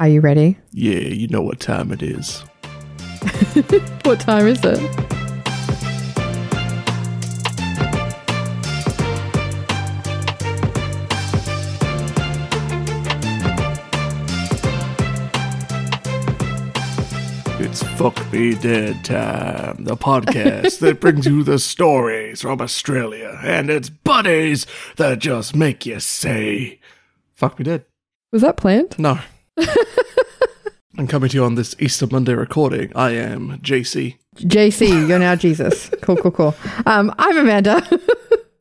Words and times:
Are 0.00 0.08
you 0.08 0.22
ready? 0.22 0.56
Yeah, 0.72 1.00
you 1.00 1.28
know 1.28 1.42
what 1.42 1.60
time 1.60 1.92
it 1.92 2.02
is. 2.02 2.42
What 4.04 4.18
time 4.18 4.46
is 4.46 4.58
it? 4.64 4.80
It's 17.60 17.82
Fuck 17.98 18.32
Me 18.32 18.54
Dead 18.54 19.04
Time, 19.04 19.84
the 19.84 19.98
podcast 19.98 20.78
that 20.78 21.00
brings 21.00 21.26
you 21.26 21.42
the 21.42 21.58
stories 21.58 22.40
from 22.40 22.62
Australia 22.62 23.38
and 23.44 23.68
its 23.68 23.90
buddies 23.90 24.66
that 24.96 25.18
just 25.18 25.54
make 25.54 25.84
you 25.84 26.00
say, 26.00 26.80
Fuck 27.34 27.58
Me 27.58 27.64
Dead. 27.64 27.84
Was 28.32 28.40
that 28.40 28.56
planned? 28.56 28.98
No. 28.98 29.20
I'm 30.98 31.06
coming 31.06 31.28
to 31.30 31.36
you 31.36 31.44
on 31.44 31.54
this 31.54 31.74
Easter 31.78 32.06
Monday 32.06 32.34
recording. 32.34 32.92
I 32.94 33.10
am 33.12 33.58
JC. 33.60 34.16
JC, 34.36 35.08
you're 35.08 35.18
now 35.18 35.34
Jesus. 35.34 35.90
Cool, 36.02 36.16
cool, 36.16 36.30
cool. 36.30 36.54
Um, 36.86 37.14
I'm 37.18 37.36
Amanda. 37.38 37.86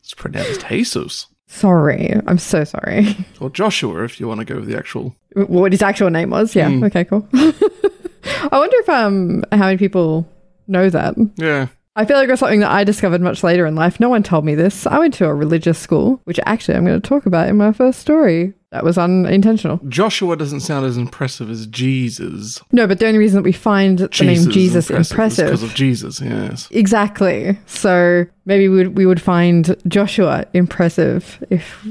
It's 0.02 0.16
pronounced 0.16 0.66
Jesus. 0.68 1.28
sorry. 1.46 2.20
I'm 2.26 2.40
so 2.40 2.64
sorry. 2.64 3.16
Or 3.40 3.52
Joshua, 3.52 4.04
if 4.06 4.20
you 4.20 4.28
want 4.28 4.40
to 4.40 4.46
go 4.46 4.56
with 4.56 4.68
the 4.68 4.76
actual. 4.76 5.16
What 5.36 5.72
his 5.72 5.84
actual 5.84 6.09
name 6.09 6.32
was? 6.32 6.56
Yeah. 6.56 6.72
Okay, 6.86 7.04
cool. 7.06 7.28
I 7.34 8.50
wonder 8.52 8.76
if 8.80 8.90
um 8.90 9.44
how 9.52 9.66
many 9.66 9.78
people 9.78 10.28
know 10.68 10.90
that. 10.90 11.14
Yeah. 11.36 11.68
I 11.99 12.05
feel 12.05 12.16
like 12.16 12.30
it 12.30 12.31
was 12.31 12.39
something 12.39 12.62
that 12.62 12.71
I 12.71 12.85
discovered 12.85 13.20
much 13.20 13.44
later 13.44 13.66
in 13.66 13.76
life. 13.76 13.99
No 13.99 14.08
one 14.08 14.23
told 14.23 14.45
me 14.45 14.55
this. 14.55 14.88
I 14.88 14.98
went 14.99 15.13
to 15.16 15.26
a 15.26 15.34
religious 15.34 15.77
school, 15.77 16.22
which 16.23 16.39
actually 16.45 16.77
I'm 16.77 16.85
going 16.85 16.99
to 16.99 17.05
talk 17.05 17.25
about 17.25 17.49
in 17.49 17.58
my 17.58 17.73
first 17.73 17.99
story. 17.99 18.53
That 18.72 18.85
was 18.85 18.98
unintentional. 18.98 19.81
Joshua 19.89 20.38
doesn't 20.38 20.62
sound 20.62 20.85
as 20.85 20.95
impressive 20.95 21.49
as 21.49 21.67
Jesus. 21.67 22.62
No, 22.72 22.88
but 22.88 22.99
the 22.99 23.08
only 23.08 23.20
reason 23.20 23.35
that 23.35 23.44
we 23.44 23.52
find 23.52 23.99
the 23.99 24.08
name 24.23 24.49
Jesus 24.49 24.89
impressive, 24.89 25.47
Because 25.47 25.64
of 25.64 25.73
Jesus, 25.75 26.22
yes. 26.22 26.69
exactly. 26.72 27.59
So 27.66 28.25
maybe 28.45 28.69
we 28.69 28.78
would, 28.78 28.97
we 28.97 29.06
would 29.06 29.22
find 29.22 29.75
Joshua 29.88 30.45
impressive 30.53 31.44
if 31.50 31.86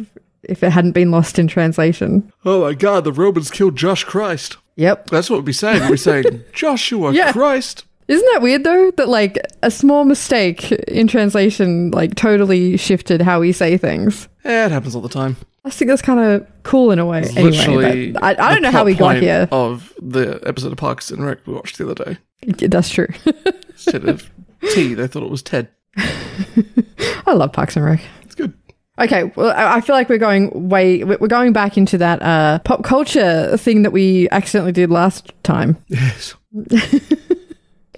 if 0.45 0.62
it 0.62 0.70
hadn't 0.70 0.93
been 0.93 1.11
lost 1.11 1.39
in 1.39 1.48
translation. 1.48 2.33
Oh 2.47 2.62
my 2.62 2.72
god, 2.72 3.05
the 3.05 3.12
Romans 3.12 3.50
killed 3.50 3.77
Josh 3.77 4.05
Christ. 4.05 4.56
Yep. 4.77 5.11
That's 5.11 5.28
what 5.28 5.37
we'd 5.41 5.45
be 5.45 5.53
saying. 5.53 5.83
We'd 5.83 5.91
be 5.91 5.97
saying, 5.97 6.45
Joshua 6.55 7.12
Yeah. 7.12 7.33
Christ. 7.33 7.84
Isn't 8.09 8.28
that 8.33 8.42
weird 8.42 8.64
though? 8.64 8.91
That 8.92 9.09
like 9.09 9.39
a 9.62 9.70
small 9.70 10.05
mistake 10.05 10.73
in 10.73 11.06
translation 11.06 11.91
like 11.91 12.15
totally 12.15 12.77
shifted 12.78 13.20
how 13.20 13.41
we 13.41 13.53
say 13.53 13.77
things. 13.77 14.28
Yeah, 14.45 14.67
it 14.67 14.73
happens 14.73 14.95
all 14.95 15.03
the 15.03 15.09
time. 15.11 15.37
I 15.65 15.70
think 15.70 15.91
that's 15.91 16.00
kind 16.00 16.19
of 16.19 16.47
cool 16.62 16.91
in 16.91 16.98
a 16.98 17.05
way. 17.05 17.25
Anyway, 17.37 17.50
Literally, 17.50 18.12
but 18.12 18.23
I, 18.23 18.31
I 18.31 18.53
don't 18.55 18.62
know 18.62 18.70
how 18.70 18.84
we 18.84 18.95
got 18.95 19.17
here. 19.17 19.47
Of 19.53 19.92
the 20.00 20.41
episode 20.47 20.73
of 20.73 20.78
Parks 20.78 21.11
and 21.11 21.25
Rec 21.25 21.47
we 21.47 21.53
watched 21.53 21.77
the 21.77 21.91
other 21.91 22.05
day. 22.05 22.19
Yeah, 22.42 22.69
That's 22.69 22.89
true. 22.89 23.09
Instead 23.69 24.09
of 24.09 24.31
T, 24.72 24.95
they 24.95 25.06
thought 25.06 25.22
it 25.25 25.31
was 25.31 25.43
Ted. 25.43 25.69
I 25.98 27.34
love 27.34 27.53
Parks 27.53 27.77
and 27.77 27.84
Rec. 27.84 28.00
It's 28.22 28.34
good. 28.34 28.55
Okay, 28.98 29.25
well, 29.37 29.50
I 29.50 29.77
I 29.77 29.81
feel 29.83 29.95
like 29.95 30.09
we're 30.09 30.17
going 30.17 30.70
way, 30.70 31.05
we're 31.05 31.28
going 31.28 31.53
back 31.53 31.77
into 31.77 31.98
that 31.98 32.22
uh, 32.22 32.61
pop 32.61 32.83
culture 32.83 33.56
thing 33.59 33.83
that 33.83 33.91
we 33.91 34.31
accidentally 34.31 34.72
did 34.72 34.91
last 34.91 35.33
time. 35.43 35.77
Yes. 35.89 36.34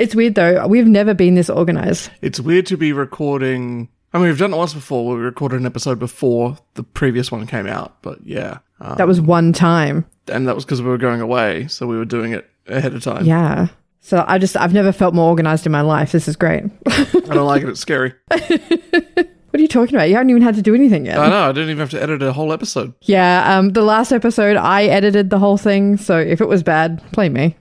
It's 0.00 0.14
weird 0.14 0.34
though. 0.34 0.66
We've 0.66 0.86
never 0.86 1.14
been 1.14 1.34
this 1.34 1.50
organized. 1.50 2.10
It's 2.22 2.40
weird 2.40 2.66
to 2.66 2.76
be 2.76 2.92
recording. 2.92 3.88
I 4.12 4.18
mean, 4.18 4.28
we've 4.28 4.38
done 4.38 4.52
it 4.52 4.56
once 4.56 4.74
before 4.74 5.06
where 5.06 5.16
we 5.16 5.22
recorded 5.22 5.60
an 5.60 5.66
episode 5.66 5.98
before 5.98 6.56
the 6.74 6.82
previous 6.82 7.30
one 7.30 7.46
came 7.46 7.66
out, 7.66 8.02
but 8.02 8.18
yeah. 8.26 8.58
Um, 8.80 8.96
That 8.96 9.06
was 9.06 9.20
one 9.20 9.52
time. 9.52 10.06
and 10.26 10.48
that 10.48 10.54
was 10.54 10.64
because 10.64 10.80
we 10.82 10.88
were 10.88 10.98
going 10.98 11.20
away, 11.20 11.68
so 11.68 11.86
we 11.86 11.96
were 11.96 12.04
doing 12.04 12.32
it 12.32 12.48
ahead 12.66 12.94
of 12.94 13.02
time. 13.04 13.24
Yeah. 13.24 13.68
So 14.00 14.24
I 14.26 14.38
just, 14.38 14.56
I've 14.56 14.72
never 14.72 14.90
felt 14.92 15.14
more 15.14 15.28
organized 15.28 15.66
in 15.66 15.72
my 15.72 15.82
life. 15.82 16.12
This 16.12 16.26
is 16.26 16.34
great. 16.34 16.64
I 16.88 17.04
don't 17.12 17.46
like 17.46 17.62
it. 17.62 17.68
It's 17.68 17.80
scary. 17.80 18.14
What 19.50 19.58
are 19.58 19.62
you 19.62 19.68
talking 19.68 19.96
about? 19.96 20.08
You 20.08 20.14
haven't 20.14 20.30
even 20.30 20.42
had 20.42 20.54
to 20.54 20.62
do 20.62 20.76
anything 20.76 21.06
yet. 21.06 21.18
I 21.18 21.28
know. 21.28 21.48
I 21.48 21.50
didn't 21.50 21.70
even 21.70 21.80
have 21.80 21.90
to 21.90 22.00
edit 22.00 22.22
a 22.22 22.32
whole 22.32 22.52
episode. 22.52 22.94
Yeah, 23.02 23.58
um, 23.58 23.70
the 23.70 23.82
last 23.82 24.12
episode 24.12 24.56
I 24.56 24.84
edited 24.84 25.30
the 25.30 25.40
whole 25.40 25.56
thing, 25.58 25.96
so 25.96 26.16
if 26.16 26.40
it 26.40 26.46
was 26.46 26.62
bad, 26.62 27.02
blame 27.10 27.32
me. 27.32 27.56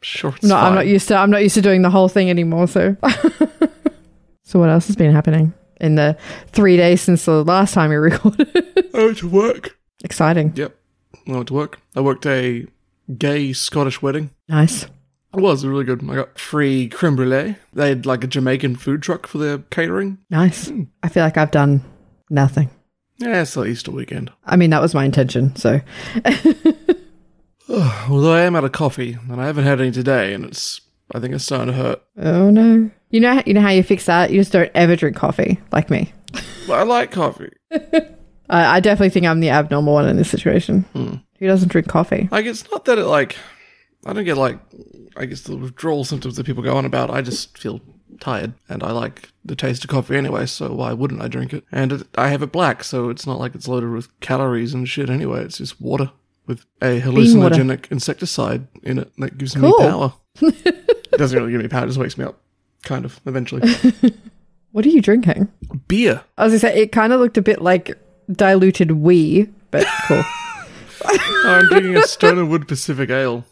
Sure, 0.00 0.34
No, 0.42 0.56
I'm 0.56 0.74
not 0.74 0.86
used 0.86 1.08
to. 1.08 1.16
I'm 1.16 1.30
not 1.30 1.42
used 1.42 1.54
to 1.56 1.62
doing 1.62 1.82
the 1.82 1.90
whole 1.90 2.08
thing 2.08 2.30
anymore. 2.30 2.68
So, 2.68 2.96
so 4.44 4.58
what 4.58 4.68
else 4.70 4.86
has 4.86 4.96
been 4.96 5.12
happening 5.12 5.52
in 5.80 5.96
the 5.96 6.16
three 6.48 6.76
days 6.76 7.00
since 7.02 7.24
the 7.24 7.44
last 7.44 7.74
time 7.74 7.90
we 7.90 7.96
recorded? 7.96 8.48
I 8.54 8.60
went 8.76 8.88
oh, 8.94 9.12
to 9.14 9.28
work. 9.28 9.78
Exciting, 10.04 10.52
Yep. 10.54 10.74
I 11.28 11.32
went 11.32 11.48
to 11.48 11.54
work. 11.54 11.80
I 11.96 12.00
worked 12.00 12.24
a 12.26 12.66
gay 13.16 13.52
Scottish 13.52 14.00
wedding. 14.02 14.30
nice. 14.48 14.86
It 15.34 15.40
was 15.42 15.66
really 15.66 15.84
good. 15.84 16.02
I 16.08 16.14
got 16.14 16.38
free 16.38 16.88
creme 16.88 17.14
brulee. 17.14 17.56
They 17.74 17.90
had 17.90 18.06
like 18.06 18.24
a 18.24 18.26
Jamaican 18.26 18.76
food 18.76 19.02
truck 19.02 19.26
for 19.26 19.36
their 19.36 19.58
catering. 19.58 20.16
Nice. 20.30 20.68
Hmm. 20.70 20.84
I 21.02 21.10
feel 21.10 21.22
like 21.22 21.36
I've 21.36 21.50
done 21.50 21.84
nothing. 22.30 22.70
Yeah, 23.18 23.42
it's 23.42 23.52
the 23.52 23.64
Easter 23.66 23.90
weekend. 23.90 24.32
I 24.46 24.56
mean, 24.56 24.70
that 24.70 24.80
was 24.80 24.94
my 24.94 25.04
intention. 25.04 25.54
So, 25.54 25.80
Although 27.68 28.32
I 28.32 28.42
am 28.42 28.56
out 28.56 28.64
of 28.64 28.72
coffee, 28.72 29.18
and 29.28 29.40
I 29.40 29.46
haven't 29.46 29.64
had 29.64 29.80
any 29.80 29.90
today, 29.90 30.32
and 30.32 30.44
it's 30.44 30.80
I 31.14 31.20
think 31.20 31.34
it's 31.34 31.44
starting 31.44 31.68
to 31.68 31.72
hurt. 31.74 32.02
oh 32.18 32.50
no, 32.50 32.90
you 33.10 33.20
know, 33.20 33.42
you 33.46 33.54
know 33.54 33.60
how 33.60 33.70
you 33.70 33.82
fix 33.82 34.06
that? 34.06 34.30
You 34.30 34.40
just 34.40 34.52
don't 34.52 34.70
ever 34.74 34.96
drink 34.96 35.16
coffee, 35.16 35.60
like 35.72 35.90
me. 35.90 36.12
But 36.66 36.78
I 36.80 36.82
like 36.82 37.10
coffee. 37.10 37.52
I, 38.50 38.76
I 38.76 38.80
definitely 38.80 39.10
think 39.10 39.26
I'm 39.26 39.40
the 39.40 39.50
abnormal 39.50 39.94
one 39.94 40.08
in 40.08 40.16
this 40.16 40.30
situation. 40.30 40.82
Hmm. 40.92 41.14
Who 41.38 41.46
doesn't 41.46 41.70
drink 41.70 41.88
coffee? 41.88 42.28
Like 42.30 42.46
it's 42.46 42.70
not 42.70 42.84
that 42.86 42.98
it 42.98 43.04
like 43.04 43.36
I 44.06 44.12
don't 44.12 44.24
get 44.24 44.36
like 44.36 44.58
I 45.16 45.26
guess 45.26 45.42
the 45.42 45.56
withdrawal 45.56 46.04
symptoms 46.04 46.36
that 46.36 46.46
people 46.46 46.62
go 46.62 46.76
on 46.76 46.84
about. 46.84 47.10
I 47.10 47.22
just 47.22 47.56
feel 47.58 47.80
tired, 48.20 48.54
and 48.68 48.82
I 48.82 48.92
like 48.92 49.30
the 49.44 49.56
taste 49.56 49.84
of 49.84 49.90
coffee 49.90 50.16
anyway. 50.16 50.46
So 50.46 50.72
why 50.72 50.92
wouldn't 50.92 51.22
I 51.22 51.28
drink 51.28 51.52
it? 51.52 51.64
And 51.70 51.92
it, 51.92 52.08
I 52.16 52.28
have 52.28 52.42
it 52.42 52.52
black, 52.52 52.84
so 52.84 53.10
it's 53.10 53.26
not 53.26 53.38
like 53.38 53.54
it's 53.54 53.68
loaded 53.68 53.90
with 53.90 54.18
calories 54.20 54.74
and 54.74 54.88
shit. 54.88 55.10
Anyway, 55.10 55.42
it's 55.42 55.58
just 55.58 55.80
water 55.80 56.10
with 56.48 56.64
a 56.82 57.00
hallucinogenic 57.00 57.90
insecticide 57.92 58.66
in 58.82 58.98
it 58.98 59.12
that 59.18 59.38
gives 59.38 59.54
Cool. 59.54 59.70
me 59.78 59.88
power. 59.88 60.12
it 60.42 61.12
doesn't 61.12 61.38
really 61.38 61.52
give 61.52 61.60
me 61.62 61.68
power; 61.68 61.84
it 61.84 61.88
just 61.88 61.98
wakes 61.98 62.18
me 62.18 62.24
up, 62.24 62.40
kind 62.82 63.04
of. 63.04 63.20
Eventually, 63.26 63.62
What 64.72 64.84
are 64.84 64.88
you 64.90 65.00
drinking? 65.00 65.48
beer. 65.86 66.22
As 66.36 66.50
I 66.50 66.54
was 66.54 66.60
say 66.62 66.82
it 66.82 66.90
kind 66.92 67.12
of 67.12 67.20
looked 67.20 67.38
a 67.38 67.42
bit 67.42 67.62
like 67.62 67.96
diluted 68.30 68.90
wee, 68.92 69.48
but 69.70 69.86
cool. 70.08 70.22
I'm 71.44 71.66
drinking 71.68 71.96
a 71.96 72.02
Stone 72.02 72.38
and 72.38 72.50
Wood 72.50 72.66
Pacific 72.66 73.08
Ale. 73.10 73.44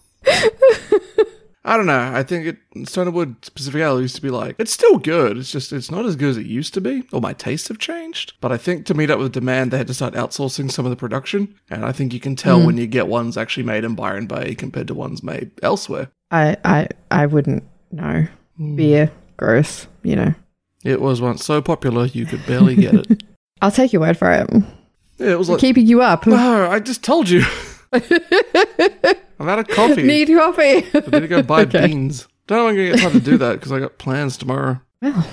I 1.66 1.77
don't 1.77 1.87
know. 1.87 2.12
I 2.15 2.22
think 2.22 2.47
it 2.47 2.88
Stoner 2.88 3.10
Wood 3.10 3.37
Pacific 3.53 3.81
Ale 3.81 4.00
used 4.00 4.15
to 4.15 4.22
be 4.22 4.31
like 4.31 4.54
it's 4.56 4.72
still 4.72 4.99
good. 4.99 5.37
It's 5.37 5.50
just 5.50 5.72
it's 5.72 5.91
not 5.91 6.06
as 6.06 6.15
good 6.15 6.31
as 6.31 6.37
it 6.37 6.47
used 6.47 6.72
to 6.75 6.81
be. 6.81 7.03
Or 7.12 7.21
my 7.21 7.32
tastes 7.32 7.66
have 7.66 7.78
changed. 7.78 8.34
But 8.41 8.53
I 8.53 8.56
think 8.56 8.87
to 8.87 8.94
meet 8.94 9.10
up 9.10 9.19
with 9.19 9.32
demand, 9.32 9.72
they 9.72 9.78
had 9.78 9.88
to 9.88 9.94
start 9.94 10.15
outsourcing 10.15 10.71
some 10.71 10.87
of 10.87 10.91
the 10.91 10.97
production. 10.97 11.56
And 11.69 11.84
I 11.84 11.91
think 11.91 12.15
you 12.15 12.21
can 12.21 12.37
tell 12.37 12.60
hmm. 12.60 12.66
when 12.66 12.77
you 12.77 12.87
get 12.87 13.09
ones 13.09 13.37
actually 13.37 13.65
made 13.65 13.82
in 13.82 13.97
Byron 13.97 14.28
Bay 14.28 14.54
compared 14.54 14.87
to 14.87 14.94
ones 14.94 15.25
made 15.25 15.50
elsewhere. 15.60 16.09
I 16.31 16.56
I 16.65 16.88
I 17.10 17.27
wouldn't 17.27 17.65
know. 17.91 18.28
Hmm. 18.56 18.77
Beer, 18.77 19.10
gross. 19.37 19.88
You 20.04 20.15
know. 20.15 20.34
It 20.84 21.00
was 21.00 21.21
once 21.21 21.44
so 21.44 21.60
popular 21.60 22.06
you 22.06 22.27
could 22.27 22.47
barely 22.47 22.77
get 22.77 22.94
it. 22.94 23.25
I'll 23.60 23.72
take 23.72 23.93
your 23.93 24.03
word 24.03 24.16
for 24.16 24.31
it. 24.31 24.48
Yeah, 25.19 25.33
it 25.33 25.38
was 25.38 25.48
like 25.48 25.59
Keeping 25.59 25.87
you 25.87 26.00
up. 26.00 26.28
no, 26.28 26.71
I 26.71 26.78
just 26.78 27.03
told 27.03 27.28
you. 27.28 27.43
I'm 29.38 29.48
out 29.48 29.58
of 29.58 29.69
coffee. 29.69 30.02
Need 30.04 30.28
coffee. 30.28 30.62
I 30.94 31.00
need 31.10 31.20
to 31.20 31.28
go 31.28 31.42
buy 31.42 31.62
Okay. 31.62 31.86
beans. 31.88 32.26
Don't 32.47 32.58
know 32.58 32.64
when 32.66 32.74
I'm 32.74 32.76
gonna 32.76 32.97
get 32.97 33.02
time 33.02 33.12
to 33.20 33.20
do 33.30 33.36
that 33.38 33.52
because 33.54 33.72
I 33.72 33.78
got 33.80 33.98
plans 33.98 34.36
tomorrow. 34.36 34.80
well, 35.02 35.26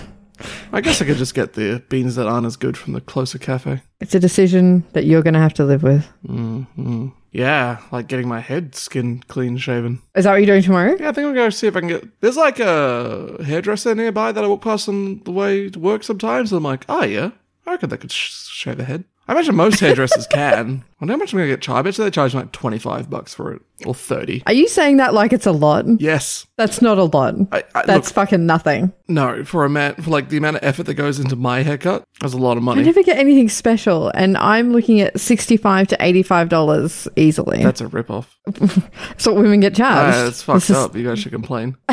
I 0.74 0.82
guess 0.82 1.02
I 1.02 1.06
could 1.06 1.18
just 1.18 1.36
get 1.36 1.54
the 1.54 1.82
beans 1.90 2.16
that 2.16 2.28
aren't 2.28 2.46
as 2.48 2.56
good 2.58 2.76
from 2.76 2.94
the 2.94 3.02
closer 3.02 3.38
cafe. 3.38 3.82
it's 4.02 4.16
a 4.16 4.20
decision 4.20 4.84
that 4.94 5.06
you're 5.06 5.22
gonna 5.22 5.40
have 5.40 5.54
to 5.56 5.64
live 5.66 5.84
with. 5.84 6.06
hmm 6.26 7.10
Yeah, 7.32 7.78
like 7.92 8.08
getting 8.08 8.28
my 8.28 8.40
head 8.40 8.76
skin 8.76 9.24
clean 9.28 9.58
shaven. 9.58 10.02
Is 10.16 10.26
that 10.26 10.32
what 10.32 10.38
you're 10.38 10.48
doing 10.48 10.64
tomorrow? 10.64 10.96
Yeah, 11.00 11.10
I 11.10 11.12
think 11.14 11.28
I'm 11.28 11.34
going 11.36 11.50
to 11.52 11.56
see 11.56 11.68
if 11.68 11.76
I 11.76 11.80
can 11.80 11.90
get. 11.90 12.22
There's 12.22 12.38
like 12.38 12.60
a 12.60 13.38
hairdresser 13.46 13.96
nearby 13.96 14.32
that 14.32 14.44
I 14.44 14.48
walk 14.48 14.62
past 14.62 14.90
on 14.90 15.22
the 15.24 15.32
way 15.32 15.70
to 15.70 15.80
work 15.80 16.04
sometimes. 16.04 16.52
And 16.52 16.58
I'm 16.58 16.64
like, 16.64 16.86
oh 16.90 17.04
yeah, 17.04 17.32
I 17.66 17.72
reckon 17.72 17.90
they 17.90 17.98
could 17.98 18.12
sh- 18.12 18.32
shave 18.50 18.80
a 18.80 18.84
head. 18.84 19.06
I 19.28 19.32
imagine 19.32 19.56
most 19.56 19.80
hairdressers 19.80 20.28
can. 20.28 20.84
I 20.84 20.94
wonder 21.00 21.14
how 21.14 21.18
much 21.18 21.32
I'm 21.34 21.38
going 21.38 21.50
to 21.50 21.54
get 21.56 21.62
charged. 21.62 21.80
I 21.80 21.82
bet 21.84 21.98
you 21.98 22.04
they 22.04 22.12
charge 22.12 22.36
like 22.36 22.52
25 22.52 23.10
bucks 23.10 23.34
for 23.34 23.54
it 23.54 23.62
or 23.86 23.96
30. 23.96 24.44
Are 24.48 24.54
you 24.54 24.68
saying 24.68 24.98
that 24.98 25.14
like 25.14 25.32
it's 25.32 25.46
a 25.46 25.52
lot? 25.54 25.86
Yes. 26.00 26.46
That's 26.58 26.82
not 26.82 26.98
a 26.98 27.06
lot. 27.06 27.36
I, 27.54 27.64
I, 27.74 27.86
That's 27.86 28.08
look, 28.10 28.16
fucking 28.16 28.46
nothing. 28.46 28.92
no, 29.08 29.46
for 29.46 29.64
a 29.64 29.70
man, 29.70 29.96
for 29.96 30.10
like 30.12 30.28
the 30.30 30.36
amount 30.38 30.58
of 30.58 30.64
effort 30.64 30.84
that 30.88 30.96
goes 30.96 31.20
into 31.20 31.36
my 31.38 31.64
haircut, 31.64 32.04
that's 32.20 32.34
a 32.34 32.38
lot 32.38 32.58
of 32.58 32.64
money. 32.64 32.82
I 32.82 32.84
never 32.86 33.02
get 33.04 33.18
anything 33.18 33.50
special, 33.50 34.10
and 34.10 34.38
I'm 34.38 34.72
looking 34.72 35.02
at 35.02 35.20
sixty-five 35.20 35.88
to 35.90 35.98
eighty-five 36.00 36.48
dollars 36.50 37.08
easily. 37.16 37.62
That's 37.64 37.82
a 37.82 37.88
rip-off. 37.88 38.38
That's 38.46 39.26
what 39.26 39.36
women 39.36 39.60
get 39.62 39.76
charged. 39.76 40.18
Ah, 40.18 40.28
it's 40.28 40.42
fucked 40.42 40.56
This 40.62 40.70
is- 40.70 40.76
up. 40.78 40.96
You 40.96 41.04
guys 41.06 41.20
should 41.20 41.32
complain. 41.34 41.76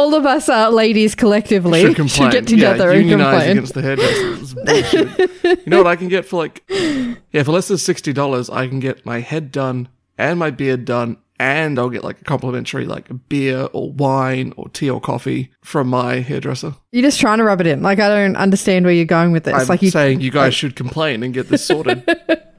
All 0.00 0.14
of 0.14 0.24
us 0.24 0.48
uh, 0.48 0.70
ladies 0.70 1.14
collectively 1.14 1.82
should 1.82 2.10
should, 2.10 2.32
get 2.32 2.46
together 2.46 2.90
yeah, 2.94 3.00
and 3.00 3.10
complain. 3.10 3.50
against 3.50 3.74
the 3.74 3.82
hairdressers. 3.82 4.54
You 5.44 5.58
know 5.66 5.76
what 5.76 5.86
I 5.86 5.94
can 5.94 6.08
get 6.08 6.24
for 6.24 6.38
like, 6.38 6.64
yeah, 6.70 7.42
for 7.42 7.52
less 7.52 7.68
than 7.68 7.76
sixty 7.76 8.14
dollars, 8.14 8.48
I 8.48 8.66
can 8.66 8.80
get 8.80 9.04
my 9.04 9.20
head 9.20 9.52
done 9.52 9.90
and 10.16 10.38
my 10.38 10.50
beard 10.50 10.86
done, 10.86 11.18
and 11.38 11.78
I'll 11.78 11.90
get 11.90 12.02
like 12.02 12.18
a 12.18 12.24
complimentary 12.24 12.86
like 12.86 13.08
beer 13.28 13.68
or 13.74 13.92
wine 13.92 14.54
or 14.56 14.70
tea 14.70 14.88
or 14.88 15.02
coffee 15.02 15.50
from 15.60 15.88
my 15.88 16.20
hairdresser. 16.20 16.76
You're 16.92 17.02
just 17.02 17.20
trying 17.20 17.36
to 17.36 17.44
rub 17.44 17.60
it 17.60 17.66
in. 17.66 17.82
Like 17.82 18.00
I 18.00 18.08
don't 18.08 18.36
understand 18.36 18.86
where 18.86 18.94
you're 18.94 19.04
going 19.04 19.32
with 19.32 19.44
this. 19.44 19.54
I'm 19.54 19.66
like 19.66 19.82
you, 19.82 19.90
saying 19.90 20.22
you 20.22 20.30
guys 20.30 20.54
should 20.54 20.76
complain 20.76 21.22
and 21.22 21.34
get 21.34 21.50
this 21.50 21.62
sorted. 21.62 22.08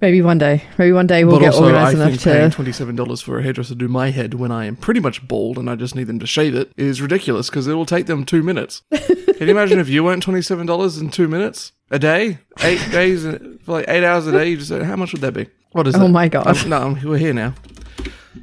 maybe 0.00 0.22
one 0.22 0.38
day, 0.38 0.62
maybe 0.78 0.92
one 0.92 1.06
day 1.06 1.24
we'll 1.24 1.36
but 1.36 1.40
get 1.40 1.54
also, 1.54 1.64
I 1.64 1.66
organized 1.66 1.94
enough 1.94 2.08
think 2.10 2.22
paying 2.22 2.50
twenty 2.50 2.72
seven 2.72 2.96
dollars 2.96 3.20
for 3.20 3.38
a 3.38 3.42
hairdresser 3.42 3.70
to 3.70 3.74
do 3.74 3.88
my 3.88 4.10
head 4.10 4.34
when 4.34 4.50
I 4.52 4.64
am 4.66 4.76
pretty 4.76 5.00
much 5.00 5.26
bald 5.26 5.58
and 5.58 5.68
I 5.70 5.74
just 5.74 5.94
need 5.94 6.04
them 6.04 6.18
to 6.20 6.26
shave 6.26 6.54
it 6.54 6.72
is 6.76 7.00
ridiculous 7.02 7.48
because 7.50 7.66
it 7.66 7.74
will 7.74 7.86
take 7.86 8.06
them 8.06 8.24
two 8.24 8.42
minutes. 8.42 8.82
Can 8.92 9.48
you 9.48 9.50
imagine 9.50 9.78
if 9.78 9.88
you 9.88 10.08
earned 10.08 10.22
twenty 10.22 10.42
seven 10.42 10.66
dollars 10.66 10.98
in 10.98 11.10
two 11.10 11.28
minutes 11.28 11.72
a 11.90 11.98
day, 11.98 12.38
eight 12.60 12.80
days 12.90 13.24
for 13.64 13.72
like 13.72 13.88
eight 13.88 14.04
hours 14.04 14.26
a 14.26 14.32
day? 14.32 14.50
You 14.50 14.56
just 14.56 14.70
how 14.72 14.96
much 14.96 15.12
would 15.12 15.22
that 15.22 15.34
be? 15.34 15.46
What 15.72 15.86
is 15.86 15.94
that? 15.94 16.02
Oh 16.02 16.08
my 16.08 16.28
God. 16.28 16.46
Um, 16.46 16.68
no, 16.70 16.76
I'm- 16.78 17.00
we're 17.04 17.18
here 17.18 17.34
now. 17.34 17.54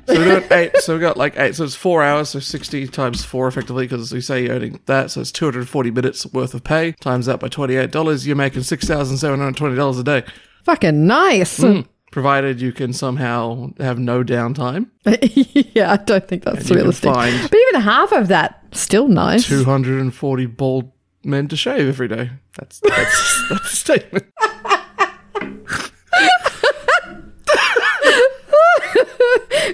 So 0.08 0.16
we're 0.16 0.40
doing 0.40 0.52
eight. 0.52 0.78
So 0.78 0.96
we 0.96 1.00
got 1.00 1.18
like 1.18 1.38
eight. 1.40 1.56
So 1.56 1.64
it's 1.64 1.76
four 1.76 2.04
hours. 2.04 2.30
So 2.30 2.40
sixty 2.40 2.88
times 2.88 3.24
four, 3.24 3.48
effectively, 3.48 3.86
because 3.86 4.12
we 4.12 4.22
say 4.22 4.44
you're 4.44 4.56
earning 4.56 4.80
that. 4.86 5.12
So 5.12 5.22
it's 5.22 5.32
two 5.32 5.46
hundred 5.46 5.70
forty 5.70 5.92
minutes 5.92 6.26
worth 6.28 6.54
of 6.54 6.64
pay. 6.64 6.92
Times 6.94 7.26
that 7.28 7.40
by 7.40 7.48
twenty 7.48 7.76
eight 7.76 7.92
dollars, 7.92 8.28
you're 8.28 8.36
making 8.36 8.64
six 8.64 8.86
thousand 8.86 9.18
seven 9.18 9.40
hundred 9.40 9.56
twenty 9.56 9.76
dollars 9.76 9.98
a 10.00 10.04
day. 10.04 10.24
Fucking 10.64 11.06
nice. 11.08 11.60
Mm. 11.60 11.86
Provided 12.12 12.62
you 12.62 12.72
can 12.72 12.94
somehow 12.94 13.72
have 13.80 13.98
no 14.00 14.24
downtime. 14.24 14.90
yeah, 15.76 15.92
I 15.94 15.98
don't 15.98 16.28
think 16.28 16.44
that's 16.44 16.58
And 16.60 16.64
you 16.70 16.76
can 16.76 16.78
realistic. 16.78 17.14
find 17.14 17.50
But 17.50 17.58
even 17.70 17.82
half 17.82 18.12
of 18.12 18.28
that, 18.28 18.64
still 18.72 19.08
nice. 19.08 19.48
240 19.48 20.46
bald 20.46 20.92
men 21.24 21.48
to 21.48 21.56
shave 21.58 21.88
every 21.88 22.08
day. 22.08 22.30
That's 22.58 22.80
that's 22.82 23.46
that's 23.50 23.74
a 23.74 23.76
statement. 23.76 24.26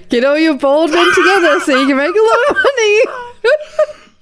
Get 0.09 0.23
all 0.23 0.37
your 0.37 0.57
bald 0.57 0.91
men 0.91 1.07
together 1.13 1.59
so 1.61 1.79
you 1.79 1.87
can 1.87 1.97
make 1.97 2.15
a 2.15 2.19
lot 2.19 2.49
of 2.49 2.55
money. 2.57 3.01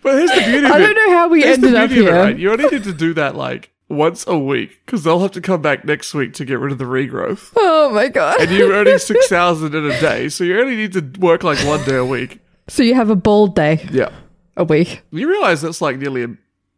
But 0.02 0.16
here's 0.18 0.32
the 0.32 0.42
beauty 0.46 0.66
of 0.66 0.72
I 0.72 0.78
it. 0.78 0.82
don't 0.82 0.96
know 0.96 1.14
how 1.18 1.28
we 1.30 1.42
Here's 1.42 1.58
the 1.60 1.68
ended 1.68 1.82
up 1.82 1.90
beauty 1.90 2.02
of 2.02 2.08
it, 2.08 2.12
here. 2.14 2.24
right? 2.24 2.38
You 2.38 2.52
only 2.52 2.66
need 2.70 2.84
to 2.84 2.94
do 2.94 3.14
that 3.16 3.36
like 3.36 3.72
once 3.90 4.26
a 4.28 4.38
week 4.38 4.82
because 4.86 5.04
they'll 5.04 5.20
have 5.20 5.32
to 5.32 5.42
come 5.42 5.62
back 5.62 5.86
next 5.86 6.14
week 6.14 6.34
to 6.34 6.46
get 6.46 6.60
rid 6.60 6.72
of 6.72 6.78
the 6.78 6.84
regrowth. 6.86 7.52
Oh 7.56 7.90
my 7.92 8.08
god. 8.10 8.42
And 8.42 8.52
you're 8.52 8.72
earning 8.74 8.98
6,000 9.00 9.74
in 9.74 9.86
a 9.92 10.00
day, 10.02 10.30
so 10.30 10.44
you 10.44 10.60
only 10.60 10.76
need 10.76 10.94
to 10.94 11.02
work 11.20 11.44
like 11.44 11.58
one 11.66 11.84
day 11.86 11.96
a 11.96 12.06
week. 12.06 12.40
so 12.68 12.84
you 12.84 12.94
have 12.96 13.10
a 13.10 13.16
bald 13.16 13.56
day 13.56 13.88
Yeah. 13.92 14.10
a 14.58 14.64
week. 14.64 15.02
You 15.12 15.30
realize 15.30 15.62
that's 15.62 15.82
like 15.82 15.98
nearly 15.98 16.24
a, 16.24 16.28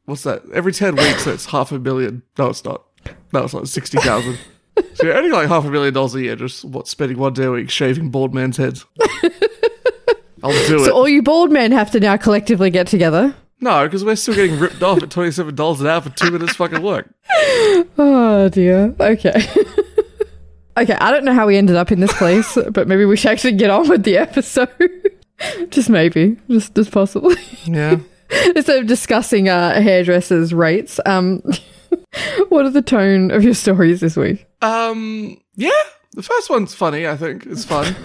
what's 0.05 0.23
that? 0.23 0.43
Every 0.53 0.71
10 0.71 0.95
weeks, 0.95 1.25
it's 1.27 1.45
half 1.47 1.71
a 1.71 1.79
million. 1.79 2.21
No, 2.37 2.47
it's 2.47 2.63
not. 2.63 2.83
No, 3.33 3.43
it's 3.43 3.53
not. 3.53 3.67
60,000. 3.67 4.37
So 4.93 5.05
you're 5.07 5.13
earning 5.15 5.31
like 5.33 5.49
half 5.49 5.65
a 5.65 5.69
million 5.69 5.93
dollars 5.93 6.15
a 6.15 6.21
year 6.21 6.37
just 6.37 6.63
what 6.63 6.87
spending 6.87 7.17
one 7.17 7.33
day 7.33 7.43
a 7.43 7.51
week 7.51 7.69
shaving 7.69 8.11
bald 8.11 8.33
men's 8.33 8.55
heads. 8.55 8.85
I'll 10.41 10.51
do 10.51 10.65
So 10.65 10.75
it. 10.75 10.85
So 10.85 10.91
all 10.93 11.09
you 11.09 11.21
bald 11.21 11.51
men 11.51 11.73
have 11.73 11.91
to 11.91 11.99
now 11.99 12.15
collectively 12.15 12.69
get 12.69 12.87
together. 12.87 13.35
No, 13.61 13.85
because 13.85 14.05
we're 14.05 14.15
still 14.15 14.35
getting 14.35 14.57
ripped 14.59 14.81
off 14.81 15.03
at 15.03 15.09
twenty 15.09 15.31
seven 15.31 15.55
dollars 15.55 15.81
an 15.81 15.87
hour 15.87 16.01
for 16.01 16.09
two 16.11 16.31
minutes 16.31 16.55
fucking 16.55 16.81
work. 16.81 17.13
Oh 18.01 18.47
dear. 18.49 18.95
Okay. 18.99 19.31
okay, 20.77 20.93
I 20.93 21.11
don't 21.11 21.25
know 21.25 21.33
how 21.33 21.47
we 21.47 21.57
ended 21.57 21.75
up 21.75 21.91
in 21.91 21.99
this 21.99 22.13
place, 22.17 22.57
but 22.71 22.87
maybe 22.87 23.03
we 23.05 23.17
should 23.17 23.31
actually 23.31 23.53
get 23.53 23.69
on 23.69 23.89
with 23.89 24.03
the 24.03 24.17
episode. 24.17 24.69
just 25.69 25.89
maybe. 25.89 26.37
Just 26.49 26.75
just 26.75 26.91
possibly. 26.91 27.35
Yeah. 27.65 27.97
Instead 28.55 28.79
of 28.79 28.87
discussing 28.87 29.49
uh, 29.49 29.81
hairdressers' 29.81 30.53
rates, 30.53 30.99
um, 31.05 31.41
what 32.49 32.65
are 32.65 32.69
the 32.69 32.81
tone 32.81 33.31
of 33.31 33.43
your 33.43 33.53
stories 33.55 33.99
this 33.99 34.15
week? 34.15 34.47
Um. 34.61 35.37
Yeah. 35.55 35.71
The 36.13 36.23
first 36.23 36.49
one's 36.49 36.73
funny. 36.73 37.07
I 37.07 37.17
think 37.17 37.45
it's 37.45 37.65
fun. 37.65 37.95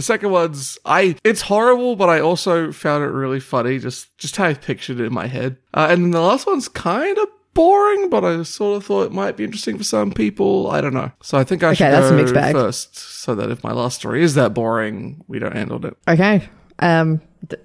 The 0.00 0.04
second 0.04 0.30
one's 0.30 0.78
I. 0.86 1.14
It's 1.24 1.42
horrible, 1.42 1.94
but 1.94 2.08
I 2.08 2.20
also 2.20 2.72
found 2.72 3.04
it 3.04 3.08
really 3.08 3.38
funny. 3.38 3.78
Just 3.78 4.16
just 4.16 4.34
how 4.34 4.46
I 4.46 4.54
pictured 4.54 4.98
it 4.98 5.04
in 5.04 5.12
my 5.12 5.26
head. 5.26 5.58
Uh, 5.74 5.88
and 5.90 6.04
then 6.04 6.10
the 6.10 6.22
last 6.22 6.46
one's 6.46 6.68
kind 6.68 7.18
of 7.18 7.28
boring, 7.52 8.08
but 8.08 8.24
I 8.24 8.42
sort 8.44 8.78
of 8.78 8.86
thought 8.86 9.02
it 9.02 9.12
might 9.12 9.36
be 9.36 9.44
interesting 9.44 9.76
for 9.76 9.84
some 9.84 10.10
people. 10.10 10.70
I 10.70 10.80
don't 10.80 10.94
know. 10.94 11.12
So 11.22 11.36
I 11.36 11.44
think 11.44 11.62
I 11.62 11.74
should 11.74 11.92
that's 11.92 12.06
a 12.06 12.10
go 12.12 12.16
mixed 12.16 12.32
bag. 12.32 12.54
first, 12.54 12.96
so 12.96 13.34
that 13.34 13.50
if 13.50 13.62
my 13.62 13.72
last 13.72 13.96
story 13.96 14.22
is 14.22 14.36
that 14.36 14.54
boring, 14.54 15.22
we 15.28 15.38
don't 15.38 15.54
end 15.54 15.70
on 15.70 15.84
it. 15.84 15.98
Okay. 16.08 16.48
Um, 16.80 17.20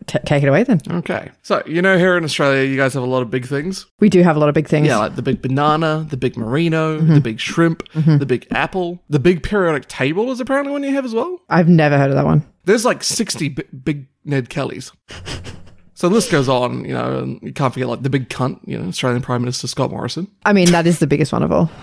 t- 0.08 0.20
take 0.26 0.44
it 0.44 0.48
away 0.48 0.64
then. 0.64 0.80
Okay. 0.90 1.32
So 1.42 1.64
you 1.66 1.82
know, 1.82 1.98
here 1.98 2.18
in 2.18 2.24
Australia, 2.24 2.68
you 2.70 2.76
guys 2.78 2.94
have 2.94 3.04
a 3.04 3.08
lot 3.08 3.22
of 3.22 3.30
big 3.32 3.46
things. 3.46 3.86
We 4.00 4.10
do 4.10 4.22
have 4.24 4.36
a 4.36 4.40
lot 4.40 4.50
of 4.50 4.56
big 4.56 4.68
things. 4.68 4.88
Yeah, 4.88 4.98
like 4.98 5.16
the 5.16 5.22
big 5.22 5.42
banana, 5.42 6.06
the 6.10 6.18
big 6.18 6.38
merino, 6.38 7.00
Mm-hmm. 7.00 7.14
the 7.16 7.22
big 7.22 7.40
shrimp, 7.40 7.84
the 7.94 8.26
big 8.26 8.48
apple, 8.52 9.00
the 9.10 9.20
big 9.20 9.42
periodic 9.44 9.88
table 9.88 10.32
is 10.32 10.40
apparently 10.40 10.72
one 10.72 10.84
you 10.84 10.92
have 10.94 11.06
as 11.06 11.14
well. 11.14 11.40
I've 11.50 11.68
never 11.70 11.98
heard 11.98 12.10
of 12.10 12.16
that 12.16 12.26
one. 12.26 12.44
There's 12.66 12.84
like 12.86 13.04
60 13.04 13.50
bi- 13.50 13.64
big 13.84 14.08
Ned 14.24 14.50
Kellys. 14.50 14.92
so 15.94 16.10
the 16.10 16.16
list 16.16 16.32
goes 16.32 16.50
on, 16.50 16.84
you 16.84 16.94
know, 16.94 17.20
and 17.20 17.40
you 17.44 17.54
can't 17.54 17.74
forget 17.74 17.88
like 17.88 18.02
the 18.02 18.10
big 18.10 18.28
cunt, 18.30 18.60
you 18.66 18.78
know, 18.78 18.88
Australian 18.88 19.22
Prime 19.22 19.42
Minister 19.42 19.68
Scott 19.68 19.92
Morrison. 19.92 20.28
I 20.46 20.52
mean, 20.54 20.72
that 20.72 20.88
is 20.88 21.00
the 21.00 21.08
biggest 21.08 21.32
one 21.32 21.44
of 21.44 21.52
all. 21.52 21.70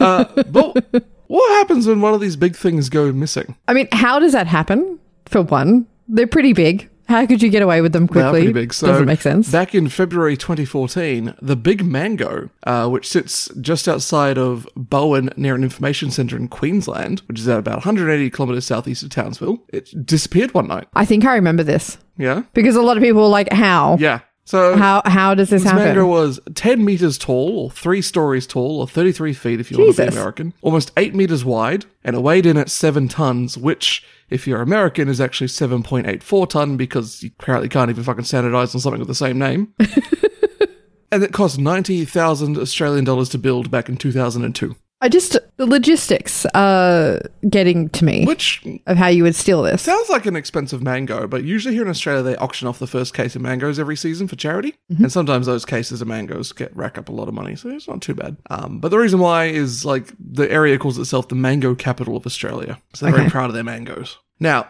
Uh, 0.00 0.24
but 0.50 1.04
what 1.28 1.50
happens 1.58 1.86
when 1.86 2.00
one 2.00 2.12
of 2.14 2.20
these 2.20 2.34
big 2.34 2.56
things 2.56 2.88
go 2.88 3.12
missing? 3.12 3.54
I 3.68 3.74
mean, 3.74 3.86
how 3.92 4.18
does 4.18 4.32
that 4.32 4.46
happen? 4.48 4.98
For 5.26 5.42
one, 5.42 5.86
they're 6.10 6.26
pretty 6.26 6.52
big. 6.52 6.88
How 7.08 7.26
could 7.26 7.42
you 7.42 7.48
get 7.48 7.60
away 7.62 7.80
with 7.80 7.92
them 7.92 8.06
quickly? 8.06 8.42
pretty 8.42 8.52
big. 8.52 8.72
So 8.72 8.86
Doesn't 8.86 9.06
make 9.06 9.20
sense. 9.20 9.50
Back 9.50 9.74
in 9.74 9.88
February 9.88 10.36
2014, 10.36 11.34
the 11.42 11.56
Big 11.56 11.84
Mango, 11.84 12.50
uh, 12.62 12.88
which 12.88 13.08
sits 13.08 13.50
just 13.60 13.88
outside 13.88 14.38
of 14.38 14.68
Bowen 14.76 15.30
near 15.36 15.56
an 15.56 15.64
information 15.64 16.12
centre 16.12 16.36
in 16.36 16.46
Queensland, 16.46 17.20
which 17.26 17.40
is 17.40 17.48
at 17.48 17.58
about 17.58 17.78
180 17.78 18.30
kilometres 18.30 18.64
southeast 18.64 19.02
of 19.02 19.10
Townsville, 19.10 19.58
it 19.70 20.06
disappeared 20.06 20.54
one 20.54 20.68
night. 20.68 20.86
I 20.94 21.04
think 21.04 21.24
I 21.24 21.34
remember 21.34 21.64
this 21.64 21.98
Yeah? 22.16 22.42
because 22.54 22.76
a 22.76 22.82
lot 22.82 22.96
of 22.96 23.02
people 23.02 23.22
were 23.22 23.28
like, 23.28 23.52
"How? 23.52 23.96
Yeah. 23.98 24.20
So 24.44 24.76
How? 24.76 25.02
How 25.04 25.34
does 25.34 25.50
this 25.50 25.64
happen? 25.64 25.78
this 25.78 25.86
happen?" 25.86 25.96
mango 25.98 26.10
was 26.10 26.38
10 26.54 26.84
meters 26.84 27.18
tall, 27.18 27.58
or 27.58 27.70
three 27.72 28.02
stories 28.02 28.46
tall, 28.46 28.80
or 28.80 28.86
33 28.86 29.32
feet 29.32 29.58
if 29.58 29.70
you 29.72 29.78
want 29.78 29.96
to 29.96 30.02
be 30.02 30.08
American, 30.08 30.54
almost 30.62 30.92
8 30.96 31.14
meters 31.14 31.44
wide, 31.44 31.86
and 32.04 32.14
it 32.14 32.22
weighed 32.22 32.46
in 32.46 32.56
at 32.56 32.70
7 32.70 33.08
tons, 33.08 33.58
which, 33.58 34.04
if 34.30 34.46
you're 34.46 34.62
American, 34.62 35.08
is 35.08 35.20
actually 35.20 35.48
7.84 35.48 36.48
ton 36.48 36.76
because 36.76 37.22
you 37.22 37.30
apparently 37.38 37.68
can't 37.68 37.90
even 37.90 38.04
fucking 38.04 38.24
standardize 38.24 38.74
on 38.74 38.80
something 38.80 39.00
with 39.00 39.08
the 39.08 39.14
same 39.14 39.38
name. 39.38 39.74
and 41.12 41.22
it 41.22 41.32
cost 41.32 41.58
90,000 41.58 42.56
Australian 42.56 43.04
dollars 43.04 43.28
to 43.30 43.38
build 43.38 43.70
back 43.70 43.88
in 43.88 43.96
2002, 43.96 44.76
I 45.02 45.08
just 45.08 45.38
the 45.56 45.66
logistics 45.66 46.44
are 46.54 47.20
getting 47.48 47.88
to 47.90 48.04
me 48.04 48.26
which 48.26 48.62
of 48.86 48.96
how 48.96 49.08
you 49.08 49.22
would 49.22 49.34
steal 49.34 49.62
this. 49.62 49.82
Sounds 49.82 50.10
like 50.10 50.26
an 50.26 50.36
expensive 50.36 50.82
mango, 50.82 51.26
but 51.26 51.44
usually 51.44 51.74
here 51.74 51.82
in 51.82 51.88
Australia 51.88 52.22
they 52.22 52.36
auction 52.36 52.68
off 52.68 52.78
the 52.78 52.86
first 52.86 53.14
case 53.14 53.34
of 53.34 53.42
mangoes 53.42 53.78
every 53.78 53.96
season 53.96 54.28
for 54.28 54.36
charity, 54.36 54.74
and 54.88 55.10
sometimes 55.10 55.46
those 55.46 55.64
cases 55.64 56.02
of 56.02 56.08
mangoes 56.08 56.52
get 56.52 56.74
rack 56.76 56.98
up 56.98 57.08
a 57.08 57.12
lot 57.12 57.28
of 57.28 57.34
money, 57.34 57.56
so 57.56 57.70
it's 57.70 57.88
not 57.88 58.02
too 58.02 58.14
bad. 58.14 58.36
Um, 58.50 58.78
but 58.78 58.90
the 58.90 58.98
reason 58.98 59.20
why 59.20 59.46
is 59.46 59.84
like 59.84 60.12
the 60.18 60.50
area 60.50 60.78
calls 60.78 60.98
itself 60.98 61.28
the 61.28 61.34
mango 61.34 61.74
capital 61.74 62.16
of 62.16 62.26
Australia, 62.26 62.80
so 62.94 63.06
they're 63.06 63.14
very 63.14 63.30
proud 63.30 63.48
of 63.50 63.54
their 63.54 63.64
mangoes. 63.64 64.18
Now. 64.38 64.68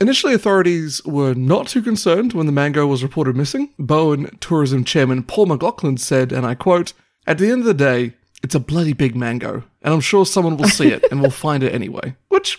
Initially, 0.00 0.34
authorities 0.34 1.02
were 1.04 1.32
not 1.34 1.68
too 1.68 1.80
concerned 1.80 2.32
when 2.32 2.46
the 2.46 2.52
mango 2.52 2.86
was 2.86 3.02
reported 3.02 3.36
missing. 3.36 3.72
Bowen 3.78 4.26
Tourism 4.40 4.84
Chairman 4.84 5.22
Paul 5.22 5.46
McLaughlin 5.46 5.96
said, 5.96 6.32
and 6.32 6.46
I 6.46 6.54
quote, 6.54 6.92
At 7.26 7.38
the 7.38 7.50
end 7.50 7.60
of 7.60 7.66
the 7.66 7.74
day, 7.74 8.14
it's 8.42 8.54
a 8.54 8.60
bloody 8.60 8.92
big 8.92 9.14
mango, 9.16 9.62
and 9.82 9.94
I'm 9.94 10.00
sure 10.00 10.24
someone 10.26 10.56
will 10.56 10.68
see 10.68 10.88
it 10.88 11.04
and 11.10 11.20
will 11.22 11.30
find 11.46 11.62
it 11.62 11.74
anyway. 11.74 12.16
Which, 12.28 12.58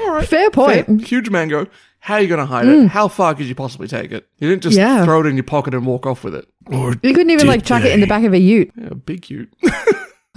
all 0.00 0.12
right. 0.12 0.26
Fair 0.28 0.50
point. 0.50 0.86
Fair. 0.86 0.96
Huge 0.98 1.30
mango. 1.30 1.66
How 2.00 2.14
are 2.14 2.20
you 2.20 2.28
going 2.28 2.38
to 2.38 2.46
hide 2.46 2.66
it? 2.68 2.70
Mm. 2.70 2.88
How 2.88 3.08
far 3.08 3.34
could 3.34 3.46
you 3.46 3.54
possibly 3.56 3.88
take 3.88 4.12
it? 4.12 4.28
You 4.38 4.48
didn't 4.48 4.62
just 4.62 4.76
Yeah. 4.76 5.04
throw 5.04 5.20
it 5.20 5.26
in 5.26 5.34
your 5.34 5.42
pocket 5.42 5.74
and 5.74 5.84
walk 5.84 6.06
off 6.06 6.22
with 6.22 6.36
it. 6.36 6.46
Or 6.66 6.92
You 7.02 7.12
couldn't 7.14 7.30
even 7.30 7.48
like 7.48 7.64
chuck 7.64 7.84
it 7.84 7.90
in 7.92 8.00
the 8.00 8.06
back 8.06 8.22
of 8.24 8.32
a 8.32 8.38
ute. 8.38 8.70
yeah, 8.80 8.90
big 8.90 9.28
ute. 9.30 9.52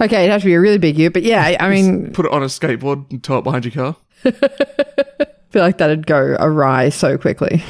Okay, 0.02 0.20
it'd 0.22 0.30
have 0.32 0.40
to 0.40 0.46
be 0.46 0.54
a 0.54 0.60
really 0.60 0.78
big 0.78 0.98
ute, 0.98 1.12
but 1.12 1.22
yeah, 1.24 1.58
I 1.60 1.68
mean, 1.68 2.10
Put 2.14 2.24
it 2.24 2.32
on 2.32 2.42
a 2.42 2.46
skateboard 2.46 3.10
and 3.10 3.22
tow 3.22 3.36
it 3.36 3.44
behind 3.44 3.66
your 3.66 3.72
car. 3.72 3.96
I 4.24 5.26
feel 5.50 5.60
like 5.62 5.76
that'd 5.76 6.06
go 6.06 6.36
awry 6.40 6.88
so 6.88 7.18
quickly. 7.18 7.62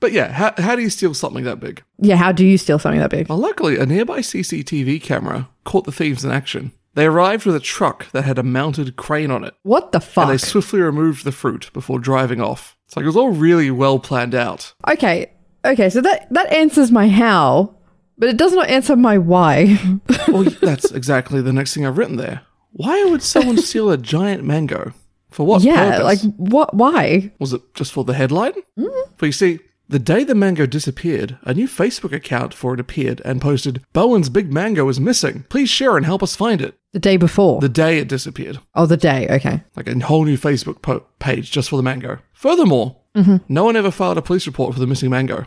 But 0.00 0.12
yeah, 0.12 0.30
how, 0.32 0.52
how 0.58 0.76
do 0.76 0.82
you 0.82 0.90
steal 0.90 1.14
something 1.14 1.44
that 1.44 1.60
big? 1.60 1.82
Yeah, 1.98 2.16
how 2.16 2.32
do 2.32 2.44
you 2.44 2.58
steal 2.58 2.78
something 2.78 3.00
that 3.00 3.10
big? 3.10 3.28
Well, 3.28 3.38
luckily, 3.38 3.78
a 3.78 3.86
nearby 3.86 4.18
CCTV 4.20 5.02
camera 5.02 5.48
caught 5.64 5.84
the 5.84 5.92
thieves 5.92 6.24
in 6.24 6.30
action. 6.30 6.72
They 6.94 7.06
arrived 7.06 7.44
with 7.44 7.54
a 7.56 7.60
truck 7.60 8.10
that 8.12 8.24
had 8.24 8.38
a 8.38 8.42
mounted 8.42 8.96
crane 8.96 9.30
on 9.30 9.44
it, 9.44 9.54
What 9.62 9.92
the 9.92 9.98
and 9.98 10.04
fuck? 10.04 10.28
they 10.28 10.38
swiftly 10.38 10.80
removed 10.80 11.24
the 11.24 11.32
fruit 11.32 11.70
before 11.74 11.98
driving 11.98 12.40
off. 12.40 12.76
It's 12.86 12.96
like 12.96 13.02
it 13.04 13.06
was 13.06 13.16
all 13.16 13.30
really 13.32 13.70
well 13.70 13.98
planned 13.98 14.34
out. 14.34 14.72
Okay, 14.88 15.30
okay, 15.64 15.90
so 15.90 16.00
that 16.00 16.26
that 16.32 16.50
answers 16.52 16.90
my 16.90 17.08
how, 17.08 17.74
but 18.16 18.28
it 18.30 18.36
does 18.38 18.54
not 18.54 18.68
answer 18.68 18.96
my 18.96 19.18
why. 19.18 19.78
Well, 20.28 20.42
that's 20.60 20.90
exactly 20.90 21.40
the 21.40 21.52
next 21.52 21.72
thing 21.72 21.86
I've 21.86 21.96
written 21.98 22.16
there. 22.16 22.42
Why 22.72 23.04
would 23.04 23.22
someone 23.22 23.58
steal 23.58 23.90
a 23.90 23.96
giant 23.96 24.42
mango? 24.44 24.92
For 25.30 25.46
what 25.46 25.62
yeah, 25.62 25.98
purpose? 25.98 26.24
like 26.24 26.34
what? 26.36 26.74
Why? 26.74 27.32
Was 27.38 27.52
it 27.52 27.62
just 27.74 27.92
for 27.92 28.04
the 28.04 28.14
headline? 28.14 28.52
Mm-hmm. 28.78 29.10
But 29.18 29.26
you 29.26 29.32
see, 29.32 29.60
the 29.88 29.98
day 29.98 30.24
the 30.24 30.34
mango 30.34 30.66
disappeared, 30.66 31.38
a 31.42 31.54
new 31.54 31.68
Facebook 31.68 32.12
account 32.12 32.52
for 32.54 32.74
it 32.74 32.80
appeared 32.80 33.22
and 33.24 33.40
posted, 33.40 33.82
Bowen's 33.92 34.28
big 34.28 34.52
mango 34.52 34.88
is 34.88 34.98
missing. 35.00 35.44
Please 35.48 35.68
share 35.68 35.96
and 35.96 36.04
help 36.06 36.22
us 36.22 36.34
find 36.36 36.60
it. 36.60 36.76
The 36.92 36.98
day 36.98 37.16
before. 37.16 37.60
the 37.60 37.68
day 37.68 37.98
it 37.98 38.08
disappeared. 38.08 38.58
oh, 38.74 38.86
the 38.86 38.96
day. 38.96 39.28
Okay. 39.28 39.62
Like 39.76 39.88
a 39.88 39.98
whole 40.00 40.24
new 40.24 40.36
Facebook 40.38 40.82
po- 40.82 41.04
page 41.18 41.50
just 41.50 41.68
for 41.70 41.76
the 41.76 41.82
mango. 41.82 42.18
Furthermore, 42.32 42.96
Mm-hmm. 43.14 43.36
no 43.48 43.64
one 43.64 43.76
ever 43.76 43.90
filed 43.90 44.18
a 44.18 44.22
police 44.22 44.46
report 44.46 44.74
for 44.74 44.80
the 44.80 44.86
missing 44.86 45.08
mango. 45.08 45.46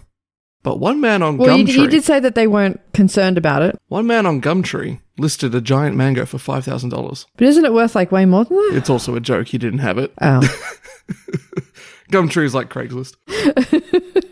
But 0.64 0.80
one 0.80 1.00
man 1.00 1.22
on 1.22 1.38
Well, 1.38 1.56
you, 1.60 1.66
you 1.84 1.88
did 1.88 2.04
say 2.04 2.20
that 2.20 2.34
they 2.34 2.48
weren't 2.48 2.80
concerned 2.94 3.38
about 3.38 3.62
it, 3.62 3.78
one 3.90 4.08
man 4.08 4.26
on 4.26 4.42
Gumtree 4.42 5.00
listed 5.20 5.54
a 5.54 5.62
giant 5.62 5.96
mango 5.96 6.26
for 6.26 6.40
five 6.40 6.66
thousand 6.66 6.90
dollars. 6.90 7.28
but 7.38 7.48
isn't 7.48 7.64
it 7.66 7.72
worth 7.74 7.94
like 7.94 8.12
way 8.12 8.26
more 8.26 8.44
than 8.46 8.58
that? 8.58 8.74
It's 8.76 8.90
also 8.90 9.16
a 9.16 9.20
joke. 9.20 9.50
He 9.50 9.58
didn't 9.60 9.80
have 9.80 9.98
it. 10.00 10.12
Oh. 10.20 10.42
Gumtree 12.12 12.46
is 12.46 12.56
like 12.56 12.70
Craigslist. 12.70 13.16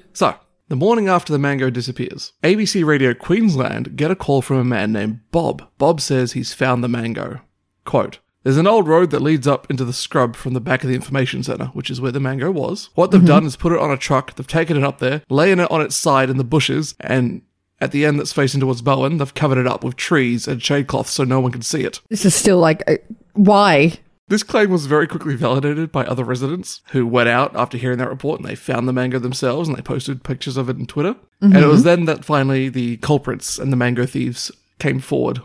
so, 0.13 0.35
the 0.67 0.75
morning 0.75 1.07
after 1.07 1.31
the 1.31 1.39
mango 1.39 1.69
disappears, 1.69 2.33
ABC 2.43 2.83
Radio 2.85 3.13
Queensland 3.13 3.95
get 3.95 4.11
a 4.11 4.15
call 4.15 4.41
from 4.41 4.57
a 4.57 4.63
man 4.63 4.91
named 4.91 5.19
Bob. 5.31 5.67
Bob 5.77 6.01
says 6.01 6.33
he's 6.33 6.53
found 6.53 6.83
the 6.83 6.89
mango. 6.89 7.41
Quote, 7.85 8.19
there's 8.43 8.57
an 8.57 8.67
old 8.67 8.87
road 8.87 9.11
that 9.11 9.21
leads 9.21 9.45
up 9.45 9.69
into 9.69 9.85
the 9.85 9.93
scrub 9.93 10.35
from 10.35 10.53
the 10.53 10.61
back 10.61 10.83
of 10.83 10.89
the 10.89 10.95
information 10.95 11.43
centre, 11.43 11.65
which 11.67 11.89
is 11.89 11.99
where 11.99 12.11
the 12.11 12.19
mango 12.19 12.49
was. 12.49 12.89
What 12.95 13.11
they've 13.11 13.23
done 13.25 13.45
is 13.45 13.55
put 13.55 13.73
it 13.73 13.79
on 13.79 13.91
a 13.91 13.97
truck, 13.97 14.35
they've 14.35 14.47
taken 14.47 14.77
it 14.77 14.83
up 14.83 14.99
there, 14.99 15.21
laying 15.29 15.59
it 15.59 15.69
on 15.69 15.81
its 15.81 15.95
side 15.95 16.29
in 16.29 16.37
the 16.37 16.43
bushes, 16.43 16.95
and 16.99 17.41
at 17.79 17.91
the 17.91 18.05
end 18.05 18.19
that's 18.19 18.33
facing 18.33 18.61
towards 18.61 18.81
Bowen, 18.81 19.17
they've 19.17 19.33
covered 19.33 19.57
it 19.57 19.67
up 19.67 19.83
with 19.83 19.97
trees 19.97 20.47
and 20.47 20.63
shade 20.63 20.87
cloth 20.87 21.09
so 21.09 21.23
no 21.23 21.39
one 21.39 21.51
can 21.51 21.61
see 21.61 21.81
it. 21.81 21.99
this 22.09 22.25
is 22.25 22.33
still 22.33 22.57
like, 22.57 22.83
uh, 22.87 22.95
why? 23.33 23.93
This 24.29 24.43
claim 24.43 24.69
was 24.69 24.87
very 24.87 25.07
quickly 25.07 25.35
validated 25.35 25.91
by 25.91 26.05
other 26.05 26.23
residents 26.23 26.81
who 26.91 27.07
went 27.07 27.29
out 27.29 27.55
after 27.55 27.77
hearing 27.77 27.97
that 27.99 28.09
report 28.09 28.41
and 28.41 28.47
they 28.47 28.55
found 28.55 28.87
the 28.87 28.93
mango 28.93 29.19
themselves 29.19 29.69
and 29.69 29.77
they 29.77 29.81
posted 29.81 30.23
pictures 30.23 30.57
of 30.57 30.69
it 30.69 30.75
on 30.75 30.85
Twitter. 30.85 31.15
And 31.39 31.55
it 31.55 31.67
was 31.67 31.79
mm-hmm. 31.79 31.87
then 31.87 32.05
that 32.05 32.25
finally 32.25 32.67
the 32.67 32.97
culprits 32.97 33.57
and 33.57 33.71
the 33.71 33.77
mango 33.77 34.05
thieves 34.05 34.51
came 34.79 34.99
forward. 34.99 35.41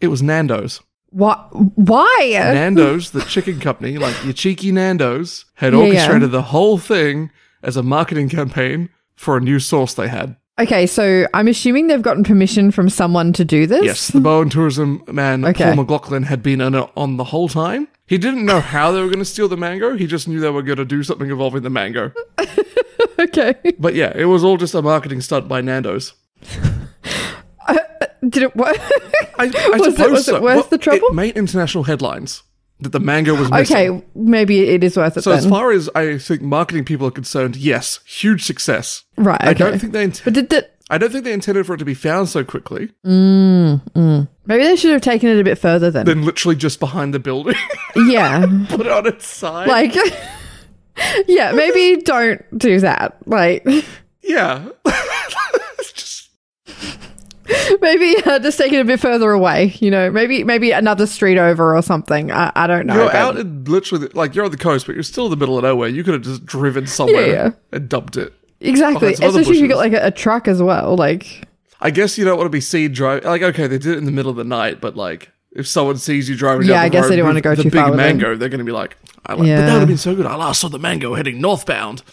It 0.00 0.08
was 0.08 0.22
Nando's. 0.22 0.80
Why? 1.10 1.34
Why? 1.50 2.30
Nando's, 2.34 3.10
the 3.10 3.22
chicken 3.22 3.58
company, 3.58 3.98
like 3.98 4.22
your 4.22 4.32
cheeky 4.32 4.70
Nando's, 4.70 5.46
had 5.54 5.72
Yeah, 5.72 5.80
yeah. 5.80 5.86
orchestrated 5.86 6.30
the 6.30 6.42
whole 6.42 6.78
thing 6.78 7.30
as 7.62 7.76
a 7.76 7.82
marketing 7.82 8.28
campaign 8.28 8.90
for 9.16 9.36
a 9.36 9.40
new 9.40 9.58
sauce 9.58 9.92
they 9.94 10.08
had. 10.08 10.36
Okay, 10.60 10.86
so 10.86 11.26
I'm 11.32 11.48
assuming 11.48 11.86
they've 11.86 12.02
gotten 12.02 12.22
permission 12.22 12.70
from 12.70 12.88
someone 12.90 13.32
to 13.34 13.44
do 13.44 13.66
this. 13.66 13.84
Yes, 13.84 14.08
the 14.08 14.20
Bowen 14.20 14.50
tourism 14.50 15.02
man, 15.10 15.44
Okay. 15.44 15.64
Paul 15.64 15.76
McLaughlin, 15.76 16.24
had 16.24 16.42
been 16.42 16.60
on, 16.60 16.74
it 16.74 16.90
on 16.96 17.16
the 17.16 17.24
whole 17.24 17.48
time. 17.48 17.88
He 18.06 18.18
didn't 18.18 18.44
know 18.44 18.60
how 18.60 18.92
they 18.92 19.00
were 19.00 19.06
going 19.06 19.20
to 19.20 19.24
steal 19.24 19.48
the 19.48 19.56
mango. 19.56 19.96
He 19.96 20.06
just 20.06 20.28
knew 20.28 20.38
they 20.40 20.50
were 20.50 20.62
going 20.62 20.78
to 20.78 20.84
do 20.84 21.02
something 21.02 21.30
involving 21.30 21.62
the 21.62 21.70
mango. 21.70 22.12
Okay. 23.18 23.54
But 23.78 23.94
yeah, 23.94 24.12
it 24.16 24.24
was 24.26 24.42
all 24.44 24.56
just 24.56 24.74
a 24.74 24.80
marketing 24.80 25.20
stunt 25.20 25.46
by 25.48 25.60
Nando's. 25.60 26.14
Uh, 27.68 27.76
did 28.28 28.42
it 28.42 28.56
work? 28.56 28.76
I, 29.38 29.44
I 29.44 29.46
Was 29.78 29.86
it- 29.88 29.96
suppose 29.96 30.10
was 30.12 30.28
it 30.28 30.42
worth 30.42 30.42
Well, 30.56 30.62
the 30.64 30.78
trouble? 30.78 31.08
It 31.08 31.14
made 31.14 31.36
international 31.36 31.84
headlines 31.84 32.42
that 32.82 32.90
the 32.92 33.00
mango 33.00 33.34
was 33.34 33.50
missing. 33.50 33.76
okay, 33.76 34.04
maybe 34.14 34.60
it 34.68 34.82
is 34.84 34.96
worth 34.96 35.16
it 35.16 35.22
So 35.22 35.30
then. 35.30 35.38
as 35.38 35.46
far 35.46 35.70
as 35.72 35.88
I 35.94 36.18
think 36.18 36.42
marketing 36.42 36.84
people 36.84 37.06
are 37.06 37.10
concerned, 37.12 37.56
yes, 37.56 38.00
huge 38.04 38.44
success. 38.44 39.04
right. 39.16 39.40
I 39.42 39.52
don't 39.54 39.78
think 39.78 39.92
they. 39.92 40.04
Int- 40.04 40.22
But 40.24 40.34
did 40.34 40.48
that? 40.50 40.76
I 40.92 40.98
don't 40.98 41.12
think 41.12 41.22
they 41.24 41.32
intended 41.32 41.66
for 41.66 41.74
it 41.74 41.78
to 41.78 41.84
be 41.84 41.94
found 41.94 42.28
so 42.28 42.42
quickly. 42.42 42.90
Mm, 43.06 43.80
mm. 43.92 44.28
Maybe 44.46 44.64
they 44.64 44.74
should 44.74 44.90
have 44.92 45.02
taken 45.02 45.28
it 45.28 45.38
a 45.38 45.44
bit 45.44 45.56
further 45.56 45.88
then. 45.88 46.04
Then 46.04 46.24
literally 46.24 46.56
just 46.56 46.80
behind 46.80 47.14
the 47.14 47.20
building, 47.20 47.54
yeah. 47.96 48.44
put 48.68 48.80
it 48.80 48.88
on 48.90 49.06
its 49.06 49.24
side. 49.24 49.68
Like, 49.68 49.94
yeah, 51.28 51.52
maybe 51.52 52.02
don't 52.02 52.42
do 52.58 52.80
that. 52.80 53.16
Like, 53.26 53.64
yeah, 54.22 54.68
maybe 57.80 58.14
uh, 58.24 58.38
just 58.38 58.58
take 58.58 58.72
it 58.72 58.80
a 58.80 58.84
bit 58.84 59.00
further 59.00 59.30
away. 59.32 59.74
You 59.80 59.90
know, 59.90 60.10
maybe 60.10 60.44
maybe 60.44 60.70
another 60.72 61.06
street 61.06 61.38
over 61.38 61.76
or 61.76 61.82
something. 61.82 62.30
I, 62.30 62.50
I 62.54 62.66
don't 62.66 62.86
know. 62.86 62.94
you're 62.94 63.06
but- 63.06 63.14
out 63.14 63.36
in 63.38 63.64
literally 63.64 64.08
like 64.14 64.34
you're 64.34 64.44
on 64.44 64.50
the 64.50 64.56
coast, 64.56 64.86
but 64.86 64.94
you're 64.94 65.02
still 65.02 65.26
in 65.26 65.30
the 65.30 65.36
middle 65.36 65.56
of 65.58 65.64
nowhere. 65.64 65.88
You 65.88 66.02
could 66.04 66.14
have 66.14 66.22
just 66.22 66.44
driven 66.46 66.86
somewhere 66.86 67.26
Yeah, 67.26 67.32
yeah. 67.44 67.50
and 67.72 67.88
dumped 67.88 68.16
it. 68.16 68.32
exactly, 68.60 69.00
behind 69.00 69.16
some 69.18 69.28
other 69.28 69.40
especially 69.40 69.56
if 69.58 69.62
you 69.62 69.68
got 69.68 69.78
bushes. 69.78 69.92
like 69.92 70.02
a, 70.02 70.06
a 70.06 70.10
truck 70.10 70.48
as 70.48 70.62
well. 70.62 70.96
Like, 70.96 71.48
I 71.80 71.90
guess 71.90 72.18
you 72.18 72.24
don't 72.24 72.36
want 72.36 72.46
to 72.46 72.50
be 72.50 72.60
seen 72.60 72.92
driving. 72.92 73.24
Like, 73.28 73.42
okay, 73.42 73.66
they 73.66 73.78
did 73.78 73.94
it 73.94 73.98
in 73.98 74.04
the 74.04 74.12
middle 74.12 74.30
of 74.30 74.36
the 74.36 74.44
night, 74.44 74.80
but 74.80 74.96
like, 74.96 75.30
if 75.52 75.66
someone 75.66 75.96
sees 75.96 76.28
you 76.28 76.36
driving, 76.36 76.66
Yeah, 76.68 76.74
down 76.74 76.80
the 76.82 76.84
I 76.86 76.88
guess 76.90 77.02
road 77.04 77.08
they 77.10 77.16
don't 77.16 77.24
with 77.26 77.30
wanna 77.34 77.40
go 77.40 77.54
the 77.56 77.62
too 77.64 77.70
big 77.70 77.80
far 77.80 77.90
with 77.90 77.98
it. 78.00 78.02
mango, 78.02 78.36
they're 78.36 78.48
going 78.48 78.58
to 78.60 78.64
be 78.64 78.70
like, 78.72 78.96
I 79.26 79.32
like, 79.32 79.38
but 79.40 79.46
Yeah. 79.48 79.60
that 79.66 79.72
would 79.72 79.78
have 79.80 79.88
been 79.88 79.96
so 79.96 80.14
good. 80.14 80.26
I 80.26 80.36
last 80.36 80.60
saw 80.60 80.68
the 80.68 80.78
mango 80.78 81.14
heading 81.14 81.40
northbound. 81.40 82.02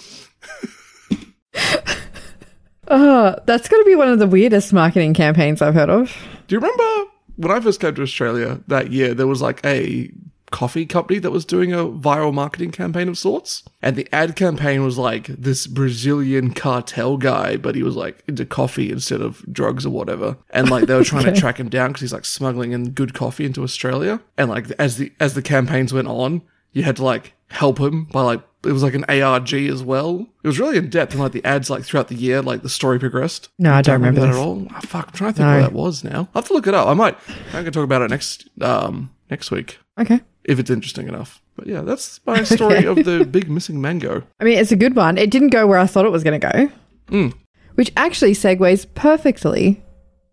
uh, 2.87 3.35
that's 3.45 3.67
got 3.67 3.77
to 3.77 3.83
be 3.85 3.95
one 3.95 4.09
of 4.09 4.19
the 4.19 4.27
weirdest 4.27 4.73
marketing 4.73 5.13
campaigns 5.13 5.61
I've 5.61 5.73
heard 5.73 5.89
of. 5.89 6.15
Do 6.47 6.55
you 6.55 6.59
remember 6.59 7.11
when 7.35 7.51
I 7.51 7.59
first 7.59 7.79
came 7.79 7.95
to 7.95 8.01
Australia 8.01 8.61
that 8.67 8.91
year? 8.91 9.13
There 9.13 9.27
was 9.27 9.41
like 9.41 9.65
a 9.65 10.11
coffee 10.51 10.85
company 10.85 11.19
that 11.19 11.31
was 11.31 11.43
doing 11.45 11.73
a 11.73 11.79
viral 11.79 12.33
marketing 12.33 12.71
campaign 12.71 13.09
of 13.09 13.17
sorts, 13.17 13.63
and 13.81 13.95
the 13.95 14.07
ad 14.13 14.35
campaign 14.35 14.83
was 14.83 14.97
like 14.97 15.27
this 15.27 15.67
Brazilian 15.67 16.53
cartel 16.53 17.17
guy, 17.17 17.57
but 17.57 17.75
he 17.75 17.83
was 17.83 17.95
like 17.95 18.23
into 18.27 18.45
coffee 18.45 18.91
instead 18.91 19.21
of 19.21 19.45
drugs 19.51 19.85
or 19.85 19.89
whatever, 19.89 20.37
and 20.51 20.69
like 20.69 20.87
they 20.87 20.95
were 20.95 21.03
trying 21.03 21.25
to 21.25 21.35
track 21.39 21.59
him 21.59 21.69
down 21.69 21.89
because 21.89 22.01
he's 22.01 22.13
like 22.13 22.25
smuggling 22.25 22.71
in 22.71 22.91
good 22.91 23.13
coffee 23.13 23.45
into 23.45 23.63
Australia, 23.63 24.21
and 24.37 24.49
like 24.49 24.71
as 24.79 24.97
the 24.97 25.11
as 25.19 25.33
the 25.33 25.41
campaigns 25.41 25.93
went 25.93 26.07
on, 26.07 26.41
you 26.71 26.83
had 26.83 26.95
to 26.97 27.03
like 27.03 27.33
help 27.49 27.79
him 27.79 28.05
by 28.05 28.21
like 28.21 28.41
it 28.65 28.71
was 28.73 28.83
like 28.83 28.95
an 28.95 29.05
ARG 29.05 29.53
as 29.53 29.83
well. 29.83 30.27
It 30.43 30.47
was 30.47 30.59
really 30.59 30.77
in 30.77 30.89
depth, 30.89 31.13
and 31.13 31.21
like 31.21 31.31
the 31.31 31.45
ads 31.45 31.69
like 31.69 31.83
throughout 31.83 32.07
the 32.09 32.15
year, 32.15 32.41
like 32.41 32.63
the 32.63 32.69
story 32.69 32.99
progressed. 32.99 33.49
No, 33.59 33.71
I 33.73 33.81
don't 33.81 33.93
remember 33.93 34.21
that 34.21 34.27
this. 34.27 34.35
at 34.35 34.41
all. 34.41 34.67
Oh, 34.75 34.79
fuck, 34.81 35.07
I'm 35.07 35.13
trying 35.13 35.33
to 35.33 35.37
think 35.37 35.47
No. 35.47 35.55
what 35.55 35.61
that 35.61 35.73
was 35.73 36.03
now. 36.03 36.27
I'll 36.33 36.41
have 36.41 36.47
to 36.47 36.53
look 36.53 36.67
it 36.67 36.73
up. 36.73 36.87
I 36.87 36.93
might. 36.93 37.17
I 37.53 37.63
can 37.63 37.71
talk 37.71 37.83
about 37.83 38.01
it 38.01 38.09
next 38.09 38.49
um 38.61 39.11
next 39.29 39.51
week 39.51 39.79
Okay. 39.99 40.21
if 40.43 40.59
it's 40.59 40.69
interesting 40.69 41.07
enough. 41.07 41.41
But 41.55 41.67
yeah, 41.67 41.81
that's 41.81 42.19
my 42.25 42.43
story 42.43 42.85
of 42.85 42.97
the 43.05 43.25
big 43.25 43.49
missing 43.49 43.79
mango. 43.81 44.23
I 44.39 44.43
mean, 44.43 44.57
it's 44.57 44.71
a 44.71 44.75
good 44.75 44.95
one. 44.95 45.17
It 45.17 45.31
didn't 45.31 45.49
go 45.49 45.65
where 45.65 45.79
I 45.79 45.85
thought 45.87 46.05
it 46.05 46.11
was 46.11 46.23
going 46.23 46.39
to 46.39 46.47
go, 46.51 46.71
Mm. 47.07 47.33
which 47.75 47.91
actually 47.95 48.33
segues 48.33 48.85
perfectly 48.95 49.81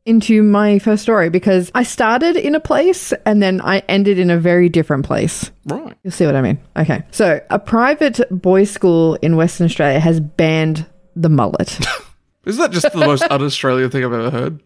into 0.07 0.43
my 0.43 0.79
first 0.79 1.03
story 1.03 1.31
because 1.31 1.71
I 1.75 1.83
started 1.83 2.37
in 2.37 2.55
a 2.55 2.61
place 2.61 3.13
and 3.25 3.43
then 3.43 3.61
I 3.61 3.79
ended 3.89 4.19
in 4.19 4.31
a 4.31 4.39
very 4.39 4.69
different 4.69 5.07
place. 5.07 5.51
Right. 5.67 5.97
You'll 6.03 6.13
see 6.13 6.27
what 6.27 6.37
I 6.37 6.43
mean. 6.43 6.59
Okay. 6.77 7.03
So, 7.11 7.41
a 7.51 7.59
private 7.59 8.21
boys' 8.31 8.71
school 8.71 9.15
in 9.17 9.37
Western 9.37 9.65
Australia 9.67 10.01
has 10.01 10.21
banned 10.21 10.87
the 11.17 11.29
mullet. 11.29 11.79
Isn't 12.45 12.61
that 12.61 12.73
just 12.73 12.93
the 12.93 12.99
most 12.99 13.25
un-Australian 13.31 13.91
thing 13.91 14.05
I've 14.05 14.13
ever 14.13 14.31
heard? 14.31 14.63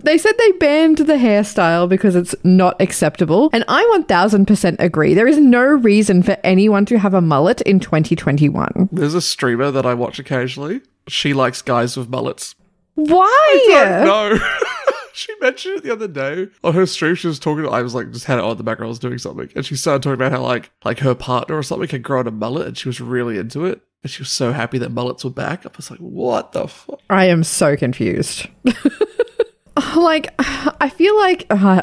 they 0.00 0.18
said 0.18 0.32
they 0.36 0.52
banned 0.52 0.98
the 0.98 1.14
hairstyle 1.14 1.88
because 1.88 2.16
it's 2.16 2.34
not 2.42 2.80
acceptable. 2.80 3.50
And 3.52 3.64
I 3.68 3.84
1000% 4.08 4.76
agree. 4.80 5.14
There 5.14 5.28
is 5.28 5.38
no 5.38 5.62
reason 5.62 6.22
for 6.24 6.36
anyone 6.42 6.84
to 6.86 6.98
have 6.98 7.14
a 7.14 7.20
mullet 7.20 7.60
in 7.62 7.78
2021. 7.78 8.88
There's 8.90 9.14
a 9.14 9.20
streamer 9.20 9.70
that 9.70 9.86
I 9.86 9.94
watch 9.94 10.18
occasionally. 10.18 10.80
She 11.06 11.32
likes 11.32 11.62
guys 11.62 11.96
with 11.96 12.08
mullets. 12.08 12.56
Why? 12.94 14.02
No. 14.04 14.38
she 15.14 15.32
mentioned 15.40 15.78
it 15.78 15.84
the 15.84 15.92
other 15.92 16.08
day 16.08 16.48
on 16.62 16.74
her 16.74 16.86
stream. 16.86 17.14
She 17.14 17.26
was 17.26 17.38
talking. 17.38 17.66
I 17.68 17.82
was 17.82 17.94
like, 17.94 18.10
just 18.10 18.26
had 18.26 18.38
it 18.38 18.44
on 18.44 18.52
in 18.52 18.56
the 18.56 18.64
background. 18.64 18.88
I 18.88 18.90
was 18.90 18.98
doing 18.98 19.18
something, 19.18 19.48
and 19.54 19.64
she 19.64 19.76
started 19.76 20.02
talking 20.02 20.14
about 20.14 20.32
how 20.32 20.42
like 20.42 20.70
like 20.84 20.98
her 21.00 21.14
partner 21.14 21.56
or 21.56 21.62
something 21.62 21.88
had 21.88 22.02
grown 22.02 22.26
a 22.26 22.30
mullet, 22.30 22.66
and 22.66 22.78
she 22.78 22.88
was 22.88 23.00
really 23.00 23.38
into 23.38 23.64
it, 23.64 23.80
and 24.02 24.10
she 24.10 24.22
was 24.22 24.30
so 24.30 24.52
happy 24.52 24.78
that 24.78 24.90
mullets 24.90 25.24
were 25.24 25.30
back. 25.30 25.64
I 25.64 25.70
was 25.76 25.90
like, 25.90 26.00
what 26.00 26.52
the 26.52 26.68
fuck? 26.68 27.00
I 27.10 27.26
am 27.26 27.44
so 27.44 27.76
confused. 27.76 28.48
like, 29.96 30.32
I 30.38 30.88
feel 30.88 31.16
like, 31.16 31.46
uh, 31.50 31.82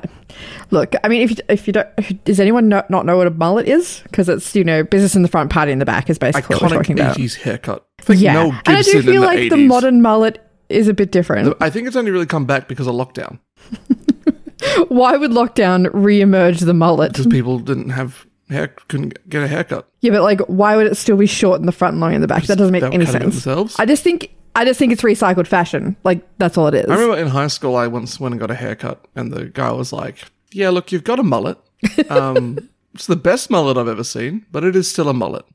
look, 0.70 0.94
I 1.04 1.08
mean, 1.08 1.22
if 1.22 1.32
you, 1.32 1.38
if 1.50 1.68
you 1.68 1.74
don't, 1.74 2.24
does 2.24 2.40
anyone 2.40 2.70
not 2.70 2.90
know 2.90 3.18
what 3.18 3.28
a 3.28 3.32
mullet 3.32 3.68
is? 3.68 4.02
Because 4.04 4.30
it's 4.30 4.56
you 4.56 4.64
know, 4.64 4.84
business 4.84 5.16
in 5.16 5.22
the 5.22 5.28
front, 5.28 5.50
party 5.52 5.72
in 5.72 5.80
the 5.80 5.86
back 5.86 6.10
is 6.10 6.18
basically 6.18 6.56
what 6.56 6.64
we're 6.64 6.68
Iconic 6.70 6.76
talking 6.78 7.00
about. 7.00 7.18
80s 7.18 7.36
haircut. 7.38 7.86
I 8.00 8.04
think 8.04 8.22
Yeah, 8.22 8.34
Mel 8.34 8.52
and 8.66 8.78
I 8.78 8.82
do 8.82 9.02
feel 9.02 9.22
like 9.22 9.40
80s. 9.40 9.50
the 9.50 9.58
modern 9.58 10.02
mullet 10.02 10.46
is 10.72 10.88
a 10.88 10.94
bit 10.94 11.12
different. 11.12 11.56
I 11.62 11.70
think 11.70 11.88
it's 11.88 11.96
only 11.96 12.12
really 12.12 12.26
come 12.26 12.46
back 12.46 12.68
because 12.68 12.88
of 12.88 12.96
lockdown. 12.96 13.40
Why 14.90 15.18
would 15.18 15.32
lockdown 15.32 15.90
re-emerge 15.94 16.60
the 16.60 16.74
mullet? 16.74 17.12
Because 17.14 17.28
people 17.28 17.60
didn't 17.60 17.90
have 17.90 18.26
hair, 18.50 18.68
couldn't 18.88 19.28
get 19.30 19.44
a 19.44 19.48
haircut. 19.48 19.88
Yeah, 20.02 20.12
but 20.12 20.22
like, 20.24 20.40
why 20.42 20.76
would 20.76 20.88
it 20.88 20.96
still 20.96 21.18
be 21.18 21.26
short 21.26 21.60
in 21.60 21.66
the 21.66 21.72
front 21.72 21.94
and 21.94 22.02
long 22.02 22.14
in 22.14 22.22
the 22.22 22.28
back? 22.28 22.44
That 22.44 22.58
doesn't 22.58 22.72
make 22.72 22.84
any 22.84 23.06
sense. 23.06 23.24
themselves. 23.24 23.76
I 23.80 23.86
just 23.86 24.04
think, 24.04 24.34
I 24.56 24.66
just 24.66 24.78
think 24.78 24.92
it's 24.92 25.02
recycled 25.02 25.48
fashion. 25.48 25.96
Like 26.04 26.22
that's 26.38 26.58
all 26.58 26.68
it 26.68 26.76
is. 26.76 26.86
I 26.90 26.94
remember 26.94 27.18
in 27.18 27.28
high 27.28 27.48
school, 27.48 27.76
I 27.76 27.88
once 27.88 28.20
went 28.20 28.34
and 28.34 28.40
got 28.40 28.52
a 28.52 28.56
haircut, 28.56 29.06
and 29.16 29.32
the 29.32 29.46
guy 29.46 29.72
was 29.72 29.92
like, 29.94 30.20
"Yeah, 30.52 30.70
look, 30.70 30.92
you've 30.92 31.04
got 31.04 31.20
a 31.20 31.24
mullet. 31.24 31.58
Um, 32.10 32.70
it's 32.94 33.08
the 33.08 33.16
best 33.16 33.50
mullet 33.50 33.78
I've 33.78 33.88
ever 33.88 34.04
seen, 34.04 34.46
but 34.52 34.64
it 34.64 34.76
is 34.76 34.88
still 34.90 35.10
a 35.10 35.14
mullet." 35.14 35.46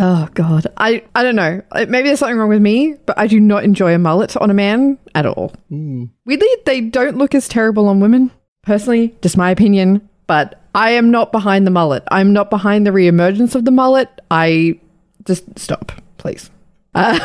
Oh 0.00 0.28
god, 0.32 0.68
I 0.76 1.02
I 1.12 1.24
don't 1.24 1.34
know. 1.34 1.60
Uh, 1.72 1.86
Maybe 1.88 2.06
there's 2.06 2.20
something 2.20 2.38
wrong 2.38 2.48
with 2.48 2.62
me, 2.62 2.94
but 3.04 3.18
I 3.18 3.26
do 3.26 3.40
not 3.40 3.64
enjoy 3.64 3.94
a 3.94 3.98
mullet 3.98 4.36
on 4.36 4.48
a 4.48 4.54
man 4.54 4.96
at 5.12 5.26
all. 5.26 5.52
Weirdly, 5.70 6.48
they 6.66 6.82
don't 6.82 7.18
look 7.18 7.34
as 7.34 7.48
terrible 7.48 7.88
on 7.88 7.98
women. 7.98 8.30
Personally, 8.62 9.16
just 9.22 9.36
my 9.36 9.50
opinion. 9.50 10.08
But 10.28 10.62
I 10.72 10.90
am 10.90 11.10
not 11.10 11.32
behind 11.32 11.66
the 11.66 11.72
mullet. 11.72 12.04
I'm 12.12 12.32
not 12.32 12.48
behind 12.48 12.86
the 12.86 12.90
reemergence 12.90 13.56
of 13.56 13.64
the 13.64 13.72
mullet. 13.72 14.08
I 14.30 14.78
just 15.24 15.58
stop, 15.58 15.90
please. 16.18 16.48
Uh, 16.94 17.18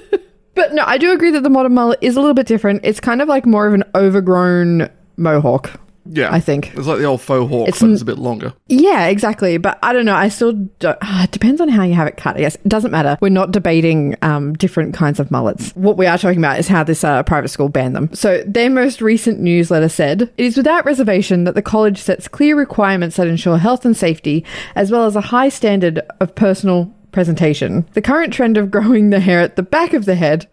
but 0.54 0.74
no, 0.74 0.82
I 0.84 0.98
do 0.98 1.12
agree 1.12 1.30
that 1.30 1.42
the 1.42 1.48
modern 1.48 1.72
mullet 1.72 2.00
is 2.02 2.16
a 2.16 2.20
little 2.20 2.34
bit 2.34 2.46
different. 2.46 2.82
It's 2.84 3.00
kind 3.00 3.22
of 3.22 3.28
like 3.28 3.46
more 3.46 3.66
of 3.66 3.72
an 3.72 3.84
overgrown 3.94 4.90
mohawk. 5.16 5.80
Yeah. 6.12 6.32
I 6.32 6.40
think. 6.40 6.74
It's 6.76 6.86
like 6.86 6.98
the 6.98 7.04
old 7.04 7.20
faux 7.20 7.48
hawk, 7.48 7.68
It's 7.68 7.80
but 7.80 7.90
it's 7.90 8.02
a 8.02 8.04
bit 8.04 8.18
longer. 8.18 8.52
Yeah, 8.66 9.06
exactly. 9.06 9.58
But 9.58 9.78
I 9.82 9.92
don't 9.92 10.04
know. 10.04 10.14
I 10.14 10.28
still 10.28 10.52
don't. 10.52 10.98
ah, 11.02 11.24
it 11.24 11.30
depends 11.30 11.60
on 11.60 11.68
how 11.68 11.84
you 11.84 11.94
have 11.94 12.08
it 12.08 12.16
cut. 12.16 12.36
I 12.36 12.40
guess 12.40 12.56
it 12.56 12.68
doesn't 12.68 12.90
matter. 12.90 13.16
We're 13.20 13.28
not 13.28 13.52
debating 13.52 14.16
um, 14.22 14.54
different 14.54 14.94
kinds 14.94 15.20
of 15.20 15.30
mullets. 15.30 15.70
What 15.76 15.96
we 15.96 16.06
are 16.06 16.18
talking 16.18 16.38
about 16.38 16.58
is 16.58 16.68
how 16.68 16.82
this 16.84 17.04
uh, 17.04 17.22
private 17.22 17.48
school 17.48 17.68
banned 17.68 17.94
them. 17.94 18.12
So 18.12 18.42
their 18.46 18.70
most 18.70 19.00
recent 19.00 19.40
newsletter 19.40 19.88
said 19.88 20.22
it 20.22 20.32
is 20.36 20.56
without 20.56 20.84
reservation 20.84 21.44
that 21.44 21.54
the 21.54 21.62
college 21.62 21.98
sets 21.98 22.28
clear 22.28 22.56
requirements 22.56 23.16
that 23.16 23.26
ensure 23.28 23.58
health 23.58 23.84
and 23.84 23.96
safety, 23.96 24.44
as 24.74 24.90
well 24.90 25.04
as 25.06 25.14
a 25.16 25.20
high 25.20 25.48
standard 25.48 26.00
of 26.20 26.34
personal 26.34 26.92
presentation. 27.12 27.88
The 27.94 28.02
current 28.02 28.32
trend 28.32 28.56
of 28.56 28.70
growing 28.70 29.10
the 29.10 29.20
hair 29.20 29.40
at 29.40 29.56
the 29.56 29.62
back 29.62 29.92
of 29.92 30.04
the 30.04 30.14
head 30.14 30.48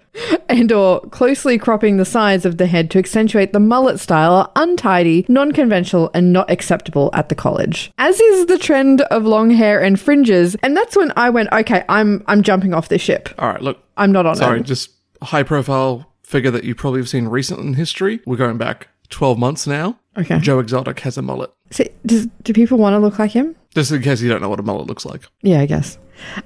and 0.50 0.72
or 0.72 1.02
closely 1.10 1.58
cropping 1.58 1.98
the 1.98 2.06
sides 2.06 2.46
of 2.46 2.58
the 2.58 2.66
head 2.66 2.90
to 2.92 3.00
accentuate 3.00 3.54
the 3.54 3.60
mullet 3.60 4.00
style 4.00 4.34
are 4.34 4.52
untidy, 4.56 5.26
non-conventional 5.30 6.10
and 6.14 6.34
not 6.34 6.50
acceptable 6.50 7.10
at 7.14 7.30
the 7.30 7.36
college. 7.36 7.92
As 7.98 8.20
is 8.20 8.48
the 8.48 8.58
trend 8.58 9.02
of 9.02 9.26
long 9.26 9.52
hair 9.52 9.82
and 9.82 10.00
fringes, 10.00 10.56
and 10.64 10.76
that's 10.76 10.96
when 10.96 11.12
I 11.16 11.30
went, 11.30 11.52
okay, 11.52 11.84
I'm 11.88 12.24
I'm 12.28 12.42
jumping 12.42 12.74
off 12.74 12.90
this 12.90 13.02
ship. 13.02 13.30
All 13.38 13.50
right, 13.50 13.62
look. 13.62 13.80
I'm 13.96 14.12
not 14.12 14.26
on 14.26 14.36
Sorry, 14.36 14.60
it. 14.60 14.66
just 14.66 14.92
high 15.22 15.44
profile 15.44 16.12
figure 16.24 16.52
that 16.52 16.64
you 16.64 16.76
probably 16.76 17.00
have 17.00 17.10
seen 17.10 17.28
recent 17.28 17.60
in 17.60 17.74
history. 17.74 18.20
We're 18.26 18.38
going 18.38 18.58
back 18.58 18.90
12 19.10 19.38
months 19.38 19.68
now. 19.68 19.98
Okay. 20.18 20.40
Joe 20.40 20.60
Exotic 20.60 21.00
has 21.02 21.18
a 21.18 21.22
mullet. 21.22 21.52
So, 21.72 21.84
does, 22.06 22.28
do 22.44 22.54
people 22.54 22.78
want 22.78 22.94
to 22.94 23.00
look 23.00 23.20
like 23.20 23.32
him? 23.32 23.56
Just 23.76 23.92
in 23.92 24.02
case 24.02 24.22
you 24.22 24.30
don't 24.30 24.42
know 24.42 24.50
what 24.50 24.60
a 24.60 24.64
mullet 24.64 24.88
looks 24.88 25.06
like. 25.06 25.22
Yeah, 25.44 25.60
I 25.62 25.66
guess. 25.68 25.98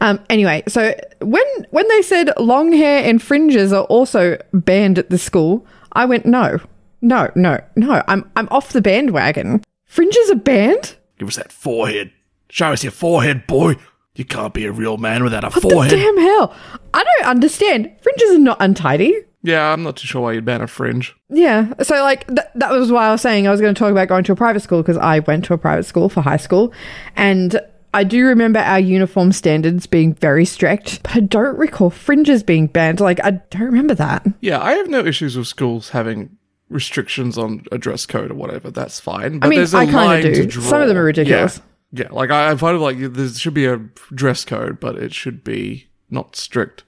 Um, 0.02 0.20
anyway, 0.30 0.64
so 0.68 0.94
when 1.22 1.44
when 1.70 1.88
they 1.88 2.02
said 2.02 2.32
long 2.38 2.74
hair 2.74 3.04
and 3.08 3.22
fringes 3.22 3.72
are 3.72 3.86
also 3.86 4.38
banned 4.54 5.00
at 5.00 5.10
the 5.10 5.18
school, 5.18 5.66
I 5.94 6.04
went 6.06 6.26
no, 6.26 6.60
no, 7.02 7.32
no, 7.36 7.60
no. 7.78 8.04
I'm 8.08 8.30
I'm 8.36 8.50
off 8.50 8.74
the 8.74 8.82
bandwagon. 8.82 9.64
Fringes 9.86 10.30
are 10.30 10.36
banned. 10.36 10.96
Give 11.18 11.30
us 11.30 11.38
that 11.38 11.54
forehead. 11.54 12.12
Show 12.50 12.74
us 12.74 12.84
your 12.84 12.92
forehead, 12.92 13.48
boy. 13.48 13.76
You 14.16 14.26
can't 14.26 14.54
be 14.54 14.66
a 14.66 14.72
real 14.74 14.98
man 14.98 15.24
without 15.24 15.46
a 15.46 15.50
What 15.52 15.62
forehead. 15.62 15.92
the 15.94 15.96
damn 15.96 16.18
hell? 16.18 16.54
I 16.94 17.04
don't 17.06 17.30
understand. 17.30 17.90
Fringes 18.02 18.32
are 18.32 18.40
not 18.40 18.58
untidy. 18.60 19.16
Yeah, 19.44 19.74
I'm 19.74 19.84
not 19.84 19.98
too 19.98 20.06
sure 20.08 20.22
why 20.22 20.34
you'd 20.34 20.46
ban 20.46 20.62
a 20.62 20.68
fringe. 20.68 21.16
Yeah. 21.30 21.74
So, 21.82 21.96
like, 22.04 22.28
th- 22.28 22.48
that 22.56 22.72
was 22.72 22.92
why 22.92 23.08
I 23.08 23.12
was 23.12 23.22
saying 23.22 23.48
I 23.48 23.52
was 23.52 23.60
going 23.60 23.74
to 23.74 23.80
talk 23.80 23.92
about 23.92 24.08
going 24.08 24.24
to 24.26 24.32
a 24.34 24.36
private 24.36 24.62
school 24.62 24.82
because 24.82 24.98
I 24.98 25.20
went 25.20 25.46
to 25.46 25.54
a 25.54 25.58
private 25.58 25.86
school 25.86 26.10
for 26.10 26.22
high 26.22 26.38
school. 26.38 26.72
And 27.16 27.60
I 27.94 28.04
do 28.04 28.26
remember 28.26 28.60
our 28.60 28.80
uniform 28.80 29.32
standards 29.32 29.88
being 29.88 30.14
very 30.14 30.46
strict, 30.46 31.02
but 31.04 31.16
I 31.16 31.20
don't 31.22 31.58
recall 31.58 31.90
fringes 31.90 32.44
being 32.44 32.68
banned. 32.68 33.00
Like, 33.00 33.20
I 33.24 33.32
don't 33.32 33.64
remember 33.64 33.96
that. 33.96 34.28
Yeah, 34.42 34.62
I 34.62 34.74
have 34.74 34.90
no 34.90 35.04
issues 35.04 35.36
with 35.36 35.48
schools 35.48 35.90
having 35.90 36.38
restrictions 36.70 37.38
on 37.38 37.66
a 37.72 37.78
dress 37.78 38.06
code 38.06 38.32
or 38.32 38.36
whatever. 38.36 38.72
That's 38.72 39.00
fine. 39.00 39.40
But 39.40 39.48
I 39.48 39.50
mean, 39.50 39.60
there's 39.60 39.74
a 39.74 39.80
I 39.80 39.86
kind 39.88 40.26
of 40.26 40.34
to 40.34 40.42
do. 40.44 40.48
draw. 40.48 40.64
Some 40.64 40.82
of 40.82 40.88
them 40.88 40.98
are 40.98 41.04
ridiculous. 41.04 41.62
Yeah, 41.92 42.04
yeah. 42.06 42.14
Like 42.14 42.32
I, 42.32 42.52
I 42.52 42.56
find 42.56 42.78
it 42.78 42.80
like 42.80 42.98
there 43.00 43.28
should 43.30 43.54
be 43.54 43.66
a 43.66 43.78
dress 44.14 44.46
code, 44.46 44.80
but 44.80 44.98
it 44.98 45.14
should 45.14 45.44
be 45.44 45.88
not 46.10 46.36
strict 46.36 46.84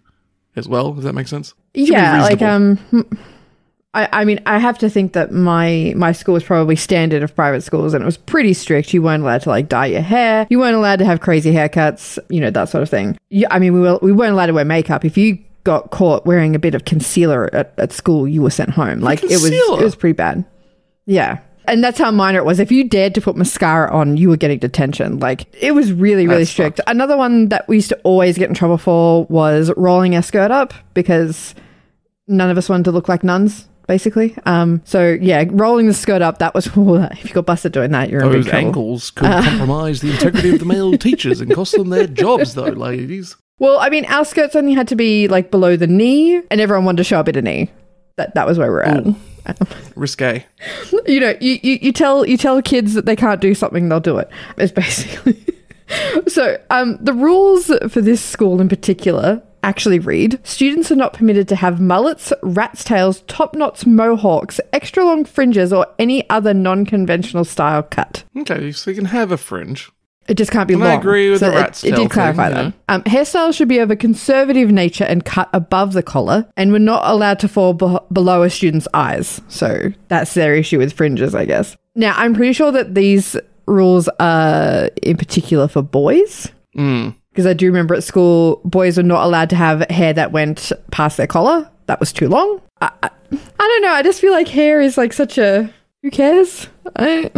as 0.56 0.68
well. 0.68 0.94
Does 0.94 1.04
that 1.04 1.14
make 1.14 1.28
sense? 1.28 1.54
Yeah, 1.74 2.22
like 2.22 2.42
um, 2.42 2.78
I, 3.94 4.10
I 4.12 4.26
mean, 4.26 4.40
I 4.46 4.58
have 4.58 4.78
to 4.80 4.90
think 4.90 5.14
that 5.14 5.32
my 5.32 5.94
my 5.96 6.12
school 6.12 6.34
was 6.34 6.44
probably 6.44 6.76
standard 6.76 7.24
of 7.24 7.36
private 7.36 7.62
schools, 7.62 7.94
and 7.94 8.02
it 8.02 8.06
was 8.06 8.18
pretty 8.18 8.54
strict. 8.54 8.94
You 8.94 9.02
weren't 9.02 9.24
allowed 9.24 9.42
to 9.42 9.50
like 9.50 9.70
dye 9.70 9.88
your 9.88 10.02
hair. 10.02 10.48
You 10.50 10.60
weren't 10.60 10.76
allowed 10.76 11.00
to 11.00 11.06
have 11.06 11.20
crazy 11.20 11.52
haircuts. 11.52 12.18
You 12.30 12.42
know 12.42 12.50
that 12.52 12.70
sort 12.70 12.82
of 12.82 12.90
thing. 12.90 13.18
Yeah, 13.30 13.48
I 13.52 13.60
mean, 13.60 13.74
we 13.74 13.80
were 13.80 14.00
we 14.02 14.12
weren't 14.12 14.34
allowed 14.34 14.48
to 14.48 14.54
wear 14.54 14.66
makeup. 14.66 15.06
If 15.06 15.18
you 15.18 15.40
got 15.64 15.92
caught 15.92 16.26
wearing 16.26 16.56
a 16.56 16.60
bit 16.60 16.76
of 16.76 16.86
concealer 16.86 17.54
at, 17.54 17.74
at 17.78 17.92
school, 17.92 18.28
you 18.28 18.42
were 18.42 18.50
sent 18.50 18.72
home. 18.72 19.00
Like 19.00 19.24
it 19.24 19.30
was 19.30 19.46
it 19.46 19.84
was 19.84 19.96
pretty 19.96 20.14
bad. 20.14 20.44
Yeah. 21.06 21.40
And 21.66 21.82
that's 21.82 21.98
how 21.98 22.12
minor 22.12 22.40
it 22.40 22.46
was. 22.46 22.60
If 22.60 22.74
you 22.74 22.84
dared 22.84 23.16
to 23.16 23.22
put 23.22 23.38
mascara 23.38 23.90
on, 23.90 24.18
you 24.18 24.28
were 24.28 24.36
getting 24.36 24.60
detention. 24.60 25.20
Like 25.20 25.48
it 25.62 25.72
was 25.72 25.94
really, 25.94 26.28
really 26.28 26.42
That's 26.42 26.52
strict. 26.52 26.82
Another 26.88 27.16
one 27.16 27.48
that 27.50 27.66
we 27.70 27.78
used 27.78 27.88
to 27.90 28.00
always 28.04 28.38
get 28.38 28.50
in 28.50 28.56
trouble 28.56 28.78
for 28.78 29.24
was 29.26 29.72
rolling 29.78 30.14
our 30.14 30.22
skirt 30.22 30.52
up 30.52 30.74
because 30.94 31.56
none 32.28 32.50
of 32.50 32.58
us 32.58 32.70
wanted 32.70 32.86
to 32.86 32.92
look 32.92 33.08
like 33.10 33.24
nuns, 33.24 33.68
basically. 33.88 34.36
Um, 34.46 34.82
so 34.86 35.18
yeah, 35.22 35.44
rolling 35.50 35.88
the 35.88 35.94
skirt 35.94 36.22
up, 36.22 36.40
that 36.40 36.54
was 36.54 36.68
if 36.68 37.26
you 37.26 37.34
got 37.34 37.46
busted 37.46 37.72
doing 37.72 37.92
that, 37.92 38.10
you're 38.10 38.22
in 38.22 38.28
big 38.30 38.38
Those 38.44 38.46
trouble. 38.46 38.68
ankles 38.68 39.12
could 39.12 39.26
compromise 39.44 40.02
the 40.02 40.12
integrity 40.12 40.52
of 40.54 40.60
the 40.60 40.66
male 40.66 40.98
teachers 40.98 41.42
and 41.42 41.54
cost 41.54 41.74
them 41.74 41.90
their 41.90 42.08
jobs, 42.08 42.54
though, 42.56 42.66
ladies. 42.66 43.36
Well, 43.60 43.78
I 43.80 43.90
mean, 43.90 44.06
our 44.06 44.26
skirts 44.26 44.56
only 44.56 44.74
had 44.74 44.88
to 44.90 44.96
be 44.96 45.28
like 45.28 45.52
below 45.52 45.76
the 45.76 45.88
knee, 45.88 46.42
and 46.50 46.60
everyone 46.60 46.86
wanted 46.86 46.98
to 46.98 47.04
show 47.04 47.20
a 47.20 47.24
bit 47.24 47.38
of 47.38 47.44
knee. 47.44 47.72
That 48.16 48.36
that 48.36 48.46
was 48.46 48.58
where 48.58 48.72
we're 48.72 48.82
at. 48.82 49.06
Risque. 49.96 50.46
you 51.08 51.20
know, 51.20 51.36
you, 51.40 51.60
you, 51.64 51.80
you 51.82 51.92
tell 51.92 52.26
you 52.26 52.38
tell 52.38 52.62
kids 52.62 52.94
that 52.94 53.06
they 53.06 53.16
can't 53.16 53.42
do 53.42 53.54
something, 53.54 53.90
they'll 53.90 54.00
do 54.00 54.18
it. 54.18 54.30
It's 54.58 54.72
basically 54.72 55.44
so. 56.28 56.58
Um, 56.70 56.98
the 57.02 57.14
rules 57.14 57.72
for 57.90 58.02
this 58.02 58.22
school 58.22 58.62
in 58.62 58.70
particular 58.70 59.42
actually 59.64 60.00
read: 60.00 60.40
students 60.44 60.92
are 60.92 60.96
not 60.96 61.14
permitted 61.14 61.48
to 61.50 61.56
have 61.56 61.80
mullets, 61.82 62.32
rat's 62.44 62.84
tails, 62.84 63.22
top 63.28 63.56
knots, 63.56 63.86
mohawks, 63.86 64.60
extra 64.72 65.04
long 65.04 65.26
fringes, 65.26 65.74
or 65.74 65.88
any 65.98 66.30
other 66.30 66.54
non-conventional 66.54 67.46
style 67.46 67.84
cut. 67.84 68.24
Okay, 68.38 68.72
so 68.72 68.92
you 68.92 68.96
can 68.96 69.06
have 69.06 69.32
a 69.32 69.38
fringe. 69.38 69.90
It 70.26 70.36
just 70.36 70.52
can't 70.52 70.70
be 70.70 70.74
And 70.76 70.84
I 70.86 70.94
agree 70.94 71.30
with 71.32 71.40
So 71.42 71.50
the 71.50 71.58
it- 71.58 71.60
rat's 71.60 71.84
it, 71.84 71.90
tail 71.90 71.96
did 71.98 72.02
thing, 72.04 72.10
clarify 72.10 72.48
yeah. 72.50 72.54
that. 72.64 72.74
Um, 72.88 73.04
hairstyles 73.04 73.56
should 73.56 73.68
be 73.68 73.80
of 73.80 73.92
a 73.92 73.96
conservative 73.98 74.72
nature 74.72 75.04
and 75.04 75.26
cut 75.26 75.50
above 75.52 75.92
the 75.92 76.02
collar, 76.04 76.48
and 76.56 76.72
were 76.72 76.80
not 76.80 77.02
allowed 77.06 77.40
to 77.40 77.50
fall 77.50 77.74
be- 77.74 77.98
below 78.12 78.42
a 78.44 78.50
student's 78.50 78.88
eyes. 78.94 79.42
So 79.50 79.92
that's 80.08 80.34
their 80.34 80.56
issue 80.56 80.78
with 80.78 80.94
fringes, 80.94 81.36
I 81.36 81.44
guess. 81.44 81.76
Now, 81.96 82.14
I'm 82.16 82.34
pretty 82.34 82.54
sure 82.54 82.72
that 82.72 82.96
these 82.96 83.36
rules 83.66 84.08
are 84.20 84.90
in 85.02 85.18
particular 85.18 85.68
for 85.68 85.82
boys. 85.82 86.50
Mm. 86.78 87.16
Because 87.34 87.48
I 87.48 87.54
do 87.54 87.66
remember 87.66 87.96
at 87.96 88.04
school, 88.04 88.62
boys 88.64 88.98
were 88.98 89.04
not 89.04 89.26
allowed 89.26 89.50
to 89.50 89.56
have 89.56 89.90
hair 89.90 90.14
that 90.14 90.32
went 90.32 90.72
past 90.92 91.18
their 91.18 91.26
collar. 91.26 91.68
That 91.88 92.00
was 92.00 92.14
too 92.14 92.30
long. 92.30 92.62
I, 92.80 92.92
I, 93.02 93.10
I 93.32 93.38
don't 93.58 93.82
know. 93.82 93.92
I 93.92 94.04
just 94.04 94.22
feel 94.22 94.32
like 94.32 94.48
hair 94.48 94.80
is 94.80 94.98
like 95.00 95.14
such 95.14 95.40
a. 95.40 95.74
Who 96.04 96.12
cares? 96.12 96.68
I, 96.96 97.32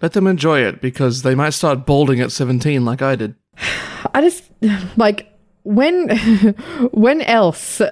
Let 0.00 0.14
them 0.14 0.26
enjoy 0.26 0.60
it 0.60 0.80
because 0.80 1.20
they 1.20 1.34
might 1.34 1.50
start 1.50 1.84
balding 1.84 2.20
at 2.20 2.32
17 2.32 2.82
like 2.84 3.02
I 3.02 3.14
did. 3.14 3.34
I 4.14 4.22
just 4.22 4.50
like 4.96 5.28
when 5.64 6.08
when 6.92 7.20
else 7.20 7.82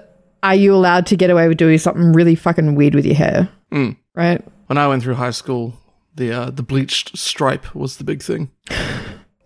are 0.43 0.55
you 0.55 0.75
allowed 0.75 1.07
to 1.07 1.17
get 1.17 1.29
away 1.29 1.47
with 1.47 1.59
doing 1.59 1.77
something 1.77 2.13
really 2.13 2.35
fucking 2.35 2.75
weird 2.75 2.95
with 2.95 3.05
your 3.05 3.17
hair? 3.17 3.51
Mm. 3.71 3.97
Right? 4.15 4.43
When 4.67 4.79
I 4.79 4.89
went 4.89 5.03
through 5.03 5.15
high 5.15 5.31
school, 5.31 5.75
the 6.15 6.33
uh, 6.33 6.51
the 6.51 6.63
bleached 6.63 7.19
stripe 7.19 7.75
was 7.75 7.99
the 7.99 8.05
big 8.05 8.23
thing. 8.23 8.51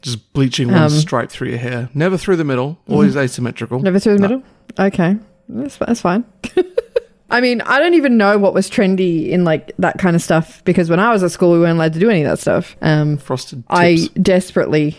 Just 0.05 0.33
bleaching 0.35 0.69
one 0.69 0.83
Um, 0.83 0.90
stripe 0.90 1.31
through 1.31 1.49
your 1.49 1.59
hair. 1.59 1.88
Never 1.95 2.17
through 2.17 2.37
the 2.37 2.45
middle, 2.45 2.79
always 2.88 3.17
asymmetrical. 3.17 3.81
Never 3.81 3.99
through 3.99 4.14
the 4.14 4.21
middle? 4.21 4.43
Okay. 4.79 5.17
That's, 5.49 5.77
that's 5.79 6.01
fine. 6.01 6.25
I 7.31 7.40
mean, 7.40 7.62
I 7.62 7.79
don't 7.79 7.95
even 7.95 8.17
know 8.17 8.38
what 8.38 8.55
was 8.55 8.71
trendy 8.71 9.31
in 9.31 9.45
like 9.45 9.73
that 9.79 9.99
kind 9.99 10.14
of 10.14 10.23
stuff 10.23 10.62
because 10.64 10.88
when 10.90 11.01
I 11.01 11.11
was 11.11 11.23
at 11.23 11.31
school, 11.33 11.53
we 11.53 11.59
weren't 11.59 11.77
allowed 11.77 11.95
to 11.95 11.99
do 11.99 12.09
any 12.11 12.23
of 12.23 12.31
that 12.31 12.38
stuff. 12.38 12.77
Um, 12.83 13.17
Frosted 13.17 13.59
tips. 13.61 13.67
I 13.71 13.97
desperately, 14.21 14.97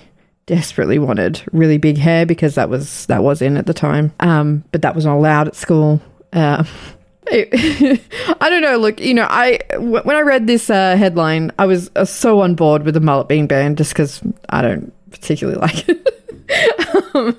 desperately 0.48 1.00
wanted 1.00 1.42
really 1.54 1.78
big 1.78 1.98
hair 1.98 2.26
because 2.26 2.56
that 2.56 2.68
was 2.70 3.06
that 3.06 3.24
was 3.24 3.42
in 3.42 3.58
at 3.58 3.68
the 3.68 3.74
time. 3.74 4.12
Um, 4.20 4.64
but 4.72 4.82
that 4.82 4.96
was 4.96 5.06
not 5.06 5.16
allowed 5.16 5.48
at 5.48 5.56
school. 5.56 6.02
Uh, 6.34 6.64
I 7.32 8.50
don't 8.50 8.62
know. 8.62 8.78
Look, 8.78 9.00
you 9.00 9.14
know, 9.14 9.28
I 9.30 9.60
when 9.80 10.16
I 10.16 10.22
read 10.22 10.48
this 10.48 10.70
uh, 10.70 10.96
headline, 10.96 11.52
I 11.58 11.66
was 11.66 11.90
uh, 11.96 12.06
so 12.06 12.42
on 12.42 12.56
board 12.56 12.84
with 12.84 12.94
the 12.94 13.00
mullet 13.00 13.28
being 13.28 13.48
banned 13.48 13.78
just 13.78 13.94
because 13.94 14.22
I 14.50 14.62
don't 14.62 14.94
particularly 15.12 15.60
like 15.62 15.90
it. 15.90 16.12
Um, 17.16 17.36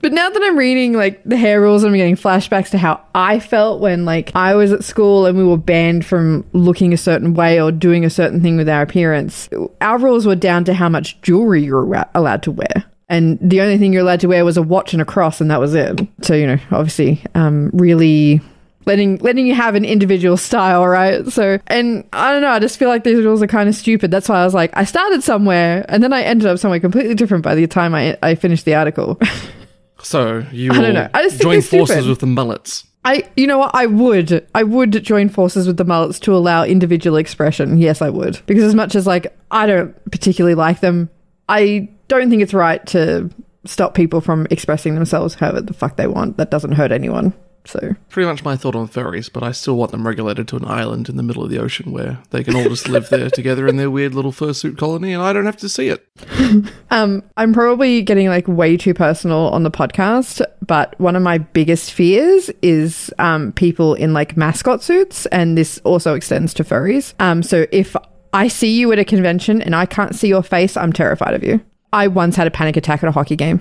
but 0.00 0.12
now 0.12 0.30
that 0.30 0.42
I'm 0.42 0.56
reading 0.56 0.92
like 0.92 1.22
the 1.24 1.36
hair 1.36 1.60
rules, 1.60 1.82
I'm 1.82 1.94
getting 1.94 2.14
flashbacks 2.14 2.70
to 2.70 2.78
how 2.78 3.00
I 3.14 3.40
felt 3.40 3.80
when 3.80 4.04
like 4.04 4.30
I 4.36 4.54
was 4.54 4.72
at 4.72 4.84
school 4.84 5.26
and 5.26 5.36
we 5.36 5.42
were 5.44 5.56
banned 5.56 6.06
from 6.06 6.44
looking 6.52 6.92
a 6.92 6.96
certain 6.96 7.34
way 7.34 7.60
or 7.60 7.72
doing 7.72 8.04
a 8.04 8.10
certain 8.10 8.40
thing 8.40 8.56
with 8.56 8.68
our 8.68 8.82
appearance. 8.82 9.48
Our 9.80 9.98
rules 9.98 10.26
were 10.26 10.36
down 10.36 10.64
to 10.64 10.74
how 10.74 10.88
much 10.88 11.20
jewelry 11.22 11.64
you 11.64 11.74
were 11.74 12.06
allowed 12.14 12.44
to 12.44 12.52
wear. 12.52 12.84
And 13.08 13.38
the 13.40 13.60
only 13.60 13.78
thing 13.78 13.92
you're 13.92 14.02
allowed 14.02 14.20
to 14.20 14.28
wear 14.28 14.44
was 14.44 14.56
a 14.56 14.62
watch 14.62 14.92
and 14.92 15.00
a 15.00 15.04
cross, 15.04 15.40
and 15.40 15.50
that 15.50 15.60
was 15.60 15.74
it. 15.74 16.00
So, 16.22 16.34
you 16.34 16.46
know, 16.46 16.58
obviously, 16.72 17.22
um, 17.36 17.70
really 17.72 18.40
letting 18.86 19.18
letting 19.18 19.46
you 19.46 19.54
have 19.54 19.74
an 19.74 19.84
individual 19.84 20.36
style, 20.36 20.86
right? 20.86 21.26
So, 21.26 21.58
and 21.66 22.08
I 22.12 22.32
don't 22.32 22.40
know, 22.40 22.50
I 22.50 22.58
just 22.58 22.78
feel 22.78 22.88
like 22.88 23.04
these 23.04 23.22
rules 23.22 23.42
are 23.42 23.46
kind 23.46 23.68
of 23.68 23.74
stupid. 23.74 24.10
That's 24.10 24.28
why 24.28 24.40
I 24.40 24.44
was 24.44 24.54
like, 24.54 24.70
I 24.74 24.84
started 24.84 25.22
somewhere, 25.22 25.84
and 25.88 26.02
then 26.02 26.12
I 26.12 26.22
ended 26.22 26.46
up 26.46 26.58
somewhere 26.58 26.80
completely 26.80 27.14
different 27.14 27.44
by 27.44 27.54
the 27.54 27.66
time 27.66 27.94
I 27.94 28.16
I 28.22 28.34
finished 28.34 28.64
the 28.64 28.74
article. 28.74 29.20
so 30.02 30.44
you 30.52 30.72
I 30.72 30.80
don't 30.80 30.94
know. 30.94 31.08
I 31.12 31.22
just 31.22 31.36
think 31.36 31.42
join 31.42 31.62
forces 31.62 32.06
with 32.06 32.20
the 32.20 32.26
mullets. 32.26 32.84
I, 33.04 33.22
you 33.36 33.46
know 33.46 33.58
what? 33.58 33.70
I 33.72 33.86
would, 33.86 34.44
I 34.52 34.64
would 34.64 35.04
join 35.04 35.28
forces 35.28 35.68
with 35.68 35.76
the 35.76 35.84
mullets 35.84 36.18
to 36.20 36.34
allow 36.34 36.64
individual 36.64 37.16
expression. 37.18 37.78
Yes, 37.78 38.02
I 38.02 38.10
would, 38.10 38.40
because 38.46 38.64
as 38.64 38.74
much 38.74 38.96
as 38.96 39.06
like 39.06 39.32
I 39.50 39.66
don't 39.66 40.10
particularly 40.10 40.56
like 40.56 40.80
them, 40.80 41.08
I 41.48 41.88
don't 42.08 42.30
think 42.30 42.42
it's 42.42 42.52
right 42.52 42.84
to 42.88 43.30
stop 43.64 43.94
people 43.94 44.20
from 44.20 44.46
expressing 44.50 44.94
themselves 44.96 45.34
however 45.34 45.60
the 45.60 45.72
fuck 45.72 45.96
they 45.96 46.08
want. 46.08 46.36
That 46.36 46.50
doesn't 46.50 46.72
hurt 46.72 46.90
anyone. 46.90 47.32
So 47.66 47.94
Pretty 48.08 48.28
much 48.28 48.44
my 48.44 48.56
thought 48.56 48.74
on 48.74 48.88
furries, 48.88 49.32
but 49.32 49.42
I 49.42 49.52
still 49.52 49.76
want 49.76 49.90
them 49.90 50.06
regulated 50.06 50.48
to 50.48 50.56
an 50.56 50.64
island 50.64 51.08
in 51.08 51.16
the 51.16 51.22
middle 51.22 51.42
of 51.42 51.50
the 51.50 51.58
ocean 51.58 51.92
where 51.92 52.18
they 52.30 52.44
can 52.44 52.56
all 52.56 52.64
just 52.64 52.88
live 52.88 53.08
there 53.08 53.30
together 53.30 53.66
in 53.66 53.76
their 53.76 53.90
weird 53.90 54.14
little 54.14 54.32
fursuit 54.32 54.78
colony 54.78 55.12
and 55.12 55.22
I 55.22 55.32
don't 55.32 55.46
have 55.46 55.56
to 55.58 55.68
see 55.68 55.88
it. 55.88 56.06
Um, 56.90 57.24
I'm 57.36 57.52
probably 57.52 58.00
getting 58.02 58.28
like 58.28 58.46
way 58.46 58.76
too 58.76 58.94
personal 58.94 59.48
on 59.48 59.64
the 59.64 59.70
podcast, 59.70 60.40
but 60.64 60.98
one 61.00 61.16
of 61.16 61.22
my 61.22 61.38
biggest 61.38 61.92
fears 61.92 62.48
is 62.62 63.12
um, 63.18 63.52
people 63.52 63.94
in 63.94 64.12
like 64.12 64.36
mascot 64.36 64.82
suits, 64.82 65.26
and 65.26 65.58
this 65.58 65.78
also 65.84 66.14
extends 66.14 66.54
to 66.54 66.64
furries. 66.64 67.12
Um, 67.20 67.42
so 67.42 67.66
if 67.72 67.96
I 68.32 68.48
see 68.48 68.78
you 68.78 68.92
at 68.92 68.98
a 68.98 69.04
convention 69.04 69.60
and 69.60 69.74
I 69.74 69.84
can't 69.84 70.14
see 70.14 70.28
your 70.28 70.42
face, 70.42 70.76
I'm 70.76 70.92
terrified 70.92 71.34
of 71.34 71.42
you. 71.42 71.60
I 71.92 72.06
once 72.06 72.36
had 72.36 72.46
a 72.46 72.50
panic 72.50 72.76
attack 72.76 73.02
at 73.02 73.08
a 73.08 73.12
hockey 73.12 73.36
game 73.36 73.60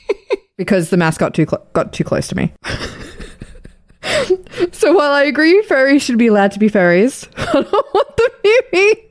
because 0.56 0.90
the 0.90 0.96
mascot 0.96 1.34
too 1.34 1.46
cl- 1.46 1.66
got 1.72 1.92
too 1.92 2.04
close 2.04 2.28
to 2.28 2.36
me. 2.36 2.52
so 4.72 4.92
while 4.92 5.12
I 5.12 5.24
agree 5.24 5.62
fairies 5.62 6.02
should 6.02 6.18
be 6.18 6.28
allowed 6.28 6.52
to 6.52 6.58
be 6.58 6.68
fairies, 6.68 7.28
I 7.36 7.52
don't 7.52 7.72
want 7.72 8.16
them 8.16 8.28
near 8.44 8.60
me 8.72 9.10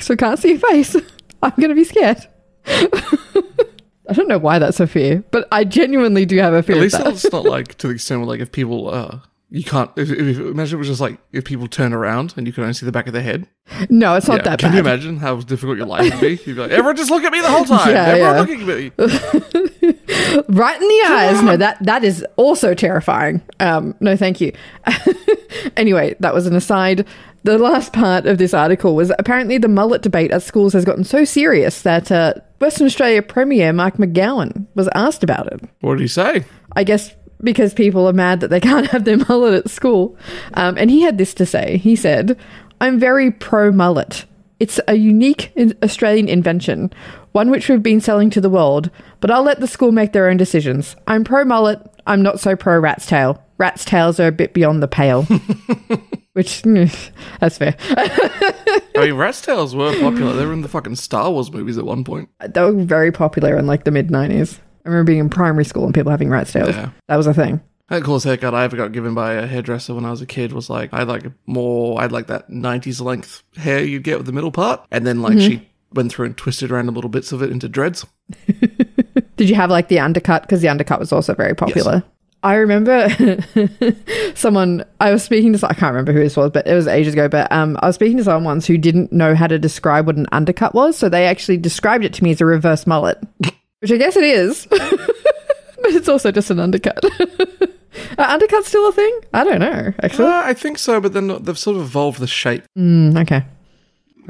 so 0.00 0.14
I 0.14 0.16
can't 0.16 0.38
see 0.38 0.50
your 0.50 0.58
face. 0.58 0.94
I'm 1.42 1.52
going 1.56 1.70
to 1.70 1.74
be 1.74 1.84
scared. 1.84 2.26
I 2.66 4.14
don't 4.14 4.28
know 4.28 4.38
why 4.38 4.58
that's 4.58 4.80
a 4.80 4.86
fear, 4.86 5.24
but 5.30 5.48
I 5.50 5.64
genuinely 5.64 6.26
do 6.26 6.36
have 6.38 6.54
a 6.54 6.62
fear 6.62 6.76
At 6.76 6.82
least 6.82 7.00
it's 7.00 7.32
not 7.32 7.44
like 7.44 7.76
to 7.78 7.88
the 7.88 7.94
extent 7.94 8.20
where 8.20 8.28
like 8.28 8.40
if 8.40 8.52
people 8.52 8.90
uh 8.90 9.20
you 9.50 9.64
can't 9.64 9.90
if, 9.96 10.10
if, 10.10 10.38
imagine 10.38 10.76
it 10.76 10.78
was 10.78 10.88
just 10.88 11.00
like 11.00 11.18
if 11.32 11.44
people 11.44 11.66
turn 11.66 11.92
around 11.92 12.34
and 12.36 12.46
you 12.46 12.52
can 12.52 12.62
only 12.62 12.74
see 12.74 12.86
the 12.86 12.92
back 12.92 13.06
of 13.06 13.12
their 13.12 13.22
head. 13.22 13.48
No, 13.90 14.14
it's 14.14 14.28
not 14.28 14.38
Yeah, 14.38 14.42
that 14.44 14.58
Can 14.58 14.70
bad. 14.70 14.74
you 14.74 14.80
imagine 14.80 15.16
how 15.18 15.36
difficult 15.36 15.78
your 15.78 15.86
life 15.86 16.10
would 16.10 16.20
be? 16.20 16.30
You'd 16.30 16.44
be 16.44 16.54
like, 16.54 16.70
everyone 16.70 16.96
just 16.96 17.10
look 17.10 17.24
at 17.24 17.32
me 17.32 17.40
the 17.40 17.50
whole 17.50 17.64
time. 17.64 17.90
Yeah, 17.90 18.04
everyone 18.04 18.34
yeah. 18.34 18.40
looking 18.40 19.82
at 19.82 19.82
me. 19.82 19.98
right 20.48 20.80
in 20.80 20.88
the 20.88 21.02
eyes. 21.08 21.42
No, 21.42 21.56
that 21.56 21.82
that 21.82 22.04
is 22.04 22.24
also 22.36 22.74
terrifying. 22.74 23.42
Um, 23.60 23.94
no, 24.00 24.16
thank 24.16 24.40
you. 24.40 24.52
anyway, 25.76 26.14
that 26.20 26.34
was 26.34 26.46
an 26.46 26.54
aside. 26.54 27.06
The 27.44 27.58
last 27.58 27.92
part 27.92 28.26
of 28.26 28.38
this 28.38 28.54
article 28.54 28.94
was 28.94 29.10
apparently 29.18 29.58
the 29.58 29.68
mullet 29.68 30.02
debate 30.02 30.30
at 30.30 30.42
schools 30.42 30.72
has 30.74 30.84
gotten 30.84 31.02
so 31.02 31.24
serious 31.24 31.82
that 31.82 32.12
uh, 32.12 32.34
Western 32.60 32.86
Australia 32.86 33.20
Premier 33.20 33.72
Mark 33.72 33.96
McGowan 33.96 34.66
was 34.76 34.88
asked 34.94 35.24
about 35.24 35.52
it. 35.52 35.60
What 35.80 35.96
did 35.96 36.02
he 36.02 36.08
say? 36.08 36.44
I 36.76 36.84
guess 36.84 37.12
because 37.42 37.74
people 37.74 38.06
are 38.08 38.12
mad 38.12 38.40
that 38.40 38.48
they 38.48 38.60
can't 38.70 38.86
have 38.88 39.04
their 39.04 39.18
mullet 39.18 39.54
at 39.54 39.70
school. 39.70 40.16
Um, 40.54 40.76
and 40.78 40.90
he 40.90 41.02
had 41.02 41.18
this 41.18 41.34
to 41.34 41.46
say. 41.46 41.78
He 41.78 41.96
said, 41.96 42.38
I'm 42.80 42.98
very 42.98 43.30
pro 43.30 43.72
mullet. 43.72 44.24
It's 44.60 44.78
a 44.86 44.94
unique 44.94 45.52
Australian 45.82 46.28
invention, 46.28 46.92
one 47.32 47.50
which 47.50 47.68
we've 47.68 47.82
been 47.82 48.00
selling 48.00 48.30
to 48.30 48.40
the 48.40 48.50
world, 48.50 48.90
but 49.20 49.30
I'll 49.30 49.42
let 49.42 49.60
the 49.60 49.66
school 49.66 49.92
make 49.92 50.12
their 50.12 50.28
own 50.28 50.36
decisions. 50.36 50.96
I'm 51.06 51.24
pro 51.24 51.44
mullet. 51.44 51.80
I'm 52.06 52.22
not 52.22 52.40
so 52.40 52.56
pro 52.56 52.78
rat's 52.78 53.06
tail. 53.06 53.42
Rat's 53.58 53.84
tails 53.84 54.18
are 54.18 54.26
a 54.26 54.32
bit 54.32 54.54
beyond 54.54 54.82
the 54.82 54.88
pale. 54.88 55.22
which, 56.32 56.62
mm, 56.62 57.10
that's 57.40 57.58
fair. 57.58 57.76
I 57.90 58.80
mean, 58.96 59.14
rat's 59.14 59.40
tails 59.40 59.74
were 59.74 59.92
popular. 60.00 60.32
They 60.32 60.46
were 60.46 60.52
in 60.52 60.62
the 60.62 60.68
fucking 60.68 60.96
Star 60.96 61.30
Wars 61.30 61.52
movies 61.52 61.78
at 61.78 61.84
one 61.84 62.04
point. 62.04 62.28
they 62.46 62.60
were 62.60 62.72
very 62.72 63.12
popular 63.12 63.56
in 63.56 63.66
like 63.66 63.84
the 63.84 63.90
mid 63.90 64.08
90s. 64.08 64.58
I 64.84 64.88
remember 64.88 65.04
being 65.12 65.20
in 65.20 65.30
primary 65.30 65.64
school 65.64 65.84
and 65.84 65.94
people 65.94 66.10
having 66.10 66.28
rat's 66.28 66.52
tails. 66.52 66.70
Yeah. 66.70 66.90
That 67.08 67.16
was 67.16 67.26
a 67.26 67.34
thing. 67.34 67.60
The 67.88 68.00
coolest 68.00 68.24
haircut 68.24 68.54
I 68.54 68.64
ever 68.64 68.76
got 68.76 68.92
given 68.92 69.12
by 69.12 69.34
a 69.34 69.46
hairdresser 69.46 69.94
when 69.94 70.06
I 70.06 70.10
was 70.10 70.22
a 70.22 70.26
kid 70.26 70.52
was 70.52 70.70
like 70.70 70.94
I 70.94 71.00
had 71.00 71.08
like 71.08 71.24
more 71.46 71.98
I 71.98 72.02
had 72.02 72.12
like 72.12 72.28
that 72.28 72.48
'90s 72.48 73.02
length 73.02 73.42
hair 73.54 73.84
you'd 73.84 74.02
get 74.02 74.16
with 74.16 74.24
the 74.24 74.32
middle 74.32 74.50
part, 74.50 74.86
and 74.90 75.06
then 75.06 75.20
like 75.20 75.38
she 75.38 75.68
went 75.94 76.12
through 76.12 76.26
and 76.26 76.36
twisted 76.36 76.70
around 76.70 76.86
the 76.86 76.92
little 76.92 77.10
bits 77.10 77.32
of 77.32 77.42
it 77.42 77.50
into 77.50 77.68
dreads. 77.68 78.06
Did 79.36 79.48
you 79.48 79.54
have 79.54 79.70
like 79.70 79.88
the 79.88 79.98
undercut? 79.98 80.42
Because 80.42 80.60
the 80.60 80.68
undercut 80.68 81.00
was 81.00 81.12
also 81.12 81.34
very 81.34 81.54
popular. 81.54 82.02
I 82.44 82.54
remember 82.56 83.08
someone 84.34 84.84
I 85.00 85.12
was 85.12 85.22
speaking 85.22 85.52
to. 85.52 85.66
I 85.66 85.74
can't 85.74 85.92
remember 85.92 86.12
who 86.12 86.18
this 86.20 86.36
was, 86.36 86.50
but 86.50 86.66
it 86.66 86.74
was 86.74 86.86
ages 86.88 87.12
ago. 87.14 87.28
But 87.28 87.50
um, 87.52 87.78
I 87.82 87.86
was 87.86 87.94
speaking 87.94 88.16
to 88.18 88.24
someone 88.24 88.44
once 88.44 88.66
who 88.66 88.76
didn't 88.78 89.12
know 89.12 89.34
how 89.34 89.46
to 89.46 89.58
describe 89.58 90.06
what 90.06 90.16
an 90.16 90.26
undercut 90.32 90.74
was, 90.74 90.96
so 90.96 91.08
they 91.08 91.26
actually 91.26 91.56
described 91.58 92.04
it 92.04 92.12
to 92.14 92.24
me 92.24 92.32
as 92.32 92.40
a 92.40 92.46
reverse 92.46 92.86
mullet, 92.86 93.18
which 93.80 93.92
I 93.92 93.96
guess 93.96 94.16
it 94.16 94.24
is, 94.24 94.66
but 94.66 94.80
it's 95.84 96.08
also 96.08 96.32
just 96.32 96.50
an 96.50 96.58
undercut. 96.58 97.04
Are 98.18 98.38
undercuts 98.38 98.64
still 98.64 98.88
a 98.88 98.92
thing? 98.92 99.20
I 99.34 99.44
don't 99.44 99.60
know. 99.60 99.92
Actually, 100.02 100.28
Uh, 100.28 100.42
I 100.44 100.54
think 100.54 100.78
so, 100.78 101.00
but 101.00 101.12
then 101.12 101.28
they've 101.44 101.58
sort 101.58 101.76
of 101.76 101.82
evolved 101.82 102.18
the 102.20 102.26
shape. 102.26 102.64
Mm, 102.76 103.20
okay, 103.22 103.44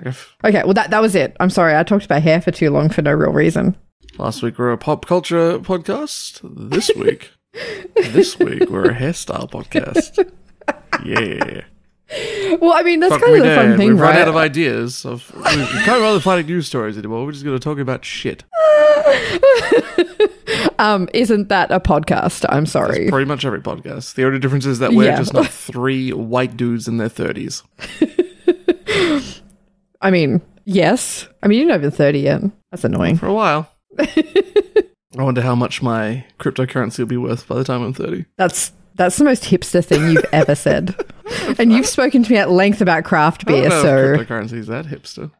if 0.00 0.36
okay. 0.44 0.62
Well, 0.64 0.74
that 0.74 0.90
that 0.90 1.02
was 1.02 1.14
it. 1.14 1.36
I'm 1.40 1.50
sorry, 1.50 1.76
I 1.76 1.82
talked 1.82 2.04
about 2.04 2.22
hair 2.22 2.40
for 2.40 2.50
too 2.50 2.70
long 2.70 2.88
for 2.88 3.02
no 3.02 3.12
real 3.12 3.32
reason. 3.32 3.76
last 4.18 4.42
week 4.42 4.58
we 4.58 4.64
we're 4.64 4.72
a 4.72 4.78
pop 4.78 5.06
culture 5.06 5.58
podcast, 5.58 6.40
this 6.70 6.90
week, 6.96 7.30
this 7.96 8.38
week 8.38 8.68
we're 8.70 8.90
a 8.90 8.94
hairstyle 8.94 9.50
podcast. 9.50 10.30
Yeah, 11.04 11.62
Well, 12.60 12.72
I 12.74 12.82
mean 12.82 13.00
that's 13.00 13.14
fuck 13.14 13.22
kind 13.24 13.36
of 13.36 13.42
the 13.42 13.54
fun 13.54 13.76
thing, 13.76 13.88
We've 13.90 14.00
run 14.00 14.16
out 14.16 14.28
of 14.28 14.36
ideas. 14.36 15.04
Of 15.04 15.30
we 15.34 15.42
can't 15.42 16.02
bother 16.02 16.20
finding 16.20 16.46
news 16.46 16.66
stories 16.66 16.96
anymore. 16.98 17.24
We're 17.24 17.32
just 17.32 17.44
going 17.44 17.58
to 17.58 17.62
talk 17.62 17.78
about 17.78 18.04
shit. 18.04 18.44
um, 20.78 21.08
isn't 21.14 21.48
that 21.48 21.70
a 21.70 21.80
podcast? 21.80 22.44
I'm 22.48 22.66
sorry. 22.66 23.08
Pretty 23.08 23.26
much 23.26 23.44
every 23.44 23.60
podcast. 23.60 24.14
The 24.14 24.24
only 24.24 24.38
difference 24.38 24.66
is 24.66 24.78
that 24.80 24.92
we're 24.92 25.06
Yeah. 25.06 25.18
just 25.18 25.32
not 25.34 25.48
three 25.48 26.12
white 26.12 26.56
dudes 26.56 26.88
in 26.88 26.96
their 26.98 27.08
thirties. 27.08 27.62
I 30.02 30.10
mean, 30.10 30.42
yes. 30.64 31.28
I 31.42 31.48
mean, 31.48 31.60
you're 31.60 31.68
not 31.68 31.78
even 31.78 31.90
30 31.90 32.18
yet. 32.20 32.42
That's 32.70 32.84
annoying. 32.84 33.16
for 33.16 33.26
a 33.26 33.32
while. 33.34 33.70
I 33.98 35.22
wonder 35.22 35.42
how 35.42 35.54
much 35.54 35.82
my 35.82 36.24
cryptocurrency 36.38 37.00
will 37.00 37.06
be 37.06 37.16
worth 37.16 37.46
by 37.46 37.56
the 37.56 37.64
time 37.64 37.82
I'm 37.82 37.92
30. 37.92 38.24
That's 38.36 38.72
that's 38.94 39.16
the 39.16 39.24
most 39.24 39.44
hipster 39.44 39.84
thing 39.84 40.10
you've 40.10 40.26
ever 40.32 40.54
said. 40.54 40.94
and 41.58 41.72
you've 41.72 41.86
spoken 41.86 42.22
to 42.22 42.30
me 42.30 42.36
at 42.36 42.50
length 42.50 42.80
about 42.80 43.04
craft 43.04 43.46
beer, 43.46 43.70
so 43.70 44.16
cryptocurrency 44.16 44.54
is 44.54 44.66
that 44.66 44.86
hipster. 44.86 45.30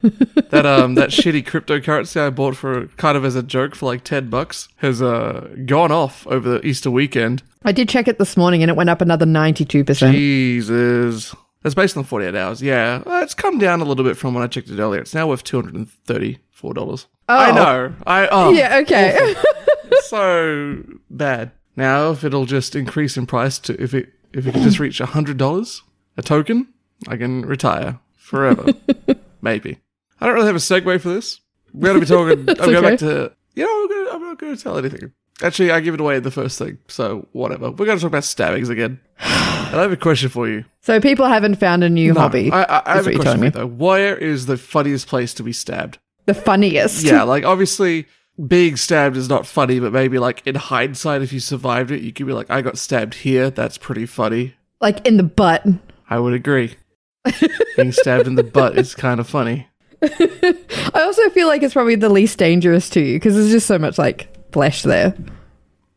that 0.51 0.65
um 0.67 0.95
that 0.95 1.11
shitty 1.11 1.45
cryptocurrency 1.45 2.21
I 2.21 2.31
bought 2.31 2.57
for 2.57 2.87
kind 2.97 3.17
of 3.17 3.25
as 3.25 3.35
a 3.35 3.43
joke 3.43 3.75
for 3.75 3.87
like 3.87 4.05
10 4.05 4.31
bucks 4.31 4.69
has 4.77 5.03
uh 5.03 5.49
gone 5.67 5.93
off 5.93 6.27
over 6.27 6.49
the 6.49 6.67
Easter 6.67 6.91
weekend. 6.91 7.43
I 7.65 7.73
did 7.73 7.89
check 7.89 8.09
it 8.09 8.19
this 8.19 8.37
morning 8.37 8.63
and 8.63 8.71
it 8.71 8.77
went 8.77 8.91
up 8.91 9.01
another 9.01 9.27
92%. 9.27 10.13
Jesus. 10.13 11.35
That's 11.63 11.75
based 11.75 11.97
on 11.97 12.05
48 12.05 12.35
hours. 12.35 12.61
Yeah. 12.61 13.03
Uh, 13.07 13.21
it's 13.23 13.35
come 13.35 13.59
down 13.59 13.81
a 13.81 13.85
little 13.85 14.05
bit 14.05 14.17
from 14.17 14.35
when 14.35 14.43
I 14.43 14.49
checked 14.49 14.69
it 14.69 14.81
earlier. 14.81 15.01
It's 15.01 15.15
now 15.15 15.29
worth 15.29 15.45
$234. 15.45 17.07
Oh. 17.29 17.39
I 17.39 17.51
know. 17.53 17.95
I 18.07 18.27
oh, 18.27 18.51
yeah, 18.51 18.79
okay. 18.79 19.35
so 20.03 20.83
bad. 21.09 21.53
Now, 21.77 22.11
if 22.11 22.25
it'll 22.25 22.47
just 22.47 22.75
increase 22.75 23.17
in 23.17 23.27
price 23.27 23.59
to 23.61 23.81
if 23.81 23.95
it 23.95 24.13
if 24.33 24.47
it 24.47 24.53
can 24.53 24.63
just 24.63 24.79
reach 24.79 24.99
hundred 24.99 25.39
dollars 25.39 25.83
a 26.17 26.23
token, 26.23 26.69
I 27.09 27.17
can 27.17 27.43
retire 27.43 27.99
forever. 28.17 28.73
Maybe. 29.43 29.79
I 30.21 30.27
don't 30.27 30.35
really 30.35 30.47
have 30.47 30.57
a 30.57 30.59
segue 30.59 31.01
for 31.01 31.09
this. 31.09 31.41
We're 31.73 31.89
gonna 31.89 32.01
be 32.01 32.07
talking. 32.07 32.49
I'm 32.49 32.73
going 32.73 32.83
back 32.83 32.99
to. 32.99 33.33
You 33.55 33.65
know, 33.65 33.83
I'm, 33.83 33.89
gonna, 33.89 34.17
I'm 34.17 34.23
not 34.29 34.39
going 34.39 34.57
to 34.57 34.63
tell 34.63 34.79
anything. 34.79 35.13
Actually, 35.43 35.71
I 35.71 35.81
give 35.81 35.95
it 35.95 36.01
away 36.01 36.19
the 36.21 36.31
first 36.31 36.59
thing. 36.59 36.79
So 36.89 37.29
whatever. 37.33 37.71
We're 37.71 37.87
going 37.87 37.99
to 37.99 38.03
talk 38.03 38.11
about 38.11 38.25
stabbings 38.25 38.71
again. 38.71 38.99
And 39.73 39.81
I 39.81 39.83
have 39.83 39.93
a 39.93 39.97
question 39.97 40.29
for 40.29 40.49
you. 40.49 40.65
so 40.83 41.01
people 41.01 41.27
haven't 41.27 41.57
found 41.57 41.83
a 41.83 41.89
new 41.89 42.13
No, 42.13 42.21
hobby. 42.21 42.53
I, 42.53 42.63
I, 42.65 42.83
I 42.93 42.97
have 42.97 43.07
a 43.07 43.15
question 43.15 43.39
for 43.39 43.45
you 43.47 43.51
though. 43.51 43.67
Where 43.67 44.17
is 44.17 44.47
the 44.47 44.57
funniest 44.59 45.07
place 45.09 45.33
to 45.35 45.43
be 45.43 45.53
stabbed? 45.53 45.99
the 46.27 46.35
funniest. 46.35 47.03
Yeah, 47.05 47.25
like 47.25 47.45
obviously 47.45 48.07
being 48.47 48.77
stabbed 48.77 49.17
is 49.17 49.29
not 49.29 49.45
funny, 49.47 49.81
but 49.81 49.93
maybe 49.93 50.19
like 50.19 50.47
in 50.47 50.55
hindsight, 50.55 51.21
if 51.23 51.33
you 51.33 51.41
survived 51.41 51.91
it, 51.91 52.03
you 52.03 52.13
could 52.13 52.27
be 52.27 52.33
like, 52.33 52.49
I 52.51 52.63
got 52.63 52.79
stabbed 52.79 53.15
here. 53.15 53.51
That's 53.51 53.77
pretty 53.79 54.07
funny. 54.07 54.55
Like 54.81 55.05
in 55.07 55.17
the 55.17 55.23
butt. 55.25 55.67
I 56.09 56.19
would 56.21 56.33
agree. 56.35 56.77
being 57.77 57.93
stabbed 57.93 58.27
in 58.29 58.35
the 58.37 58.45
butt 58.45 58.77
is 58.79 58.95
kind 58.95 59.19
of 59.21 59.29
funny. 59.29 59.67
I 60.03 61.01
also 61.03 61.29
feel 61.31 61.49
like 61.49 61.63
it's 61.63 61.75
probably 61.75 61.95
the 61.95 62.09
least 62.09 62.39
dangerous 62.39 62.89
to 62.91 63.01
you 63.01 63.17
because 63.17 63.35
there's 63.35 63.51
just 63.51 63.67
so 63.67 63.79
much 63.79 63.99
like 63.99 64.29
flesh 64.53 64.83
there. 64.83 65.15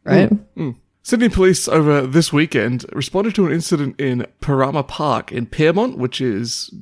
Right? 0.05 0.29
Mm, 0.29 0.45
mm. 0.57 0.75
Sydney 1.05 1.29
police 1.29 1.67
over 1.67 2.07
this 2.07 2.33
weekend 2.33 2.83
responded 2.91 3.35
to 3.35 3.45
an 3.45 3.51
incident 3.51 4.01
in 4.01 4.25
Pirrama 4.41 4.87
Park 4.87 5.31
in 5.31 5.45
Pyrmont, 5.45 5.97
which 5.97 6.19
is 6.19 6.73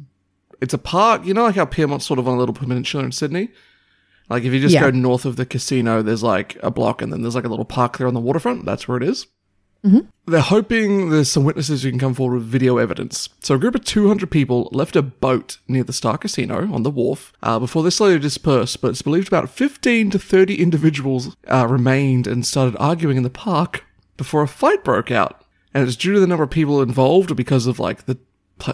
it's 0.61 0.73
a 0.73 0.77
park. 0.77 1.25
You 1.25 1.33
know, 1.33 1.43
like 1.43 1.55
how 1.55 1.65
Pyrmont's 1.65 2.05
sort 2.05 2.19
of 2.19 2.27
on 2.29 2.35
a 2.35 2.39
little 2.39 2.55
peninsula 2.55 3.03
in 3.03 3.11
Sydney. 3.11 3.49
Like 4.29 4.45
if 4.45 4.53
you 4.53 4.61
just 4.61 4.75
Yeah. 4.75 4.79
go 4.79 4.91
north 4.91 5.25
of 5.25 5.35
the 5.35 5.45
casino, 5.45 6.01
there's 6.01 6.23
like 6.23 6.57
a 6.63 6.71
block, 6.71 7.01
and 7.01 7.11
then 7.11 7.21
there's 7.21 7.35
like 7.35 7.43
a 7.43 7.49
little 7.49 7.65
park 7.65 7.97
there 7.97 8.07
on 8.07 8.13
the 8.13 8.21
waterfront. 8.21 8.63
That's 8.63 8.87
where 8.87 8.95
it 8.95 9.03
is. 9.03 9.27
They're 10.25 10.39
hoping 10.39 11.09
there's 11.09 11.29
some 11.29 11.43
witnesses 11.43 11.83
who 11.83 11.89
can 11.89 11.99
come 11.99 12.13
forward 12.13 12.35
with 12.35 12.45
video 12.45 12.77
evidence. 12.77 13.27
So 13.41 13.55
a 13.55 13.59
group 13.59 13.75
of 13.75 13.83
200 13.83 14.31
people 14.31 14.69
left 14.71 14.95
a 14.95 15.01
boat 15.01 15.57
near 15.67 15.83
the 15.83 15.91
Star 15.91 16.17
Casino 16.17 16.71
on 16.73 16.83
the 16.83 16.89
wharf 16.89 17.33
uh, 17.43 17.59
before 17.59 17.83
they 17.83 17.89
slowly 17.89 18.19
dispersed, 18.19 18.79
but 18.79 18.91
it's 18.91 19.01
believed 19.01 19.27
about 19.27 19.49
15 19.49 20.11
to 20.11 20.17
30 20.17 20.61
individuals 20.61 21.35
uh, 21.49 21.67
remained 21.69 22.25
and 22.25 22.45
started 22.45 22.77
arguing 22.79 23.17
in 23.17 23.23
the 23.23 23.29
park 23.29 23.83
before 24.17 24.41
a 24.43 24.47
fight 24.47 24.83
broke 24.83 25.11
out. 25.11 25.43
And 25.73 25.87
it's 25.87 25.97
due 25.97 26.13
to 26.13 26.19
the 26.19 26.27
number 26.27 26.43
of 26.43 26.51
people 26.51 26.81
involved 26.81 27.31
or 27.31 27.35
because 27.35 27.65
of 27.67 27.79
like 27.79 28.05
the 28.05 28.17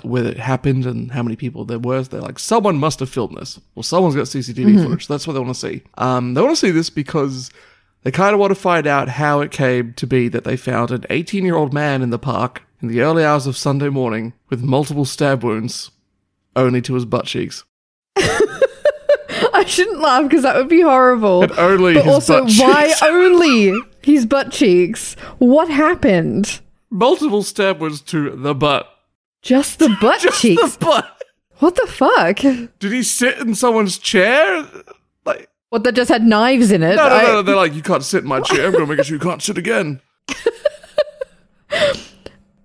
where 0.04 0.25
it 0.25 0.38
happened 0.38 0.86
and 0.86 1.12
how 1.12 1.23
many 1.23 1.36
people 1.36 1.63
there 1.65 1.80
were. 1.80 2.04
They're 2.04 2.21
like, 2.21 2.38
someone 2.38 2.78
must 2.78 2.99
have 2.99 3.10
filmed 3.10 3.38
this. 3.38 3.60
Well, 3.75 3.84
someone's 3.84 4.15
got 4.15 4.25
CCTV 4.25 4.84
footage. 4.84 5.08
That's 5.08 5.25
what 5.25 5.34
they 5.34 5.39
want 5.39 5.54
to 5.56 5.60
see. 5.60 5.84
Um, 5.97 6.34
they 6.34 6.41
want 6.41 6.52
to 6.54 6.60
see 6.60 6.71
this 6.71 6.89
because 6.89 7.49
They 8.04 8.12
kind 8.12 8.34
of 8.34 8.39
want 8.39 8.52
to 8.52 8.56
find 8.56 8.86
out 8.88 9.10
how 9.10 9.41
it 9.41 9.52
came 9.52 9.93
to 9.93 10.06
be 10.08 10.28
that 10.30 10.43
they 10.43 10.56
found 10.58 10.91
an 10.91 11.06
18 11.10 11.43
year 11.45 11.56
old 11.56 11.73
man 11.73 12.02
in 12.02 12.10
the 12.12 12.19
park 12.19 12.63
in 12.82 12.88
the 12.88 13.02
early 13.02 13.25
hours 13.25 13.47
of 13.47 13.58
Sunday 13.58 13.89
morning 13.89 14.34
with 14.49 14.62
multiple 14.62 15.06
stab 15.06 15.43
wounds, 15.43 15.91
only 16.56 16.82
to 16.84 16.93
his 16.93 17.06
butt 17.06 17.25
cheeks. 17.25 17.63
I 18.17 19.65
shouldn't 19.65 19.99
laugh 19.99 20.23
because 20.23 20.43
that 20.43 20.56
would 20.56 20.69
be 20.69 20.82
horrible. 20.82 21.43
And 21.43 21.52
only 21.54 21.93
but 21.95 22.06
his 22.06 22.13
also, 22.13 22.45
why 22.45 22.93
only 23.04 23.73
his 24.09 24.25
butt 24.25 24.51
cheeks? 24.51 25.15
What 25.37 25.69
happened? 25.69 26.59
multiple 26.91 27.43
stab 27.43 27.79
wounds 27.79 28.01
to 28.01 28.31
the 28.35 28.55
butt. 28.55 28.87
Just 29.43 29.77
the 29.79 29.95
butt 30.01 30.19
Just 30.21 30.41
cheeks. 30.41 30.75
the 30.77 30.85
butt. 30.85 31.23
What 31.59 31.75
the 31.75 31.85
fuck? 31.87 32.37
Did 32.39 32.91
he 32.91 33.03
sit 33.03 33.37
in 33.37 33.53
someone's 33.53 33.97
chair? 33.97 34.65
Like, 35.25 35.49
What 35.69 35.83
that 35.83 35.93
just 35.93 36.09
had 36.09 36.23
knives 36.25 36.71
in 36.71 36.81
it? 36.83 36.95
no, 36.95 37.07
no, 37.09 37.15
I- 37.15 37.21
no, 37.23 37.27
no. 37.33 37.41
They're 37.43 37.55
like, 37.55 37.73
you 37.75 37.81
can't 37.83 38.03
sit 38.03 38.23
in 38.23 38.27
my 38.29 38.39
chair. 38.41 38.65
I'm 38.67 38.71
going 38.71 38.87
to 38.87 38.95
make 38.95 39.05
sure 39.05 39.15
you 39.15 39.19
can't 39.21 39.41
sit 39.43 39.57
again. 39.57 40.01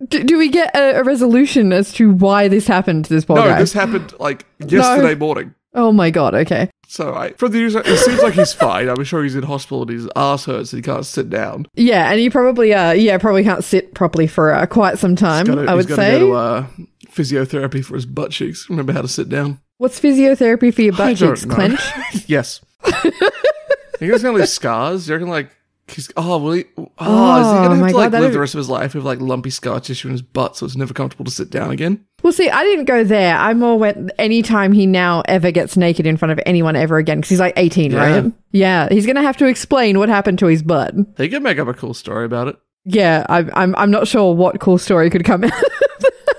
Do, 0.09 0.23
do 0.23 0.37
we 0.39 0.49
get 0.49 0.75
a, 0.77 1.01
a 1.01 1.03
resolution 1.05 1.73
as 1.73 1.93
to 1.95 2.13
why 2.13 2.47
this 2.49 2.67
happened 2.67 3.07
to 3.07 3.15
this 3.15 3.25
poor 3.25 3.37
No, 3.37 3.45
guy? 3.45 3.59
this 3.59 3.73
happened 3.73 4.13
like 4.19 4.45
yesterday 4.59 5.15
morning. 5.15 5.55
oh 5.75 5.93
my 5.93 6.11
god. 6.11 6.35
Okay. 6.35 6.69
So 6.95 7.13
I, 7.13 7.33
from 7.33 7.51
the 7.51 7.59
news, 7.59 7.75
it 7.75 7.99
seems 7.99 8.23
like 8.23 8.35
he's 8.35 8.53
fine. 8.69 8.89
I'm 8.89 9.03
sure 9.03 9.25
he's 9.25 9.35
in 9.35 9.43
hospital 9.43 9.83
and 9.83 9.91
his 9.91 10.09
ass 10.15 10.45
hurts 10.45 10.73
and 10.73 10.79
he 10.79 10.89
can't 10.89 11.05
sit 11.05 11.29
down. 11.29 11.67
Yeah, 11.75 12.09
and 12.09 12.21
you 12.21 12.31
probably 12.31 12.73
uh 12.73 12.93
yeah 12.93 13.19
probably 13.19 13.43
can't 13.43 13.65
sit 13.65 13.95
properly 13.95 14.29
for 14.29 14.53
uh, 14.53 14.65
quite 14.67 15.01
some 15.01 15.17
time. 15.17 15.45
Gotta- 15.45 15.69
I 15.69 15.75
to 15.75 15.83
say. 15.83 16.21
go 16.21 16.27
to 16.27 16.33
uh, 16.35 16.67
physiotherapy 17.09 17.85
for 17.85 17.97
his 17.97 18.07
butt 18.07 18.31
cheeks. 18.31 18.71
Remember 18.71 18.93
how 18.93 19.03
to 19.03 19.09
sit 19.09 19.29
down? 19.29 19.61
What's 19.79 19.99
physiotherapy 19.99 20.73
for 20.73 20.83
your 20.83 20.93
butt 20.93 21.17
cheeks? 21.17 21.45
Clench. 21.45 21.81
yes. 22.29 22.61
you 23.05 24.13
he's 24.13 24.23
gonna 24.23 24.39
leave 24.39 24.49
scars? 24.49 25.09
You 25.09 25.17
reckon 25.17 25.29
like 25.29 25.51
he's 25.89 26.11
oh 26.17 26.39
will 26.39 26.53
he? 26.53 26.65
Oh, 26.77 26.83
is 26.83 26.89
he 26.89 26.95
Oh, 26.99 27.63
gonna 27.69 27.77
have 27.77 27.89
to 27.91 27.97
like 27.97 28.11
that 28.13 28.21
live 28.21 28.33
the 28.33 28.41
rest 28.41 28.55
of 28.55 28.59
his 28.59 28.69
life 28.69 28.95
with 28.95 29.05
like 29.05 29.21
lumpy 29.21 29.51
scar 29.51 29.81
tissue 29.81 30.09
in 30.09 30.13
his 30.13 30.23
butt, 30.23 30.57
so 30.57 30.67
it's 30.67 30.77
never 30.77 30.95
comfortable 30.95 31.25
to 31.25 31.31
sit 31.31 31.51
down 31.51 31.71
again? 31.71 32.05
Well, 32.23 32.33
see, 32.33 32.49
I 32.49 32.63
didn't 32.65 32.87
go 32.87 33.05
there. 33.05 33.37
I 33.37 33.53
more 33.53 33.79
went 33.79 34.11
anytime 34.19 34.73
he 34.73 34.87
now 34.87 35.23
ever 35.27 35.51
gets 35.51 35.77
naked 35.77 36.07
in 36.07 36.17
front 36.17 36.33
of 36.33 36.41
anyone 36.47 36.75
ever 36.75 36.97
again 36.97 37.19
because 37.19 37.29
he's 37.29 37.41
like 37.41 37.53
18, 37.57 37.91
Yeah. 37.91 37.99
right? 38.21 38.33
Yeah, 38.53 38.89
he's 38.91 39.07
gonna 39.07 39.23
have 39.23 39.37
to 39.39 39.47
explain 39.47 39.99
what 39.99 40.09
happened 40.09 40.39
to 40.39 40.47
his 40.47 40.63
butt. 40.63 40.95
They 41.17 41.29
could 41.29 41.43
make 41.43 41.59
up 41.59 41.69
a 41.69 41.75
cool 41.75 41.93
story 41.95 42.25
about 42.25 42.49
it. 42.49 42.57
Yeah, 42.87 43.27
I, 43.29 43.45
I'm 43.55 43.75
I'm 43.77 43.91
not 43.91 44.09
sure 44.09 44.35
what 44.35 44.61
cool 44.61 44.79
story 44.79 45.11
could 45.11 45.25
come 45.25 45.45
out. 45.45 45.53
of 45.53 45.61
that, 45.61 46.35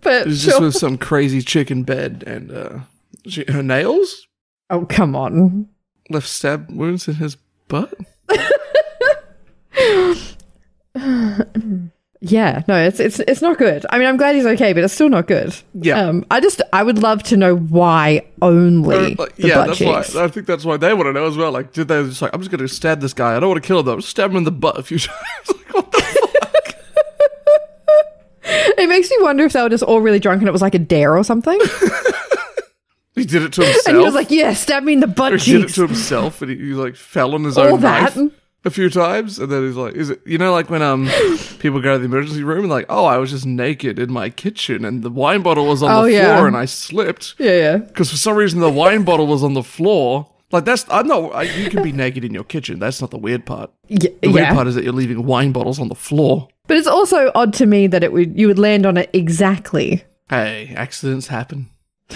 but 0.00 0.26
It's 0.28 0.42
just 0.42 0.56
sure. 0.58 0.66
with 0.66 0.74
some 0.76 0.96
crazy 0.98 1.40
chick 1.42 1.70
in 1.70 1.82
bed 1.84 2.24
and 2.26 2.50
uh, 2.50 2.78
she, 3.28 3.44
her 3.48 3.62
nails 3.62 4.26
oh 4.70 4.86
come 4.86 5.14
on. 5.16 5.68
left 6.10 6.28
stab 6.28 6.68
wounds 6.70 7.06
in 7.08 7.14
his 7.16 7.36
butt. 7.68 7.94
Yeah, 12.20 12.64
no, 12.66 12.74
it's 12.76 12.98
it's 12.98 13.20
it's 13.20 13.40
not 13.40 13.58
good. 13.58 13.86
I 13.90 13.98
mean, 14.00 14.08
I'm 14.08 14.16
glad 14.16 14.34
he's 14.34 14.44
okay, 14.44 14.72
but 14.72 14.82
it's 14.82 14.92
still 14.92 15.08
not 15.08 15.28
good. 15.28 15.54
Yeah. 15.74 16.00
Um, 16.00 16.26
I 16.32 16.40
just 16.40 16.60
I 16.72 16.82
would 16.82 16.98
love 16.98 17.22
to 17.24 17.36
know 17.36 17.54
why 17.56 18.26
only 18.42 19.14
Like, 19.14 19.36
the 19.36 19.46
yeah, 19.48 19.54
butt 19.54 19.66
that's 19.68 19.78
cheeks. 19.78 20.14
why. 20.16 20.24
I 20.24 20.28
think 20.28 20.46
that's 20.48 20.64
why 20.64 20.76
they 20.78 20.92
want 20.94 21.06
to 21.06 21.12
know 21.12 21.26
as 21.28 21.36
well. 21.36 21.52
Like, 21.52 21.72
did 21.72 21.86
they 21.86 22.02
just 22.02 22.20
like, 22.20 22.34
I'm 22.34 22.40
just 22.40 22.50
going 22.50 22.58
to 22.58 22.66
stab 22.66 23.00
this 23.00 23.14
guy. 23.14 23.36
I 23.36 23.40
don't 23.40 23.48
want 23.50 23.62
to 23.62 23.66
kill 23.66 23.78
him 23.78 23.86
though. 23.86 23.96
Just 23.98 24.08
stab 24.08 24.32
him 24.32 24.36
in 24.38 24.42
the 24.44 24.50
butt 24.50 24.76
a 24.78 24.82
few 24.82 24.98
times. 24.98 25.16
like, 25.48 25.72
what 25.74 25.92
the 25.92 26.00
fuck? 26.00 26.74
It 28.78 28.88
makes 28.88 29.10
me 29.10 29.16
wonder 29.20 29.44
if 29.44 29.52
they 29.52 29.62
were 29.62 29.68
just 29.68 29.82
all 29.84 30.00
really 30.00 30.18
drunk 30.18 30.40
and 30.40 30.48
it 30.48 30.52
was 30.52 30.62
like 30.62 30.74
a 30.74 30.78
dare 30.80 31.16
or 31.16 31.22
something. 31.24 31.58
He 33.14 33.24
did 33.24 33.42
it 33.42 33.52
to 33.54 33.62
himself. 33.64 33.86
and 33.88 33.96
he 33.96 34.02
was 34.04 34.14
like, 34.14 34.30
"Yeah, 34.30 34.52
stab 34.54 34.84
me 34.84 34.92
in 34.92 35.00
the 35.00 35.08
butt 35.08 35.32
Or 35.32 35.38
he 35.38 35.50
did 35.54 35.64
it 35.64 35.74
to 35.74 35.86
himself, 35.88 36.40
and 36.40 36.52
he, 36.52 36.56
he 36.56 36.72
like 36.72 36.94
fell 36.94 37.34
on 37.34 37.42
his 37.42 37.58
All 37.58 37.74
own 37.74 37.80
that. 37.80 38.14
knife 38.14 38.32
a 38.68 38.70
few 38.70 38.88
times, 38.88 39.38
and 39.40 39.50
then 39.50 39.66
he's 39.66 39.74
like, 39.74 39.94
"Is 39.94 40.10
it?" 40.10 40.20
You 40.24 40.38
know, 40.38 40.52
like 40.52 40.70
when 40.70 40.82
um 40.82 41.08
people 41.58 41.80
go 41.80 41.94
to 41.94 41.98
the 41.98 42.04
emergency 42.04 42.44
room 42.44 42.60
and 42.60 42.70
like, 42.70 42.86
"Oh, 42.88 43.04
I 43.04 43.16
was 43.16 43.30
just 43.32 43.44
naked 43.46 43.98
in 43.98 44.12
my 44.12 44.30
kitchen, 44.30 44.84
and 44.84 45.02
the 45.02 45.10
wine 45.10 45.42
bottle 45.42 45.66
was 45.66 45.82
on 45.82 45.90
Oh, 45.90 46.02
the 46.04 46.12
yeah. 46.12 46.36
floor, 46.36 46.46
and 46.46 46.56
I 46.56 46.66
slipped 46.66 47.34
yeah, 47.38 47.56
yeah. 47.56 47.76
because 47.78 48.10
for 48.10 48.16
some 48.16 48.36
reason 48.36 48.60
the 48.60 48.70
wine 48.70 49.02
bottle 49.02 49.26
was 49.26 49.42
on 49.42 49.54
the 49.54 49.64
floor." 49.64 50.30
Like 50.50 50.64
that's 50.64 50.86
I'm 50.90 51.06
not. 51.06 51.34
I, 51.34 51.42
you 51.42 51.68
can 51.68 51.82
be 51.82 51.92
naked 51.92 52.24
in 52.24 52.32
your 52.32 52.44
kitchen. 52.44 52.78
That's 52.78 53.00
not 53.02 53.10
the 53.10 53.18
weird 53.18 53.44
part. 53.44 53.70
Yeah, 53.88 54.10
The 54.22 54.28
weird 54.28 54.46
yeah. 54.46 54.54
part 54.54 54.66
is 54.66 54.74
that 54.76 54.84
you're 54.84 54.94
leaving 54.94 55.26
wine 55.26 55.52
bottles 55.52 55.78
on 55.78 55.88
the 55.88 55.94
floor. 55.94 56.48
But 56.68 56.78
it's 56.78 56.86
also 56.86 57.30
odd 57.34 57.52
to 57.54 57.66
me 57.66 57.86
that 57.88 58.02
it 58.02 58.12
would 58.12 58.38
you 58.38 58.46
would 58.46 58.58
land 58.58 58.86
on 58.86 58.96
it 58.96 59.10
exactly. 59.12 60.04
Hey, 60.30 60.72
accidents 60.76 61.26
happen. 61.26 61.68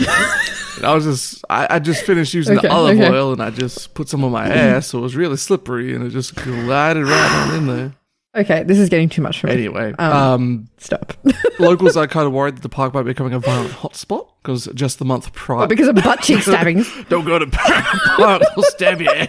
And 0.76 0.86
I 0.86 0.94
was 0.94 1.04
just, 1.04 1.44
I, 1.50 1.66
I 1.70 1.78
just 1.78 2.04
finished 2.04 2.32
using 2.34 2.56
Okay, 2.58 2.68
the 2.68 2.72
olive 2.74 2.98
okay. 2.98 3.10
oil 3.10 3.32
and 3.32 3.42
I 3.42 3.50
just 3.50 3.94
put 3.94 4.08
some 4.08 4.24
on 4.24 4.32
my 4.32 4.48
ass, 4.48 4.86
so 4.88 4.98
it 4.98 5.02
was 5.02 5.14
really 5.16 5.36
slippery 5.36 5.94
and 5.94 6.04
it 6.04 6.10
just 6.10 6.34
glided 6.34 7.04
right 7.04 7.48
on 7.50 7.54
in 7.56 7.66
there. 7.66 7.94
Okay, 8.34 8.62
this 8.62 8.78
is 8.78 8.88
getting 8.88 9.10
too 9.10 9.20
much 9.20 9.40
for 9.40 9.48
me. 9.48 9.52
Anyway, 9.52 9.92
Um, 9.98 10.12
um, 10.12 10.68
Stop. 10.78 11.12
locals 11.58 11.98
are 11.98 12.06
kind 12.06 12.26
of 12.26 12.32
worried 12.32 12.56
that 12.56 12.62
the 12.62 12.68
park 12.70 12.94
might 12.94 13.02
be 13.02 13.10
becoming 13.10 13.34
a 13.34 13.38
violent 13.38 13.72
hotspot 13.72 14.26
because 14.42 14.66
just 14.74 14.98
the 14.98 15.04
month 15.04 15.30
prior. 15.34 15.66
because 15.66 15.88
of 15.88 15.96
butt 15.96 16.20
cheek 16.22 16.40
stabbings. 16.42 16.90
Don't 17.10 17.26
go 17.26 17.38
to 17.38 17.46
Park, 17.46 17.84
they'll 18.16 18.62
stab 18.70 19.02
your 19.02 19.14
ass. 19.14 19.28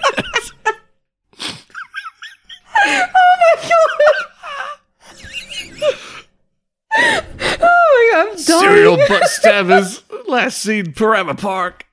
oh 2.85 3.35
my 3.41 3.69
god, 7.39 7.52
I'm 8.13 8.27
dying. 8.27 8.37
Serial 8.37 8.97
butt 9.07 9.25
stabbers. 9.27 10.03
Last 10.27 10.59
seen 10.59 10.87
Pirrama 10.93 11.37
Park. 11.39 11.85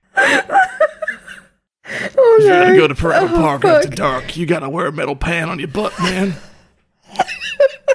Oh, 2.16 2.38
You 2.40 2.48
gotta 2.48 2.76
go 2.76 2.88
to 2.88 2.94
Pirrama 2.94 3.30
Oh, 3.30 3.36
Park 3.36 3.64
after 3.64 3.88
dark. 3.90 4.36
You 4.36 4.46
gotta 4.46 4.68
wear 4.68 4.86
a 4.86 4.92
metal 4.92 5.16
pan 5.16 5.48
on 5.48 5.58
your 5.58 5.68
butt, 5.68 5.98
man. 6.00 6.34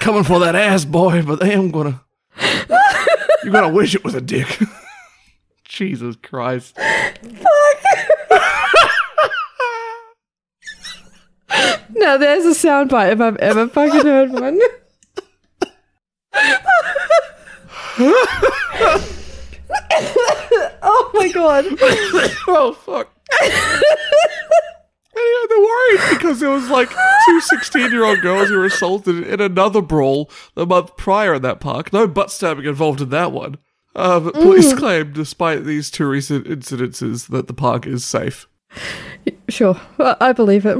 Coming 0.00 0.24
for 0.24 0.38
that 0.40 0.54
ass, 0.54 0.84
boy, 0.84 1.22
but 1.22 1.42
I 1.42 1.48
am 1.52 1.70
gonna. 1.70 2.02
You're 3.42 3.52
gonna 3.52 3.72
wish 3.72 3.94
it 3.94 4.04
was 4.04 4.14
a 4.14 4.20
dick. 4.20 4.46
Jesus 5.64 6.16
Christ. 6.16 6.76
Fuck. 6.76 6.92
now 11.94 12.16
there's 12.16 12.44
a 12.44 12.50
soundbite 12.68 13.12
if 13.12 13.20
I've 13.20 13.36
ever 13.36 13.68
fucking 13.68 14.02
heard 14.02 14.30
one. 14.32 14.60
Oh 20.82 21.10
my 21.14 21.28
god. 21.32 21.64
Oh, 22.48 22.72
fuck. 22.72 23.10
Anyway, 25.18 25.46
they're 25.48 25.58
worried 25.58 26.00
because 26.10 26.40
there 26.40 26.50
was 26.50 26.68
like 26.70 26.88
two 26.90 27.40
16 27.40 27.90
year 27.90 28.04
old 28.04 28.20
girls 28.20 28.48
who 28.48 28.56
were 28.56 28.66
assaulted 28.66 29.26
in 29.26 29.40
another 29.40 29.82
brawl 29.82 30.30
the 30.54 30.64
month 30.66 30.96
prior 30.96 31.34
in 31.34 31.42
that 31.42 31.58
park. 31.58 31.92
No 31.92 32.06
butt 32.06 32.30
stabbing 32.30 32.66
involved 32.66 33.00
in 33.00 33.08
that 33.10 33.32
one. 33.32 33.56
Uh, 33.94 34.20
but 34.20 34.34
police 34.34 34.74
claim, 34.74 35.12
despite 35.12 35.64
these 35.64 35.90
two 35.90 36.06
recent 36.06 36.46
incidences, 36.46 37.28
that 37.30 37.46
the 37.46 37.54
park 37.54 37.86
is 37.86 38.04
safe. 38.04 38.46
Sure, 39.48 39.80
I 39.98 40.16
I 40.20 40.32
believe 40.32 40.66
it. 40.66 40.76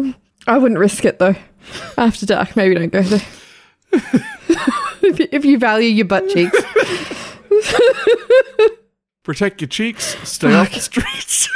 I 0.47 0.59
wouldn't 0.59 0.79
risk 0.79 1.05
it 1.05 1.19
though. 1.19 1.35
After 1.97 2.27
dark, 2.27 2.55
maybe 2.57 2.75
don't 2.75 2.93
go 2.93 3.03
there. 3.03 3.23
if, 5.07 5.19
you, 5.19 5.29
if 5.33 5.45
you 5.45 5.59
value 5.59 5.89
your 5.89 6.07
butt 6.07 6.29
cheeks. 6.29 6.57
Protect 9.23 9.61
your 9.61 9.69
cheeks, 9.69 10.17
stay 10.29 10.55
off 10.55 10.73
the 10.73 10.81
streets. 10.81 11.49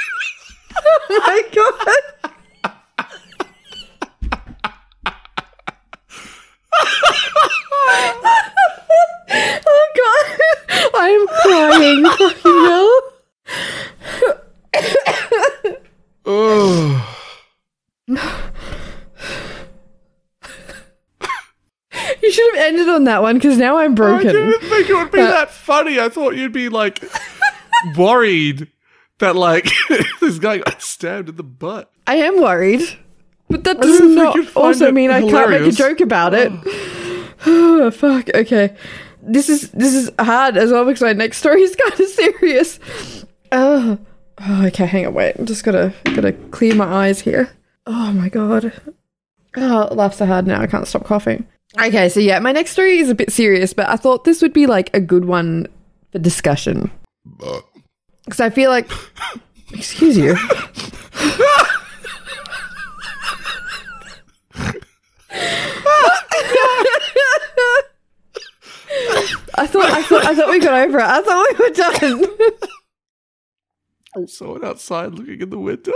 Oh 0.76 0.98
my 1.26 1.42
god. 1.52 1.76
oh 9.66 9.86
god. 9.96 10.26
I 10.94 11.08
am 11.10 11.26
crying. 11.42 12.04
Fucking 12.18 12.64
hell. 12.66 13.00
oh. 16.26 17.06
You 22.22 22.30
should 22.30 22.54
have 22.54 22.64
ended 22.66 22.88
on 23.00 23.04
that 23.04 23.22
one 23.22 23.36
because 23.36 23.56
now 23.56 23.78
I'm 23.78 23.94
broken. 23.94 24.28
I 24.28 24.32
didn't 24.32 24.60
think 24.60 24.90
it 24.90 24.94
would 24.94 25.10
be 25.10 25.18
that 25.18 25.50
funny. 25.50 25.98
I 25.98 26.08
thought 26.08 26.36
you'd 26.36 26.52
be 26.52 26.68
like 26.68 27.02
worried 27.96 28.68
that 29.18 29.36
like 29.36 29.68
this 30.20 30.38
guy 30.38 30.58
got 30.58 30.82
stabbed 30.82 31.30
in 31.30 31.36
the 31.36 31.42
butt. 31.42 31.90
I 32.06 32.16
am 32.16 32.40
worried. 32.40 32.82
But 33.48 33.64
that 33.64 33.80
does 33.80 34.00
not 34.00 34.56
also 34.56 34.92
mean 34.92 35.10
I 35.10 35.22
can't 35.22 35.50
make 35.50 35.62
a 35.62 35.72
joke 35.72 36.00
about 36.00 36.34
it. 36.34 36.52
Oh. 36.52 37.26
oh, 37.46 37.90
fuck. 37.90 38.28
Okay. 38.34 38.76
This 39.22 39.48
is 39.48 39.70
this 39.70 39.94
is 39.94 40.10
hard 40.18 40.56
as 40.56 40.70
well 40.70 40.84
because 40.84 41.02
my 41.02 41.12
next 41.12 41.38
story 41.38 41.62
is 41.62 41.74
kind 41.88 42.00
of 42.00 42.08
serious. 42.08 42.78
Oh. 43.50 43.98
oh, 44.38 44.66
okay. 44.66 44.86
Hang 44.86 45.06
on. 45.06 45.14
Wait. 45.14 45.36
I'm 45.38 45.46
just 45.46 45.64
gotta 45.64 45.94
gotta 46.04 46.32
clear 46.32 46.74
my 46.74 46.86
eyes 46.86 47.20
here. 47.20 47.50
Oh 47.86 48.12
my 48.12 48.28
god. 48.28 48.72
Oh, 49.56 49.88
laughs 49.90 50.18
so 50.18 50.26
hard 50.26 50.46
now. 50.46 50.60
I 50.60 50.68
can't 50.68 50.86
stop 50.86 51.04
coughing. 51.04 51.46
Okay, 51.78 52.08
so 52.08 52.18
yeah, 52.18 52.38
my 52.40 52.50
next 52.52 52.72
story 52.72 52.98
is 52.98 53.10
a 53.10 53.14
bit 53.14 53.30
serious, 53.30 53.72
but 53.72 53.88
I 53.88 53.96
thought 53.96 54.24
this 54.24 54.42
would 54.42 54.52
be 54.52 54.66
like 54.66 54.90
a 54.92 55.00
good 55.00 55.24
one 55.26 55.68
for 56.10 56.18
discussion. 56.18 56.90
Because 58.24 58.40
I 58.40 58.50
feel 58.50 58.70
like. 58.70 58.90
Excuse 59.72 60.16
you. 60.16 60.34
I 69.54 69.66
thought 69.66 69.90
I 69.90 70.02
thought 70.02 70.24
I 70.24 70.34
thought 70.34 70.50
we 70.50 70.58
got 70.58 70.88
over 70.88 70.98
it. 70.98 71.04
I 71.04 71.22
thought 71.22 71.46
we 71.50 71.64
were 71.64 71.70
done. 71.70 72.24
There's 74.16 74.36
someone 74.36 74.64
outside 74.64 75.14
looking 75.14 75.40
in 75.40 75.50
the 75.50 75.58
window. 75.58 75.92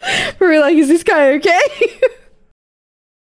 we 0.40 0.46
were 0.46 0.58
like, 0.58 0.76
is 0.76 0.88
this 0.88 1.04
guy 1.04 1.34
okay? 1.34 1.60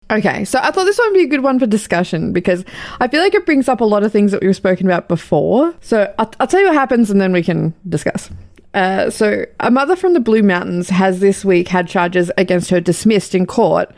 okay, 0.10 0.46
so 0.46 0.60
I 0.62 0.72
thought 0.72 0.86
this 0.86 0.98
one 0.98 1.10
would 1.10 1.18
be 1.18 1.24
a 1.24 1.28
good 1.28 1.44
one 1.44 1.60
for 1.60 1.66
discussion 1.66 2.34
because 2.34 2.64
I 3.00 3.08
feel 3.08 3.22
like 3.22 3.34
it 3.34 3.46
brings 3.46 3.68
up 3.68 3.82
a 3.82 3.86
lot 3.86 4.04
of 4.04 4.12
things 4.12 4.32
that 4.32 4.42
we've 4.42 4.56
spoken 4.56 4.86
about 4.86 5.08
before. 5.08 5.74
So 5.82 6.14
I'll, 6.18 6.32
I'll 6.40 6.48
tell 6.48 6.60
you 6.60 6.68
what 6.68 6.76
happens 6.76 7.10
and 7.10 7.20
then 7.20 7.32
we 7.32 7.44
can 7.44 7.74
discuss. 7.88 8.30
Uh, 8.76 9.10
so, 9.10 9.46
a 9.62 9.72
mother 9.72 9.96
from 9.96 10.14
the 10.14 10.20
Blue 10.20 10.44
Mountains 10.44 10.90
has 10.90 11.22
this 11.22 11.46
week 11.46 11.70
had 11.70 11.88
charges 11.88 12.30
against 12.38 12.70
her 12.72 12.82
dismissed 12.82 13.34
in 13.34 13.46
court 13.46 13.90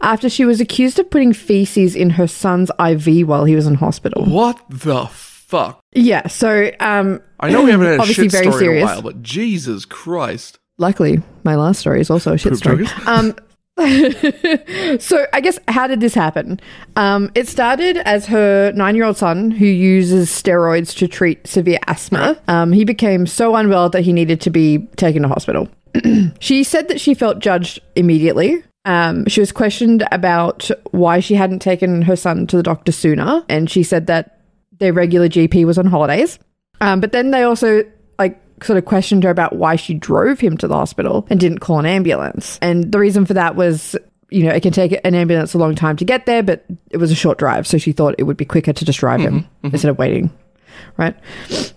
after 0.00 0.28
she 0.28 0.44
was 0.44 0.60
accused 0.60 0.98
of 0.98 1.08
putting 1.08 1.32
feces 1.32 1.94
in 1.94 2.10
her 2.10 2.26
son's 2.26 2.68
IV 2.84 3.28
while 3.28 3.44
he 3.44 3.54
was 3.54 3.68
in 3.68 3.76
hospital. 3.76 4.24
What 4.24 4.60
the 4.68 5.06
fuck? 5.06 5.78
Yeah, 5.92 6.26
so 6.26 6.72
um, 6.80 7.22
I 7.38 7.50
know 7.50 7.62
we 7.62 7.70
haven't 7.70 7.86
had 7.86 7.98
a 7.98 8.00
obviously 8.00 8.24
shit 8.24 8.32
very 8.32 8.46
story 8.46 8.58
serious. 8.58 8.82
in 8.82 8.88
a 8.88 8.92
while, 8.92 9.02
but 9.02 9.22
Jesus 9.22 9.84
Christ. 9.84 10.58
Luckily, 10.78 11.22
my 11.44 11.54
last 11.54 11.78
story 11.78 12.00
is 12.00 12.10
also 12.10 12.32
a 12.32 12.38
shit 12.38 12.54
Poop 12.54 12.58
story. 12.58 12.86
Um, 13.06 13.36
so 15.00 15.26
I 15.32 15.40
guess 15.42 15.58
how 15.66 15.88
did 15.88 16.00
this 16.00 16.14
happen? 16.14 16.60
Um, 16.94 17.32
it 17.34 17.48
started 17.48 17.96
as 17.98 18.26
her 18.26 18.70
nine-year-old 18.72 19.16
son, 19.16 19.50
who 19.50 19.66
uses 19.66 20.30
steroids 20.30 20.96
to 20.98 21.08
treat 21.08 21.44
severe 21.46 21.80
asthma. 21.88 22.38
Um, 22.46 22.70
he 22.70 22.84
became 22.84 23.26
so 23.26 23.56
unwell 23.56 23.90
that 23.90 24.02
he 24.02 24.12
needed 24.12 24.40
to 24.42 24.50
be 24.50 24.78
taken 24.96 25.22
to 25.22 25.28
hospital. 25.28 25.68
she 26.38 26.62
said 26.62 26.86
that 26.86 27.00
she 27.00 27.14
felt 27.14 27.40
judged 27.40 27.80
immediately. 27.96 28.62
Um, 28.84 29.26
she 29.26 29.40
was 29.40 29.50
questioned 29.50 30.06
about 30.12 30.70
why 30.92 31.18
she 31.18 31.34
hadn't 31.34 31.60
taken 31.60 32.02
her 32.02 32.16
son 32.16 32.46
to 32.48 32.56
the 32.56 32.62
doctor 32.62 32.92
sooner, 32.92 33.42
and 33.48 33.68
she 33.68 33.82
said 33.82 34.06
that 34.06 34.40
their 34.78 34.92
regular 34.92 35.28
GP 35.28 35.64
was 35.64 35.78
on 35.78 35.86
holidays. 35.86 36.38
Um, 36.80 37.00
but 37.00 37.10
then 37.10 37.32
they 37.32 37.42
also 37.42 37.82
sort 38.64 38.78
of 38.78 38.84
questioned 38.84 39.24
her 39.24 39.30
about 39.30 39.56
why 39.56 39.76
she 39.76 39.94
drove 39.94 40.40
him 40.40 40.56
to 40.58 40.68
the 40.68 40.74
hospital 40.74 41.26
and 41.30 41.38
didn't 41.38 41.58
call 41.58 41.78
an 41.78 41.86
ambulance. 41.86 42.58
And 42.62 42.90
the 42.90 42.98
reason 42.98 43.26
for 43.26 43.34
that 43.34 43.56
was, 43.56 43.96
you 44.30 44.44
know, 44.44 44.52
it 44.52 44.62
can 44.62 44.72
take 44.72 44.98
an 45.04 45.14
ambulance 45.14 45.54
a 45.54 45.58
long 45.58 45.74
time 45.74 45.96
to 45.96 46.04
get 46.04 46.26
there, 46.26 46.42
but 46.42 46.64
it 46.90 46.96
was 46.96 47.10
a 47.10 47.14
short 47.14 47.38
drive, 47.38 47.66
so 47.66 47.78
she 47.78 47.92
thought 47.92 48.14
it 48.18 48.24
would 48.24 48.36
be 48.36 48.44
quicker 48.44 48.72
to 48.72 48.84
just 48.84 48.98
drive 48.98 49.20
him 49.20 49.40
mm-hmm, 49.40 49.66
mm-hmm. 49.66 49.74
instead 49.74 49.90
of 49.90 49.98
waiting. 49.98 50.30
Right. 50.96 51.16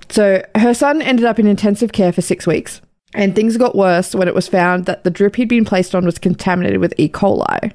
So 0.10 0.44
her 0.56 0.74
son 0.74 1.02
ended 1.02 1.26
up 1.26 1.40
in 1.40 1.48
intensive 1.48 1.92
care 1.92 2.12
for 2.12 2.22
six 2.22 2.48
weeks. 2.48 2.82
And 3.14 3.34
things 3.34 3.58
got 3.58 3.76
worse 3.76 4.14
when 4.14 4.28
it 4.28 4.36
was 4.36 4.48
found 4.48 4.86
that 4.86 5.04
the 5.04 5.10
drip 5.10 5.38
he'd 5.38 5.48
been 5.48 5.66
placed 5.66 5.96
on 5.96 6.06
was 6.06 6.20
contaminated 6.20 6.80
with 6.80 6.94
E. 6.98 7.08
coli. 7.08 7.72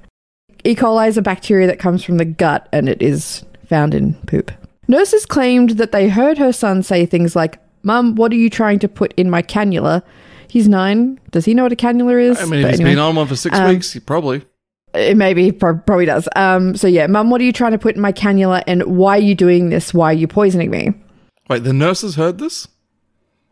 E. 0.65 0.75
coli 0.75 1.09
is 1.09 1.17
a 1.17 1.23
bacteria 1.23 1.67
that 1.67 1.79
comes 1.79 2.05
from 2.05 2.19
the 2.19 2.25
gut 2.25 2.69
and 2.73 2.89
it 2.89 3.01
is 3.03 3.45
found 3.67 3.95
in 3.95 4.15
poop. 4.27 4.53
Nurses 4.89 5.27
claimed 5.27 5.71
that 5.71 5.91
they 5.91 6.09
heard 6.09 6.39
her 6.39 6.53
son 6.53 6.83
say 6.83 7.07
things 7.07 7.35
like, 7.35 7.59
Mum, 7.83 8.15
what 8.15 8.33
are 8.33 8.37
you 8.37 8.51
trying 8.51 8.79
to 8.81 8.89
put 8.89 9.13
in 9.17 9.31
my 9.31 9.43
cannula? 9.43 10.03
He's 10.49 10.69
nine. 10.69 11.19
Does 11.31 11.45
he 11.45 11.55
know 11.55 11.63
what 11.63 11.73
a 11.73 11.77
cannula 11.77 12.21
is? 12.23 12.39
I 12.41 12.45
mean, 12.45 12.67
he's 12.67 12.75
anyway, 12.79 12.91
been 12.93 12.99
on 12.99 13.17
one 13.17 13.27
for 13.27 13.37
six 13.37 13.59
um, 13.59 13.69
weeks, 13.69 13.93
he 13.93 14.01
probably. 14.01 14.43
it 14.95 15.17
maybe 15.17 15.51
pro- 15.53 15.79
probably 15.79 16.05
does. 16.07 16.29
Um, 16.37 16.77
so 16.77 16.87
yeah, 16.87 17.07
Mum, 17.07 17.31
what 17.31 17.41
are 17.41 17.45
you 17.45 17.53
trying 17.53 17.73
to 17.73 17.79
put 17.79 17.95
in 17.97 18.01
my 18.01 18.13
cannula, 18.13 18.63
and 18.67 18.83
why 18.85 19.17
are 19.17 19.23
you 19.23 19.35
doing 19.35 19.71
this? 19.71 19.95
Why 19.95 20.11
are 20.11 20.13
you 20.15 20.29
poisoning 20.29 20.71
me? 20.71 20.93
Wait, 21.49 21.65
the 21.65 21.73
nurses 21.73 22.17
heard 22.17 22.39
this? 22.39 22.69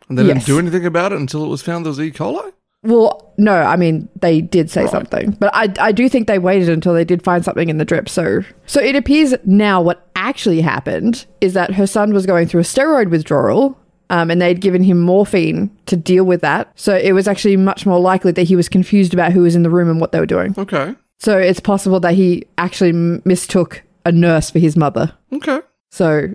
And 0.08 0.18
they 0.18 0.24
Yes. 0.24 0.44
didn't 0.44 0.46
do 0.46 0.58
anything 0.58 0.86
about 0.86 1.12
it 1.12 1.18
until 1.18 1.44
it 1.44 1.48
was 1.48 1.62
found 1.62 1.84
there 1.86 1.90
was 1.90 2.00
E. 2.00 2.10
coli? 2.10 2.52
Well, 2.82 3.32
no, 3.36 3.54
I 3.54 3.76
mean 3.76 4.08
they 4.20 4.40
did 4.40 4.70
say 4.70 4.82
Right. 4.82 4.90
something, 4.90 5.36
but 5.38 5.50
I 5.54 5.72
I 5.78 5.92
do 5.92 6.08
think 6.08 6.26
they 6.26 6.38
waited 6.38 6.68
until 6.68 6.94
they 6.94 7.04
did 7.04 7.22
find 7.22 7.44
something 7.44 7.68
in 7.68 7.76
the 7.78 7.84
drip. 7.84 8.08
So 8.08 8.40
so 8.66 8.80
it 8.80 8.96
appears 8.96 9.34
now 9.44 9.80
what 9.82 10.08
actually 10.16 10.60
happened 10.62 11.26
is 11.40 11.52
that 11.54 11.74
her 11.74 11.86
son 11.86 12.12
was 12.14 12.24
going 12.26 12.46
through 12.48 12.60
a 12.60 12.64
steroid 12.64 13.10
withdrawal. 13.10 13.78
Um, 14.10 14.28
and 14.28 14.42
they'd 14.42 14.60
given 14.60 14.82
him 14.82 15.00
morphine 15.00 15.70
to 15.86 15.96
deal 15.96 16.24
with 16.24 16.40
that. 16.40 16.70
So 16.74 16.96
it 16.96 17.12
was 17.12 17.28
actually 17.28 17.56
much 17.56 17.86
more 17.86 18.00
likely 18.00 18.32
that 18.32 18.42
he 18.42 18.56
was 18.56 18.68
confused 18.68 19.14
about 19.14 19.32
who 19.32 19.42
was 19.42 19.54
in 19.54 19.62
the 19.62 19.70
room 19.70 19.88
and 19.88 20.00
what 20.00 20.10
they 20.10 20.18
were 20.18 20.26
doing. 20.26 20.52
Okay. 20.58 20.94
So 21.20 21.38
it's 21.38 21.60
possible 21.60 22.00
that 22.00 22.14
he 22.14 22.44
actually 22.58 22.92
mistook 23.24 23.82
a 24.04 24.10
nurse 24.10 24.50
for 24.50 24.58
his 24.58 24.76
mother. 24.76 25.12
Okay. 25.32 25.60
So, 25.92 26.28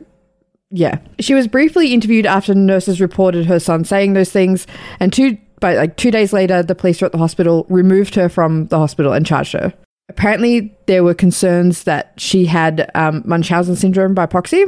yeah. 0.70 1.00
She 1.20 1.34
was 1.34 1.48
briefly 1.48 1.94
interviewed 1.94 2.26
after 2.26 2.56
nurses 2.56 3.02
reported 3.02 3.46
her 3.48 3.60
son 3.60 3.84
saying 3.84 4.14
those 4.14 4.32
things, 4.32 4.68
and 5.02 5.12
two, 5.12 5.38
but 5.60 5.76
like 5.76 5.98
two 5.98 6.12
days 6.12 6.32
later, 6.32 6.64
the 6.64 6.76
police 6.76 7.02
were 7.02 7.08
at 7.08 7.12
the 7.12 7.18
hospital, 7.18 7.66
removed 7.68 8.16
her 8.16 8.30
from 8.30 8.68
the 8.68 8.78
hospital, 8.78 9.12
and 9.12 9.26
charged 9.26 9.54
her. 9.54 9.74
Apparently, 10.08 10.74
there 10.86 11.04
were 11.04 11.16
concerns 11.16 11.84
that 11.84 12.14
she 12.18 12.46
had 12.46 12.90
um, 12.94 13.24
Munchausen 13.26 13.76
syndrome 13.76 14.14
by 14.14 14.28
proxy, 14.28 14.66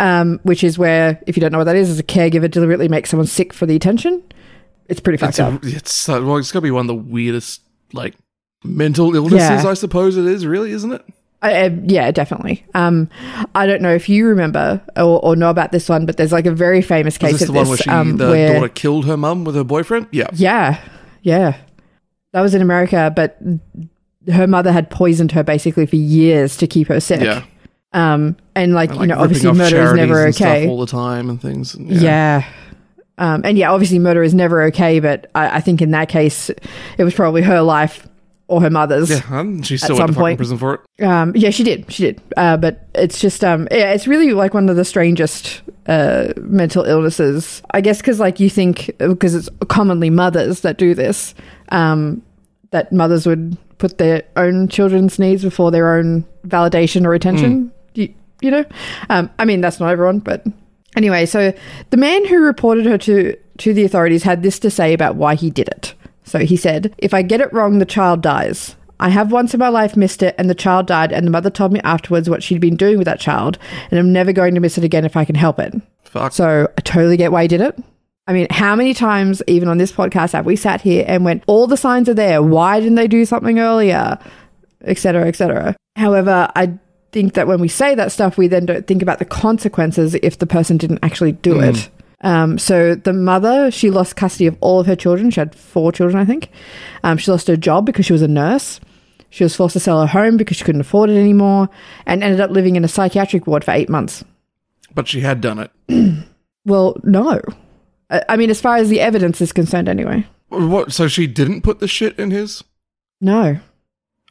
um, 0.00 0.40
which 0.42 0.64
is 0.64 0.76
where, 0.78 1.22
if 1.28 1.36
you 1.36 1.40
don't 1.40 1.52
know 1.52 1.58
what 1.58 1.64
that 1.64 1.76
is, 1.76 1.88
is 1.90 1.98
a 2.00 2.02
caregiver 2.02 2.50
deliberately 2.50 2.88
makes 2.88 3.10
someone 3.10 3.26
sick 3.28 3.52
for 3.52 3.66
the 3.66 3.76
attention. 3.76 4.22
It's 4.88 4.98
pretty 4.98 5.18
fucked 5.18 5.38
It's, 5.38 5.38
a, 5.38 5.46
up. 5.46 5.60
it's 5.62 6.08
uh, 6.08 6.20
well, 6.24 6.38
it's 6.38 6.50
got 6.50 6.58
to 6.58 6.62
be 6.62 6.70
one 6.72 6.82
of 6.82 6.88
the 6.88 6.94
weirdest, 6.96 7.60
like, 7.92 8.16
mental 8.64 9.14
illnesses, 9.14 9.62
Yeah. 9.62 9.70
I 9.70 9.74
suppose 9.74 10.16
it 10.16 10.26
is, 10.26 10.44
really, 10.46 10.72
isn't 10.72 10.92
it? 10.92 11.04
I, 11.42 11.66
uh, 11.66 11.70
yeah, 11.84 12.10
definitely. 12.10 12.66
Um, 12.74 13.08
I 13.54 13.66
don't 13.66 13.80
know 13.80 13.94
if 13.94 14.08
you 14.08 14.26
remember 14.26 14.82
or, 14.96 15.24
or 15.24 15.36
know 15.36 15.48
about 15.48 15.72
this 15.72 15.88
one, 15.88 16.04
but 16.04 16.18
there's 16.18 16.32
like 16.32 16.44
a 16.44 16.52
very 16.52 16.82
famous 16.82 17.16
case 17.16 17.32
this 17.32 17.42
of 17.42 17.46
the 17.48 17.52
one 17.54 17.62
this, 17.62 17.68
where 17.70 17.76
she, 17.78 17.88
um, 17.88 18.16
the 18.18 18.28
where 18.28 18.54
daughter 18.54 18.68
killed 18.68 19.06
her 19.06 19.16
mum 19.16 19.44
with 19.44 19.54
her 19.54 19.64
boyfriend? 19.64 20.08
Yeah. 20.12 20.28
Yeah, 20.34 20.78
yeah. 21.22 21.56
That 22.32 22.42
was 22.42 22.54
in 22.54 22.60
America, 22.60 23.10
but 23.16 23.38
her 24.30 24.46
mother 24.46 24.70
had 24.70 24.90
poisoned 24.90 25.32
her 25.32 25.42
basically 25.42 25.86
for 25.86 25.96
years 25.96 26.58
to 26.58 26.66
keep 26.66 26.88
her 26.88 27.00
sick. 27.00 27.22
Yeah. 27.22 27.44
Um, 27.92 28.36
and 28.54 28.72
like, 28.74 28.90
And, 28.90 29.00
you 29.00 29.06
know, 29.08 29.18
obviously 29.18 29.52
murder 29.52 29.82
is 29.82 29.92
never 29.94 30.26
okay. 30.28 30.68
all 30.68 30.78
the 30.78 30.86
time 30.86 31.28
and 31.30 31.40
things. 31.40 31.74
and- 31.74 31.90
yeah. 31.90 32.44
Um, 33.18 33.42
and 33.44 33.58
yeah, 33.58 33.70
obviously 33.70 33.98
murder 33.98 34.22
is 34.22 34.32
never 34.32 34.62
okay, 34.64 34.98
but 35.00 35.30
I, 35.34 35.56
I 35.56 35.60
think 35.60 35.82
in 35.82 35.90
that 35.90 36.08
case, 36.08 36.48
it 36.96 37.04
was 37.04 37.12
probably 37.12 37.42
her 37.42 37.60
life 37.60 38.06
or 38.48 38.62
her 38.62 38.70
mother's. 38.70 39.10
Yeah, 39.10 39.60
she 39.62 39.76
still 39.76 39.96
At 39.96 39.98
went 39.98 40.08
some 40.08 40.14
point. 40.14 40.36
prison 40.38 40.56
for 40.56 40.74
it. 40.98 41.04
Um, 41.04 41.32
yeah, 41.36 41.50
she 41.50 41.62
did. 41.62 41.90
She 41.92 42.04
did. 42.04 42.22
Uh, 42.36 42.56
but 42.56 42.86
it's 42.94 43.20
just, 43.20 43.44
um, 43.44 43.68
yeah, 43.70 43.92
it's 43.92 44.06
really 44.06 44.32
like 44.32 44.54
one 44.54 44.70
of 44.70 44.76
the 44.76 44.84
strangest 44.86 45.60
uh, 45.86 46.28
mental 46.38 46.84
illnesses. 46.84 47.62
I 47.72 47.80
guess 47.82 47.98
because, 47.98 48.18
like, 48.20 48.40
you 48.40 48.48
think 48.48 48.90
because 48.98 49.34
it's 49.34 49.50
commonly 49.68 50.08
mothers 50.10 50.60
that 50.60 50.78
do 50.78 50.94
this, 50.94 51.34
um, 51.70 52.22
that 52.70 52.90
mothers 52.90 53.26
would 53.26 53.58
put 53.78 53.98
their 53.98 54.22
own 54.36 54.68
children's 54.68 55.18
needs 55.18 55.42
before 55.42 55.70
their 55.70 55.94
own 55.96 56.24
validation 56.46 57.04
or 57.04 57.12
attention. 57.12 57.50
You, 57.66 57.70
you 58.40 58.50
know, 58.50 58.64
um, 59.08 59.30
I 59.38 59.44
mean, 59.44 59.60
that's 59.60 59.80
not 59.80 59.90
everyone, 59.90 60.20
but 60.20 60.44
anyway. 60.96 61.26
So 61.26 61.52
the 61.90 61.96
man 61.96 62.24
who 62.26 62.40
reported 62.40 62.86
her 62.86 62.98
to 62.98 63.36
to 63.58 63.74
the 63.74 63.84
authorities 63.84 64.22
had 64.22 64.42
this 64.42 64.58
to 64.60 64.70
say 64.70 64.92
about 64.92 65.16
why 65.16 65.34
he 65.34 65.50
did 65.50 65.68
it. 65.68 65.94
So 66.24 66.38
he 66.40 66.56
said, 66.56 66.94
"If 66.98 67.12
I 67.14 67.22
get 67.22 67.40
it 67.40 67.52
wrong, 67.52 67.78
the 67.78 67.86
child 67.86 68.22
dies." 68.22 68.76
I 69.00 69.08
have 69.08 69.32
once 69.32 69.54
in 69.54 69.60
my 69.60 69.70
life 69.70 69.96
missed 69.96 70.22
it, 70.22 70.34
and 70.38 70.50
the 70.50 70.54
child 70.54 70.86
died, 70.86 71.10
and 71.10 71.26
the 71.26 71.30
mother 71.30 71.48
told 71.48 71.72
me 71.72 71.80
afterwards 71.84 72.28
what 72.28 72.42
she'd 72.42 72.60
been 72.60 72.76
doing 72.76 72.98
with 72.98 73.06
that 73.06 73.18
child, 73.18 73.58
and 73.90 73.98
I'm 73.98 74.12
never 74.12 74.32
going 74.32 74.54
to 74.54 74.60
miss 74.60 74.76
it 74.76 74.84
again 74.84 75.06
if 75.06 75.16
I 75.16 75.24
can 75.24 75.34
help 75.34 75.58
it. 75.58 75.74
Fuck. 76.04 76.32
So 76.32 76.68
I 76.76 76.80
totally 76.82 77.16
get 77.16 77.32
why 77.32 77.42
he 77.42 77.48
did 77.48 77.62
it. 77.62 77.78
I 78.26 78.32
mean, 78.32 78.46
how 78.50 78.76
many 78.76 78.94
times, 78.94 79.42
even 79.46 79.68
on 79.68 79.78
this 79.78 79.90
podcast, 79.90 80.34
have 80.34 80.46
we 80.46 80.54
sat 80.54 80.82
here 80.82 81.04
and 81.08 81.24
went, 81.24 81.42
all 81.46 81.66
the 81.66 81.76
signs 81.76 82.08
are 82.08 82.14
there. 82.14 82.42
Why 82.42 82.78
didn't 82.78 82.96
they 82.96 83.08
do 83.08 83.24
something 83.24 83.58
earlier? 83.58 84.18
Etc. 84.84 85.26
Etc. 85.26 85.74
However, 85.96 86.48
I 86.54 86.78
think 87.12 87.34
that 87.34 87.46
when 87.46 87.60
we 87.60 87.68
say 87.68 87.94
that 87.94 88.12
stuff, 88.12 88.38
we 88.38 88.48
then 88.48 88.66
don't 88.66 88.86
think 88.86 89.02
about 89.02 89.18
the 89.18 89.24
consequences 89.24 90.14
if 90.22 90.38
the 90.38 90.46
person 90.46 90.76
didn't 90.76 91.00
actually 91.02 91.32
do 91.32 91.60
it. 91.60 91.88
Um, 92.22 92.58
so 92.58 92.94
the 92.94 93.12
mother, 93.12 93.70
she 93.70 93.90
lost 93.90 94.14
custody 94.16 94.46
of 94.46 94.56
all 94.60 94.78
of 94.80 94.86
her 94.86 94.96
children. 94.96 95.30
She 95.30 95.40
had 95.40 95.54
four 95.54 95.90
children, 95.92 96.20
I 96.20 96.24
think. 96.26 96.50
Um, 97.02 97.16
she 97.18 97.30
lost 97.30 97.46
her 97.48 97.56
job 97.56 97.86
because 97.86 98.04
she 98.06 98.12
was 98.12 98.22
a 98.22 98.28
nurse. 98.28 98.78
She 99.30 99.44
was 99.44 99.56
forced 99.56 99.72
to 99.74 99.80
sell 99.80 100.00
her 100.00 100.06
home 100.06 100.36
because 100.36 100.56
she 100.56 100.64
couldn't 100.64 100.80
afford 100.82 101.08
it 101.08 101.16
anymore, 101.16 101.68
and 102.06 102.22
ended 102.22 102.40
up 102.40 102.50
living 102.50 102.76
in 102.76 102.84
a 102.84 102.88
psychiatric 102.88 103.46
ward 103.46 103.64
for 103.64 103.70
eight 103.70 103.88
months. 103.88 104.24
but 104.94 105.06
she 105.08 105.20
had 105.20 105.40
done 105.40 105.58
it. 105.58 105.70
Well, 106.66 106.96
no. 107.04 107.40
I 108.10 108.22
I 108.28 108.36
mean, 108.36 108.50
as 108.50 108.60
far 108.60 108.76
as 108.76 108.90
the 108.90 109.00
evidence 109.00 109.40
is 109.40 109.50
concerned, 109.50 109.88
anyway. 109.88 110.26
What? 110.50 110.92
So 110.92 111.08
she 111.08 111.26
didn't 111.26 111.62
put 111.62 111.78
the 111.78 111.88
shit 111.88 112.18
in 112.18 112.30
his? 112.30 112.62
No. 113.22 113.58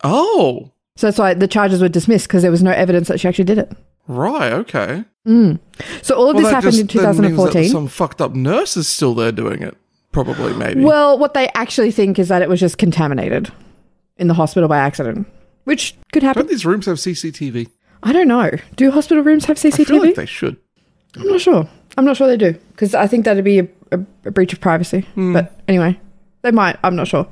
Oh, 0.04 0.72
So 1.00 1.08
that's 1.08 1.18
why 1.18 1.34
the 1.34 1.48
charges 1.48 1.82
were 1.82 1.88
dismissed 1.88 2.28
because 2.28 2.42
there 2.42 2.52
was 2.52 2.62
no 2.62 2.72
evidence 2.72 3.08
that 3.08 3.22
she 3.22 3.28
actually 3.30 3.46
did 3.46 3.58
it. 3.58 3.72
right. 4.08 4.52
Okay. 4.52 5.06
Mm. 5.26 5.58
So 6.02 6.14
all 6.14 6.30
of 6.30 6.36
Well, 6.36 6.44
this 6.44 6.52
happened 6.52 6.74
just 6.74 6.94
in 6.94 7.02
then 7.02 7.22
means 7.22 7.38
that 7.38 7.54
2014. 7.54 7.70
Some 7.70 7.88
fucked 7.88 8.20
up 8.20 8.36
nurse 8.36 8.76
is 8.76 8.90
still 8.90 9.14
there 9.16 9.32
doing 9.32 9.64
it. 9.64 9.78
Probably, 10.12 10.52
maybe. 10.54 10.84
Well, 10.84 11.18
what 11.18 11.34
they 11.34 11.48
actually 11.56 11.92
think 11.92 12.20
is 12.20 12.28
that 12.28 12.42
it 12.42 12.50
was 12.50 12.60
just 12.60 12.78
contaminated 12.78 13.50
in 14.18 14.28
the 14.28 14.34
hospital 14.34 14.68
by 14.68 14.78
accident, 14.78 15.26
which 15.64 15.96
could 16.12 16.22
happen. 16.22 16.42
Don't 16.42 16.50
these 16.50 16.66
rooms 16.66 16.86
have 16.86 16.98
CCTV? 16.98 17.70
I 18.04 18.12
don't 18.12 18.28
know. 18.28 18.52
Do 18.76 18.92
hospital 18.92 19.24
rooms 19.24 19.46
have 19.46 19.56
CCTV? 19.56 19.80
I 19.80 19.84
feel 19.86 20.02
like 20.02 20.16
they 20.16 20.26
should. 20.26 20.58
I'm 21.16 21.28
not 21.28 21.40
sure. 21.40 21.70
I'm 21.98 22.04
not 22.04 22.18
sure 22.18 22.28
they 22.28 22.36
do 22.36 22.60
because 22.74 22.94
I 22.94 23.08
think 23.08 23.24
that'd 23.24 23.46
be 23.46 23.60
a, 23.60 23.68
a, 23.94 24.00
a 24.26 24.32
breach 24.32 24.52
of 24.52 24.60
privacy. 24.60 25.08
Hmm. 25.14 25.32
But 25.32 25.62
anyway, 25.70 25.98
they 26.42 26.52
might. 26.52 26.78
I'm 26.84 26.96
not 26.96 27.08
sure. 27.08 27.28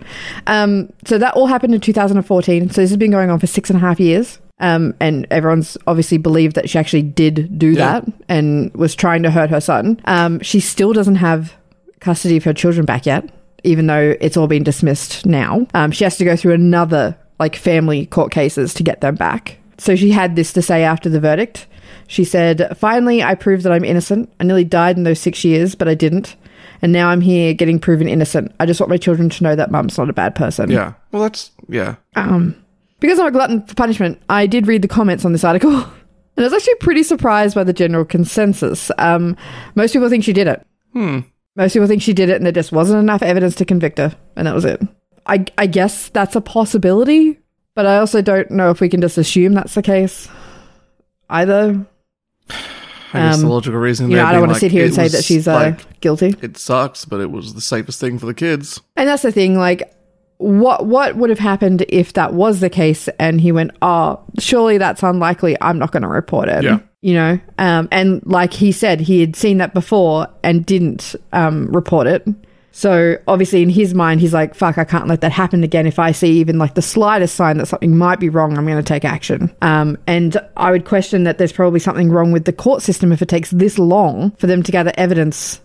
Um, 0.48 0.92
so 1.06 1.18
that 1.18 1.34
all 1.34 1.48
happened 1.48 1.74
in 1.74 1.82
2014. 1.82 2.70
So 2.70 2.82
this 2.82 2.90
has 2.90 2.98
been 2.98 3.12
going 3.12 3.30
on 3.30 3.40
for 3.40 3.48
six 3.48 3.70
and 3.70 3.78
a 3.78 3.80
half 3.80 4.00
years. 4.00 4.40
Um, 4.60 4.96
and 5.00 5.28
everyone's 5.30 5.78
obviously 5.86 6.18
believed 6.18 6.56
that 6.56 6.68
she 6.70 6.80
actually 6.80 7.04
did 7.04 7.60
do 7.60 7.68
Yeah. 7.72 8.00
that 8.02 8.06
and 8.28 8.74
was 8.74 8.96
trying 8.96 9.22
to 9.24 9.30
hurt 9.32 9.50
her 9.52 9.62
son. 9.62 10.00
Um, 10.06 10.40
she 10.40 10.60
still 10.60 10.94
doesn't 10.94 11.16
have 11.16 11.54
custody 12.00 12.38
of 12.38 12.44
her 12.44 12.54
children 12.54 12.86
back 12.86 13.06
yet, 13.06 13.30
even 13.64 13.86
though 13.88 14.16
it's 14.20 14.36
all 14.36 14.48
been 14.48 14.64
dismissed 14.64 15.26
now. 15.28 15.68
Um, 15.76 15.92
she 15.92 16.04
has 16.06 16.18
to 16.18 16.26
go 16.26 16.36
through 16.36 16.54
another 16.54 17.16
like 17.40 17.56
family 17.56 18.08
court 18.08 18.32
cases 18.32 18.74
to 18.74 18.84
get 18.84 19.02
them 19.02 19.14
back. 19.16 19.58
So 19.78 19.96
she 19.96 20.10
had 20.10 20.36
this 20.36 20.52
to 20.54 20.62
say 20.64 20.84
after 20.84 21.08
the 21.08 21.20
verdict. 21.20 21.68
She 22.08 22.24
said, 22.24 22.76
Finally, 22.78 23.22
I 23.22 23.36
proved 23.36 23.62
that 23.64 23.72
I'm 23.72 23.86
innocent. 23.86 24.32
I 24.40 24.44
nearly 24.44 24.64
died 24.64 24.98
in 24.98 25.04
those 25.04 25.20
six 25.20 25.44
years, 25.46 25.76
but 25.76 25.88
I 25.88 25.94
didn't. 25.94 26.36
And 26.82 26.92
now 26.92 27.10
I'm 27.10 27.22
here 27.22 27.54
getting 27.54 27.80
proven 27.80 28.08
innocent. 28.08 28.54
I 28.60 28.66
just 28.66 28.80
want 28.80 28.90
my 28.90 28.98
children 28.98 29.30
to 29.30 29.44
know 29.44 29.56
that 29.56 29.72
mum's 29.72 29.98
not 29.98 30.10
a 30.10 30.14
bad 30.14 30.36
person. 30.36 30.70
Yeah. 30.70 30.94
Well, 31.12 31.24
that's 31.24 31.52
yeah. 31.68 31.96
Um, 32.16 32.56
because 33.00 33.20
I'm 33.20 33.28
a 33.28 33.32
glutton 33.32 33.66
for 33.66 33.76
punishment, 33.76 34.22
I 34.30 34.48
did 34.48 34.68
read 34.68 34.82
the 34.82 34.88
comments 34.88 35.26
on 35.26 35.32
this 35.32 35.44
article, 35.44 35.72
and 35.76 35.86
I 36.38 36.44
was 36.44 36.54
actually 36.54 36.76
pretty 36.76 37.04
surprised 37.04 37.56
by 37.56 37.64
the 37.64 37.74
general 37.74 38.06
consensus. 38.06 38.92
Um, 38.98 39.38
most 39.76 39.94
people 39.94 40.10
think 40.10 40.24
she 40.24 40.34
did 40.34 40.48
it. 40.48 40.66
Hmm. 40.94 41.20
Most 41.56 41.74
people 41.74 41.88
think 41.88 42.02
she 42.02 42.14
did 42.14 42.30
it, 42.30 42.36
and 42.36 42.46
there 42.46 42.54
just 42.54 42.72
wasn't 42.72 43.00
enough 43.00 43.24
evidence 43.24 43.56
to 43.56 43.66
convict 43.66 43.98
her, 43.98 44.16
and 44.36 44.48
that 44.48 44.56
was 44.56 44.66
it. 44.66 44.82
I, 45.26 45.46
I 45.58 45.68
guess 45.68 46.10
that's 46.10 46.36
a 46.36 46.42
possibility, 46.42 47.40
but 47.76 47.86
I 47.86 47.98
also 47.98 48.22
don't 48.22 48.52
know 48.52 48.70
if 48.70 48.80
we 48.80 48.90
can 48.90 49.02
just 49.02 49.18
assume 49.18 49.54
that's 49.54 49.76
the 49.76 49.82
case 49.82 50.30
either. 51.30 51.86
I 53.18 53.30
guess 53.30 53.40
the 53.40 53.46
Um, 53.46 53.52
logical 53.52 53.80
reason. 53.80 54.10
You 54.12 54.18
know, 54.18 54.26
I 54.26 54.32
don't 54.32 54.42
want 54.42 54.54
to 54.54 54.60
sit 54.60 54.72
here 54.72 54.86
and 54.86 54.94
say 54.94 55.08
that 55.08 55.24
she's 55.24 55.48
uh, 55.48 55.54
like 55.54 56.00
guilty. 56.02 56.36
it 56.42 56.58
sucks, 56.58 57.06
but 57.06 57.20
it 57.20 57.32
was 57.32 57.54
the 57.54 57.62
safest 57.62 58.00
thing 58.00 58.20
for 58.20 58.26
the 58.26 58.34
kids. 58.34 58.82
And 58.96 59.08
that's 59.08 59.24
the 59.24 59.32
thing, 59.32 59.58
like 59.58 59.92
what 60.38 60.86
what 60.86 61.16
would 61.16 61.30
have 61.32 61.40
happened 61.40 61.84
if 61.90 62.14
that 62.14 62.34
was 62.34 62.60
the 62.60 62.70
case 62.70 63.08
and 63.20 63.42
he 63.42 63.52
went, 63.52 63.72
Oh, 63.82 64.20
surely 64.40 64.78
that's 64.78 65.02
unlikely, 65.04 65.58
I'm 65.62 65.80
not 65.80 65.92
gonna 65.92 66.08
report 66.08 66.48
it. 66.48 66.64
Yeah. 66.64 66.80
You 67.02 67.14
know? 67.16 67.40
Um 67.58 67.88
and 67.92 68.22
like 68.26 68.54
he 68.54 68.72
said, 68.72 69.00
he 69.00 69.20
had 69.22 69.36
seen 69.36 69.58
that 69.58 69.74
before 69.74 70.28
and 70.44 70.64
didn't 70.66 71.16
um 71.34 71.68
report 71.72 72.06
it. 72.08 72.28
So 72.78 73.18
obviously 73.28 73.64
in 73.64 73.70
his 73.70 73.96
mind 73.96 74.22
he's 74.22 74.36
like, 74.36 74.54
fuck, 74.54 74.78
I 74.78 74.84
can't 74.84 75.08
let 75.08 75.22
that 75.22 75.32
happen 75.32 75.64
again. 75.64 75.88
If 75.88 75.98
I 75.98 76.12
see 76.12 76.34
even 76.34 76.60
like 76.60 76.76
the 76.76 76.84
slightest 76.84 77.34
sign 77.34 77.58
that 77.58 77.66
something 77.66 77.98
might 77.98 78.20
be 78.20 78.30
wrong, 78.30 78.56
I'm 78.56 78.68
gonna 78.68 78.84
take 78.84 79.04
action. 79.04 79.52
Um 79.64 79.98
and 80.06 80.38
I 80.58 80.70
would 80.70 80.86
question 80.86 81.24
that 81.24 81.40
there's 81.40 81.52
probably 81.52 81.80
something 81.80 82.12
wrong 82.12 82.32
with 82.32 82.46
the 82.46 82.54
court 82.54 82.84
system 82.84 83.12
if 83.12 83.24
it 83.24 83.30
takes 83.30 83.50
this 83.50 83.80
long 83.80 84.30
for 84.38 84.46
them 84.46 84.62
to 84.62 84.72
gather 84.72 84.94
evidence 84.96 85.60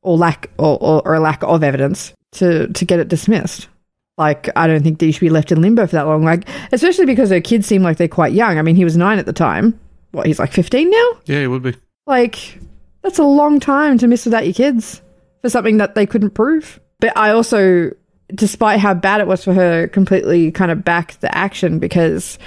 or 0.00 0.16
lack 0.16 0.48
or, 0.56 0.78
or, 0.80 1.06
or 1.06 1.12
a 1.12 1.20
lack 1.20 1.42
of 1.42 1.62
evidence 1.62 2.14
to 2.32 2.68
to 2.68 2.86
get 2.86 3.00
it 3.00 3.08
dismissed. 3.08 3.68
Like 4.16 4.48
I 4.56 4.66
don't 4.66 4.82
think 4.82 4.98
that 5.00 5.06
you 5.06 5.12
should 5.12 5.20
be 5.20 5.28
left 5.28 5.52
in 5.52 5.60
limbo 5.60 5.86
for 5.88 5.96
that 5.96 6.06
long. 6.06 6.24
Like 6.24 6.48
especially 6.72 7.04
because 7.04 7.28
her 7.28 7.42
kids 7.42 7.66
seem 7.66 7.82
like 7.82 7.98
they're 7.98 8.08
quite 8.08 8.32
young. 8.32 8.58
I 8.58 8.62
mean, 8.62 8.76
he 8.76 8.84
was 8.84 8.96
nine 8.96 9.18
at 9.18 9.26
the 9.26 9.34
time. 9.34 9.78
What 10.12 10.24
he's 10.24 10.38
like 10.38 10.52
fifteen 10.52 10.88
now. 10.88 11.08
Yeah, 11.26 11.40
he 11.40 11.46
would 11.48 11.62
be. 11.62 11.76
Like 12.06 12.58
that's 13.02 13.18
a 13.18 13.24
long 13.24 13.60
time 13.60 13.98
to 13.98 14.08
miss 14.08 14.24
without 14.24 14.46
your 14.46 14.54
kids 14.54 15.02
for 15.42 15.50
something 15.50 15.78
that 15.78 15.94
they 15.94 16.06
couldn't 16.06 16.30
prove. 16.30 16.80
But 17.00 17.16
I 17.16 17.30
also, 17.30 17.90
despite 18.34 18.80
how 18.80 18.94
bad 18.94 19.20
it 19.20 19.26
was 19.26 19.42
for 19.44 19.54
her, 19.54 19.88
completely 19.88 20.50
kind 20.52 20.70
of 20.70 20.84
backed 20.84 21.20
the 21.20 21.34
action 21.36 21.78
because 21.78 22.38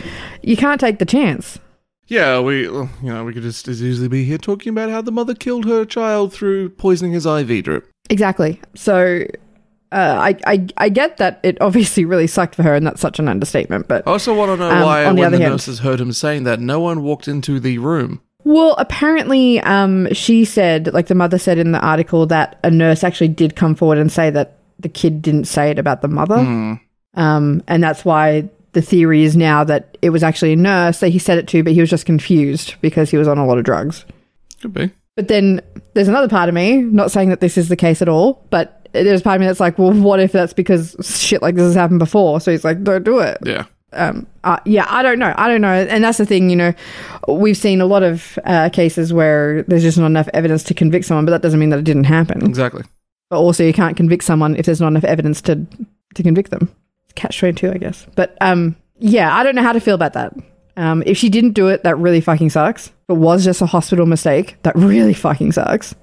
you 0.41 0.55
can't 0.57 0.79
take 0.79 0.99
the 0.99 1.05
chance. 1.05 1.59
Yeah, 2.07 2.39
we 2.41 2.63
you 2.63 2.89
know 3.01 3.23
we 3.23 3.33
could 3.33 3.43
just 3.43 3.67
as 3.67 3.81
easily 3.81 4.07
be 4.09 4.23
here 4.25 4.37
talking 4.37 4.69
about 4.69 4.89
how 4.89 5.01
the 5.01 5.11
mother 5.11 5.33
killed 5.33 5.65
her 5.65 5.85
child 5.85 6.33
through 6.33 6.69
poisoning 6.69 7.13
his 7.13 7.25
IV 7.25 7.63
drip. 7.63 7.89
Exactly. 8.09 8.59
So. 8.75 9.25
Uh, 9.91 10.17
I, 10.19 10.51
I 10.51 10.67
I 10.77 10.89
get 10.89 11.17
that 11.17 11.39
it 11.43 11.61
obviously 11.61 12.03
really 12.13 12.25
sucked 12.25 12.55
for 12.55 12.63
her, 12.63 12.73
and 12.73 12.83
that's 12.87 12.99
such 12.99 13.19
an 13.19 13.27
understatement. 13.27 13.87
But 13.87 14.07
I 14.07 14.11
also 14.11 14.33
want 14.33 14.49
to 14.49 14.57
know 14.57 14.71
Um, 14.71 14.81
why 14.81 15.05
on 15.05 15.13
the 15.15 15.19
when 15.19 15.27
other 15.27 15.37
the 15.37 15.43
hand- 15.43 15.53
nurses 15.53 15.79
heard 15.81 16.01
him 16.01 16.11
saying 16.11 16.45
that, 16.45 16.59
no 16.59 16.79
one 16.79 17.03
walked 17.03 17.27
into 17.27 17.59
the 17.59 17.77
room. 17.77 18.19
Well, 18.43 18.75
apparently, 18.77 19.59
um, 19.61 20.11
she 20.13 20.45
said, 20.45 20.93
like 20.93 21.07
the 21.07 21.15
mother 21.15 21.37
said 21.37 21.57
in 21.57 21.71
the 21.71 21.79
article, 21.79 22.25
that 22.27 22.59
a 22.63 22.71
nurse 22.71 23.03
actually 23.03 23.29
did 23.29 23.55
come 23.55 23.75
forward 23.75 23.97
and 23.97 24.11
say 24.11 24.29
that 24.29 24.57
the 24.79 24.89
kid 24.89 25.21
didn't 25.21 25.45
say 25.45 25.69
it 25.69 25.79
about 25.79 26.01
the 26.01 26.07
mother. 26.07 26.43
Hmm. 26.43 26.73
Um, 27.13 27.63
and 27.67 27.83
that's 27.83 28.03
why 28.03 28.49
the 28.73 28.81
theory 28.81 29.23
is 29.23 29.37
now 29.37 29.63
that 29.63 29.97
it 30.01 30.09
was 30.09 30.23
actually 30.23 30.53
a 30.53 30.57
nurse 30.57 30.99
that 30.99 31.09
he 31.09 31.19
said 31.19 31.37
it 31.37 31.47
to, 31.49 31.63
but 31.63 31.73
he 31.73 31.79
was 31.79 31.89
just 31.89 32.05
confused 32.05 32.75
because 32.81 33.09
he 33.09 33.17
was 33.17 33.27
on 33.27 33.37
a 33.37 33.45
lot 33.45 33.57
of 33.57 33.63
drugs. 33.63 34.03
Could 34.61 34.73
be. 34.73 34.91
But 35.15 35.27
then 35.27 35.61
there's 35.93 36.07
another 36.07 36.27
part 36.27 36.49
of 36.49 36.55
me, 36.55 36.77
not 36.77 37.11
saying 37.11 37.29
that 37.29 37.39
this 37.39 37.57
is 37.57 37.69
the 37.69 37.75
case 37.75 38.01
at 38.01 38.09
all, 38.09 38.45
but 38.49 38.87
there's 38.93 39.21
part 39.21 39.35
of 39.35 39.41
me 39.41 39.47
that's 39.47 39.59
like, 39.59 39.77
well, 39.77 39.93
what 39.93 40.19
if 40.19 40.31
that's 40.31 40.53
because 40.53 40.95
shit 41.01 41.41
like 41.41 41.55
this 41.55 41.65
has 41.65 41.75
happened 41.75 41.99
before? 41.99 42.41
So 42.41 42.51
he's 42.51 42.63
like, 42.63 42.83
don't 42.83 43.03
do 43.03 43.19
it 43.19 43.37
Yeah. 43.43 43.65
Um, 43.95 44.27
uh, 44.43 44.59
yeah, 44.65 44.85
I 44.89 45.03
don't 45.03 45.19
know. 45.19 45.33
I 45.37 45.47
don't 45.47 45.61
know. 45.61 45.71
And 45.71 46.03
that's 46.03 46.17
the 46.17 46.25
thing, 46.25 46.49
you 46.49 46.55
know, 46.55 46.73
we've 47.27 47.57
seen 47.57 47.81
a 47.81 47.85
lot 47.85 48.03
of 48.03 48.37
uh, 48.45 48.69
cases 48.69 49.13
where 49.13 49.63
there's 49.63 49.83
just 49.83 49.97
not 49.97 50.07
enough 50.07 50.27
evidence 50.33 50.63
to 50.63 50.73
convict 50.73 51.05
someone, 51.05 51.25
but 51.25 51.31
that 51.31 51.41
doesn't 51.41 51.59
mean 51.59 51.69
that 51.69 51.79
it 51.79 51.85
didn't 51.85 52.05
happen. 52.05 52.45
Exactly. 52.45 52.83
But 53.29 53.39
also, 53.39 53.63
you 53.63 53.73
can't 53.73 53.97
convict 53.97 54.23
someone 54.23 54.55
if 54.55 54.65
there's 54.65 54.81
not 54.81 54.89
enough 54.89 55.03
evidence 55.05 55.41
to 55.43 55.65
to 56.15 56.23
convict 56.23 56.51
them. 56.51 56.69
It's 57.05 57.13
catch 57.13 57.39
twenty 57.39 57.59
two, 57.59 57.71
I 57.71 57.77
guess. 57.77 58.05
But 58.15 58.37
um, 58.41 58.75
yeah, 58.99 59.35
I 59.35 59.43
don't 59.43 59.55
know 59.55 59.63
how 59.63 59.73
to 59.73 59.79
feel 59.79 59.95
about 59.95 60.13
that. 60.13 60.33
Um, 60.77 61.03
if 61.05 61.17
she 61.17 61.29
didn't 61.29 61.53
do 61.53 61.67
it, 61.67 61.83
that 61.83 61.97
really 61.97 62.21
fucking 62.21 62.49
sucks. 62.51 62.87
If 62.87 62.93
it 63.09 63.17
was 63.17 63.43
just 63.43 63.61
a 63.61 63.65
hospital 63.65 64.05
mistake, 64.05 64.57
that 64.63 64.75
really 64.75 65.13
fucking 65.13 65.51
sucks. 65.51 65.95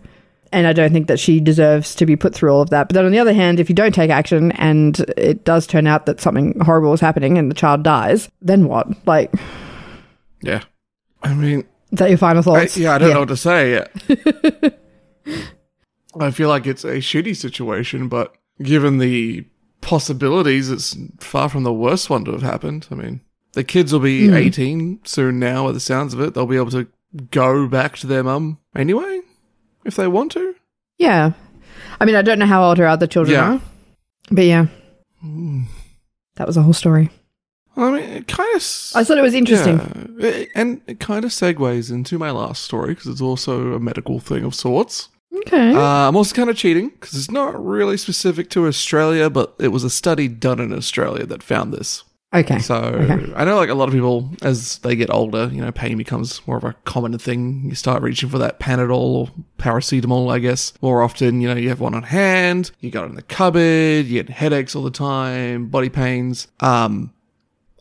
And 0.52 0.66
I 0.66 0.72
don't 0.72 0.92
think 0.92 1.06
that 1.06 1.20
she 1.20 1.38
deserves 1.38 1.94
to 1.94 2.06
be 2.06 2.16
put 2.16 2.34
through 2.34 2.50
all 2.52 2.60
of 2.60 2.70
that. 2.70 2.88
But 2.88 2.94
then 2.94 3.04
on 3.06 3.12
the 3.12 3.20
other 3.20 3.32
hand, 3.32 3.60
if 3.60 3.68
you 3.68 3.74
don't 3.74 3.94
take 3.94 4.10
action 4.10 4.50
and 4.52 4.98
it 5.16 5.44
does 5.44 5.64
turn 5.66 5.86
out 5.86 6.06
that 6.06 6.20
something 6.20 6.58
horrible 6.60 6.92
is 6.92 7.00
happening 7.00 7.38
and 7.38 7.48
the 7.50 7.54
child 7.54 7.84
dies, 7.84 8.28
then 8.42 8.66
what? 8.66 8.88
Like, 9.06 9.32
Yeah. 10.42 10.62
I 11.22 11.34
mean, 11.34 11.60
is 11.92 11.98
that 11.98 12.08
your 12.08 12.18
final 12.18 12.40
I, 12.40 12.42
thoughts? 12.42 12.76
yeah, 12.76 12.94
I 12.94 12.98
don't 12.98 13.12
know 13.12 13.20
what 13.20 13.28
to 13.28 13.36
say. 13.36 13.84
I 16.18 16.30
feel 16.32 16.48
like 16.48 16.66
it's 16.66 16.82
a 16.84 16.96
shitty 16.96 17.36
situation, 17.36 18.08
but 18.08 18.34
given 18.62 18.98
the 18.98 19.44
possibilities, 19.80 20.70
it's 20.70 20.96
far 21.20 21.48
from 21.48 21.62
the 21.62 21.72
worst 21.72 22.10
one 22.10 22.24
to 22.24 22.32
have 22.32 22.42
happened. 22.42 22.88
I 22.90 22.94
mean, 22.96 23.20
the 23.52 23.62
kids 23.64 23.92
will 23.92 24.00
be 24.00 24.26
Hmm. 24.28 24.34
18 24.34 25.00
soon 25.04 25.38
now, 25.38 25.68
at 25.68 25.74
the 25.74 25.80
sounds 25.80 26.12
of 26.14 26.20
it. 26.20 26.34
They'll 26.34 26.46
be 26.46 26.56
able 26.56 26.70
to 26.72 26.88
go 27.30 27.68
back 27.68 27.96
to 27.98 28.06
their 28.06 28.24
mum 28.24 28.58
anyway, 28.74 29.20
if 29.84 29.96
they 29.96 30.06
want 30.08 30.32
to. 30.32 30.54
Yeah. 30.98 31.32
I 32.00 32.04
mean, 32.04 32.14
I 32.14 32.22
don't 32.22 32.38
know 32.38 32.46
how 32.46 32.62
old 32.64 32.78
her 32.78 32.86
other 32.86 33.06
children 33.06 33.34
Yeah. 33.34 33.52
are. 33.54 33.60
But 34.30 34.44
yeah, 34.44 34.66
Hmm. 35.20 35.62
that 36.36 36.46
was 36.46 36.56
a 36.56 36.62
whole 36.62 36.72
story. 36.72 37.10
I 37.76 37.90
mean, 37.90 38.02
it 38.02 38.28
kind 38.28 38.48
of. 38.54 38.62
I 38.94 39.04
thought 39.04 39.18
it 39.18 39.22
was 39.22 39.34
interesting. 39.34 39.78
Yeah, 40.18 40.26
it- 40.28 40.48
and 40.54 40.80
it 40.86 41.00
kind 41.00 41.24
of 41.24 41.30
segues 41.30 41.90
into 41.90 42.18
my 42.18 42.30
last 42.30 42.62
story 42.64 42.94
because 42.94 43.06
it's 43.06 43.20
also 43.20 43.72
a 43.74 43.80
medical 43.80 44.18
thing 44.20 44.44
of 44.44 44.54
sorts. 44.54 45.08
Okay. 45.34 45.72
Uh, 45.74 45.80
I'm 46.08 46.16
also 46.16 46.34
kind 46.34 46.50
of 46.50 46.56
cheating 46.56 46.88
because 46.90 47.14
it's 47.14 47.30
not 47.30 47.64
really 47.64 47.96
specific 47.96 48.50
to 48.50 48.66
Australia, 48.66 49.30
but 49.30 49.54
it 49.58 49.68
was 49.68 49.84
a 49.84 49.90
study 49.90 50.28
done 50.28 50.60
in 50.60 50.72
Australia 50.72 51.24
that 51.26 51.42
found 51.42 51.72
this. 51.72 52.02
Okay. 52.34 52.58
So 52.58 52.76
Okay. 52.76 53.32
I 53.34 53.44
know, 53.44 53.56
like 53.56 53.68
a 53.70 53.74
lot 53.74 53.88
of 53.88 53.94
people, 53.94 54.30
as 54.42 54.78
they 54.78 54.96
get 54.96 55.10
older, 55.10 55.48
you 55.52 55.60
know, 55.60 55.72
pain 55.72 55.96
becomes 55.96 56.46
more 56.46 56.56
of 56.56 56.64
a 56.64 56.74
common 56.84 57.16
thing. 57.18 57.62
You 57.66 57.74
start 57.74 58.02
reaching 58.02 58.28
for 58.28 58.38
that 58.38 58.60
Panadol 58.60 58.92
or 58.92 59.28
paracetamol, 59.58 60.32
I 60.32 60.38
guess, 60.38 60.72
more 60.80 61.02
often. 61.02 61.40
You 61.40 61.48
know, 61.48 61.56
you 61.56 61.68
have 61.68 61.80
one 61.80 61.94
on 61.94 62.02
hand, 62.04 62.70
you 62.80 62.90
got 62.90 63.04
it 63.04 63.10
in 63.10 63.14
the 63.14 63.22
cupboard, 63.22 64.06
you 64.06 64.22
get 64.22 64.28
headaches 64.30 64.74
all 64.76 64.82
the 64.82 64.90
time, 64.90 65.66
body 65.66 65.88
pains. 65.88 66.48
Um, 66.60 67.12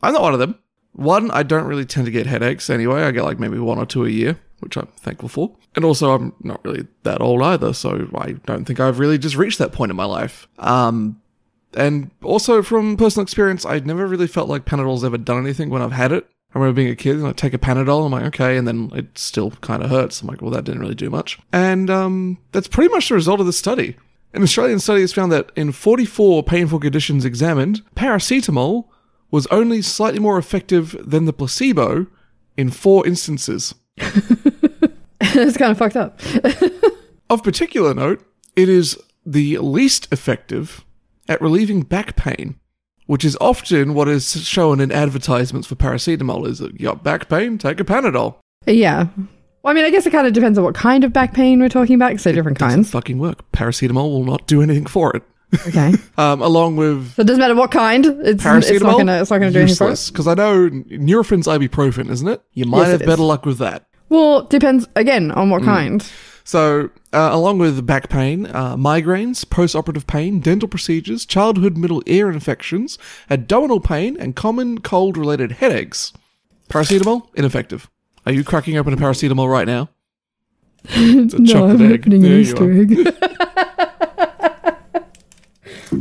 I'm 0.01 0.13
not 0.13 0.21
one 0.21 0.33
of 0.33 0.39
them. 0.39 0.57
One, 0.93 1.31
I 1.31 1.43
don't 1.43 1.65
really 1.65 1.85
tend 1.85 2.05
to 2.07 2.11
get 2.11 2.25
headaches 2.25 2.69
anyway. 2.69 3.03
I 3.03 3.11
get 3.11 3.23
like 3.23 3.39
maybe 3.39 3.57
one 3.59 3.77
or 3.77 3.85
two 3.85 4.05
a 4.05 4.09
year, 4.09 4.37
which 4.59 4.75
I'm 4.75 4.87
thankful 4.97 5.29
for. 5.29 5.55
And 5.75 5.85
also, 5.85 6.11
I'm 6.11 6.33
not 6.41 6.65
really 6.65 6.87
that 7.03 7.21
old 7.21 7.41
either, 7.43 7.73
so 7.73 8.09
I 8.15 8.31
don't 8.45 8.65
think 8.65 8.79
I've 8.79 8.99
really 8.99 9.17
just 9.17 9.35
reached 9.35 9.59
that 9.59 9.71
point 9.71 9.91
in 9.91 9.95
my 9.95 10.05
life. 10.05 10.47
Um, 10.57 11.21
and 11.73 12.11
also 12.23 12.61
from 12.61 12.97
personal 12.97 13.23
experience, 13.23 13.65
I 13.65 13.79
never 13.79 14.07
really 14.07 14.27
felt 14.27 14.49
like 14.49 14.65
Panadol's 14.65 15.03
ever 15.03 15.17
done 15.17 15.43
anything 15.43 15.69
when 15.69 15.81
I've 15.81 15.91
had 15.91 16.11
it. 16.11 16.27
I 16.53 16.57
remember 16.57 16.77
being 16.77 16.91
a 16.91 16.95
kid 16.95 17.17
and 17.17 17.27
I 17.27 17.31
take 17.31 17.53
a 17.53 17.59
Panadol, 17.59 18.05
I'm 18.05 18.11
like, 18.11 18.25
okay, 18.25 18.57
and 18.57 18.67
then 18.67 18.89
it 18.93 19.17
still 19.17 19.51
kind 19.51 19.83
of 19.83 19.91
hurts. 19.91 20.21
I'm 20.21 20.27
like, 20.27 20.41
well, 20.41 20.51
that 20.51 20.63
didn't 20.63 20.81
really 20.81 20.95
do 20.95 21.09
much. 21.09 21.37
And 21.53 21.89
um, 21.91 22.39
that's 22.51 22.67
pretty 22.67 22.91
much 22.91 23.09
the 23.09 23.15
result 23.15 23.39
of 23.39 23.45
the 23.45 23.53
study. 23.53 23.95
An 24.33 24.41
Australian 24.41 24.79
study 24.79 25.01
has 25.01 25.13
found 25.13 25.31
that 25.31 25.51
in 25.55 25.71
44 25.71 26.43
painful 26.43 26.79
conditions 26.79 27.23
examined, 27.23 27.83
paracetamol 27.95 28.85
was 29.31 29.47
only 29.47 29.81
slightly 29.81 30.19
more 30.19 30.39
effective 30.39 30.95
than 30.99 31.25
the 31.25 31.33
placebo 31.33 32.07
in 32.57 32.71
four 32.71 33.05
instances. 33.05 33.75
it's 33.97 35.57
kind 35.57 35.71
of 35.71 35.77
fucked 35.77 35.95
up. 35.95 36.19
Of 37.29 37.43
particular 37.43 37.93
note, 37.93 38.25
it 38.55 38.69
is 38.69 38.97
the 39.23 39.59
least 39.59 40.07
effective 40.11 40.83
at 41.29 41.41
relieving 41.41 41.83
back 41.83 42.15
pain, 42.17 42.59
which 43.05 43.23
is 43.23 43.37
often 43.39 43.93
what 43.93 44.09
is 44.09 44.45
shown 44.45 44.81
in 44.81 44.91
advertisements 44.91 45.67
for 45.67 45.75
paracetamol 45.75 46.45
is 46.47 46.59
that 46.59 46.73
you 46.73 46.85
got 46.87 47.03
back 47.03 47.29
pain, 47.29 47.57
take 47.57 47.79
a 47.79 47.85
Panadol. 47.85 48.35
yeah. 48.67 49.07
Well, 49.61 49.71
I 49.71 49.75
mean, 49.75 49.83
I 49.85 49.89
guess 49.89 50.05
it 50.05 50.11
kind 50.11 50.25
of 50.25 50.31
depends 50.33 50.57
on 50.57 50.63
what 50.63 50.73
kind 50.75 51.03
of 51.03 51.11
back 51.11 51.33
pain 51.33 51.59
we're 51.59 51.67
talking 51.69 51.95
about, 51.95 52.09
because 52.11 52.23
they're 52.23 52.31
different 52.33 52.57
Doesn't 52.59 52.77
kinds. 52.79 52.91
fucking 52.91 53.19
work. 53.19 53.49
Paracetamol 53.51 54.09
will 54.09 54.23
not 54.23 54.47
do 54.47 54.61
anything 54.61 54.85
for 54.85 55.13
it. 55.15 55.23
Okay. 55.67 55.93
um, 56.17 56.41
along 56.41 56.77
with 56.77 57.13
So 57.15 57.23
it 57.23 57.25
doesn't 57.25 57.41
matter 57.41 57.55
what 57.55 57.69
kind. 57.71 58.05
It's, 58.05 58.41
paracetamol. 58.43 58.69
it's 58.71 58.83
not 59.05 59.21
it's 59.21 59.29
not 59.31 59.37
gonna 59.39 59.51
do 59.51 59.59
anything 59.59 59.75
for 59.75 59.87
us. 59.89 60.09
because 60.11 60.27
I 60.27 60.33
know 60.35 60.69
Nurofen 60.69 61.43
ibuprofen, 61.43 62.09
isn't 62.09 62.27
it? 62.27 62.41
You 62.53 62.65
might 62.65 62.83
Yes, 62.83 62.91
have 62.91 63.01
it 63.01 63.05
better 63.07 63.21
is. 63.21 63.27
luck 63.27 63.45
with 63.45 63.57
that. 63.57 63.85
Well, 64.07 64.43
depends 64.43 64.87
again 64.95 65.31
on 65.31 65.49
Mm. 65.49 65.51
what 65.51 65.63
kind. 65.63 66.09
So, 66.49 66.89
uh, 67.13 67.29
along 67.31 67.59
with 67.59 67.85
back 67.85 68.09
pain, 68.09 68.47
uh, 68.47 68.75
migraines, 68.75 69.47
post-operative 69.47 70.07
pain, 70.07 70.39
dental 70.39 70.67
procedures, 70.67 71.23
childhood 71.23 71.77
middle 71.77 72.01
ear 72.07 72.31
infections, 72.31 72.97
abdominal 73.29 73.79
pain, 73.79 74.17
and 74.19 74.35
common 74.35 74.79
cold-related 74.79 75.51
headaches, 75.51 76.11
paracetamol 76.67 77.27
ineffective. 77.35 77.87
Are 78.25 78.31
you 78.31 78.43
cracking 78.43 78.77
open 78.77 78.93
a 78.93 78.97
paracetamol 78.97 79.47
right 79.47 79.67
now? 79.67 79.89
It's 80.85 81.35
a 81.35 81.39
No, 81.39 81.53
chocolate 81.53 81.81
I'm 81.81 81.93
egg. 81.93 81.99
opening 81.99 82.25
an 82.25 82.31
Easter 82.31 82.71
egg. 82.81 82.97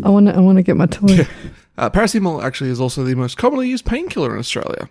I 0.03 0.09
want 0.09 0.29
to. 0.29 0.35
I 0.35 0.41
want 0.41 0.57
to 0.57 0.63
get 0.63 0.79
my 0.79 0.87
toy. 0.87 1.27
Uh, 1.77 1.91
paracetamol 1.91 2.43
actually 2.43 2.71
is 2.71 2.81
also 2.81 3.05
the 3.05 3.15
most 3.15 3.37
commonly 3.37 3.69
used 3.69 3.85
painkiller 3.85 4.33
in 4.33 4.39
Australia. 4.39 4.89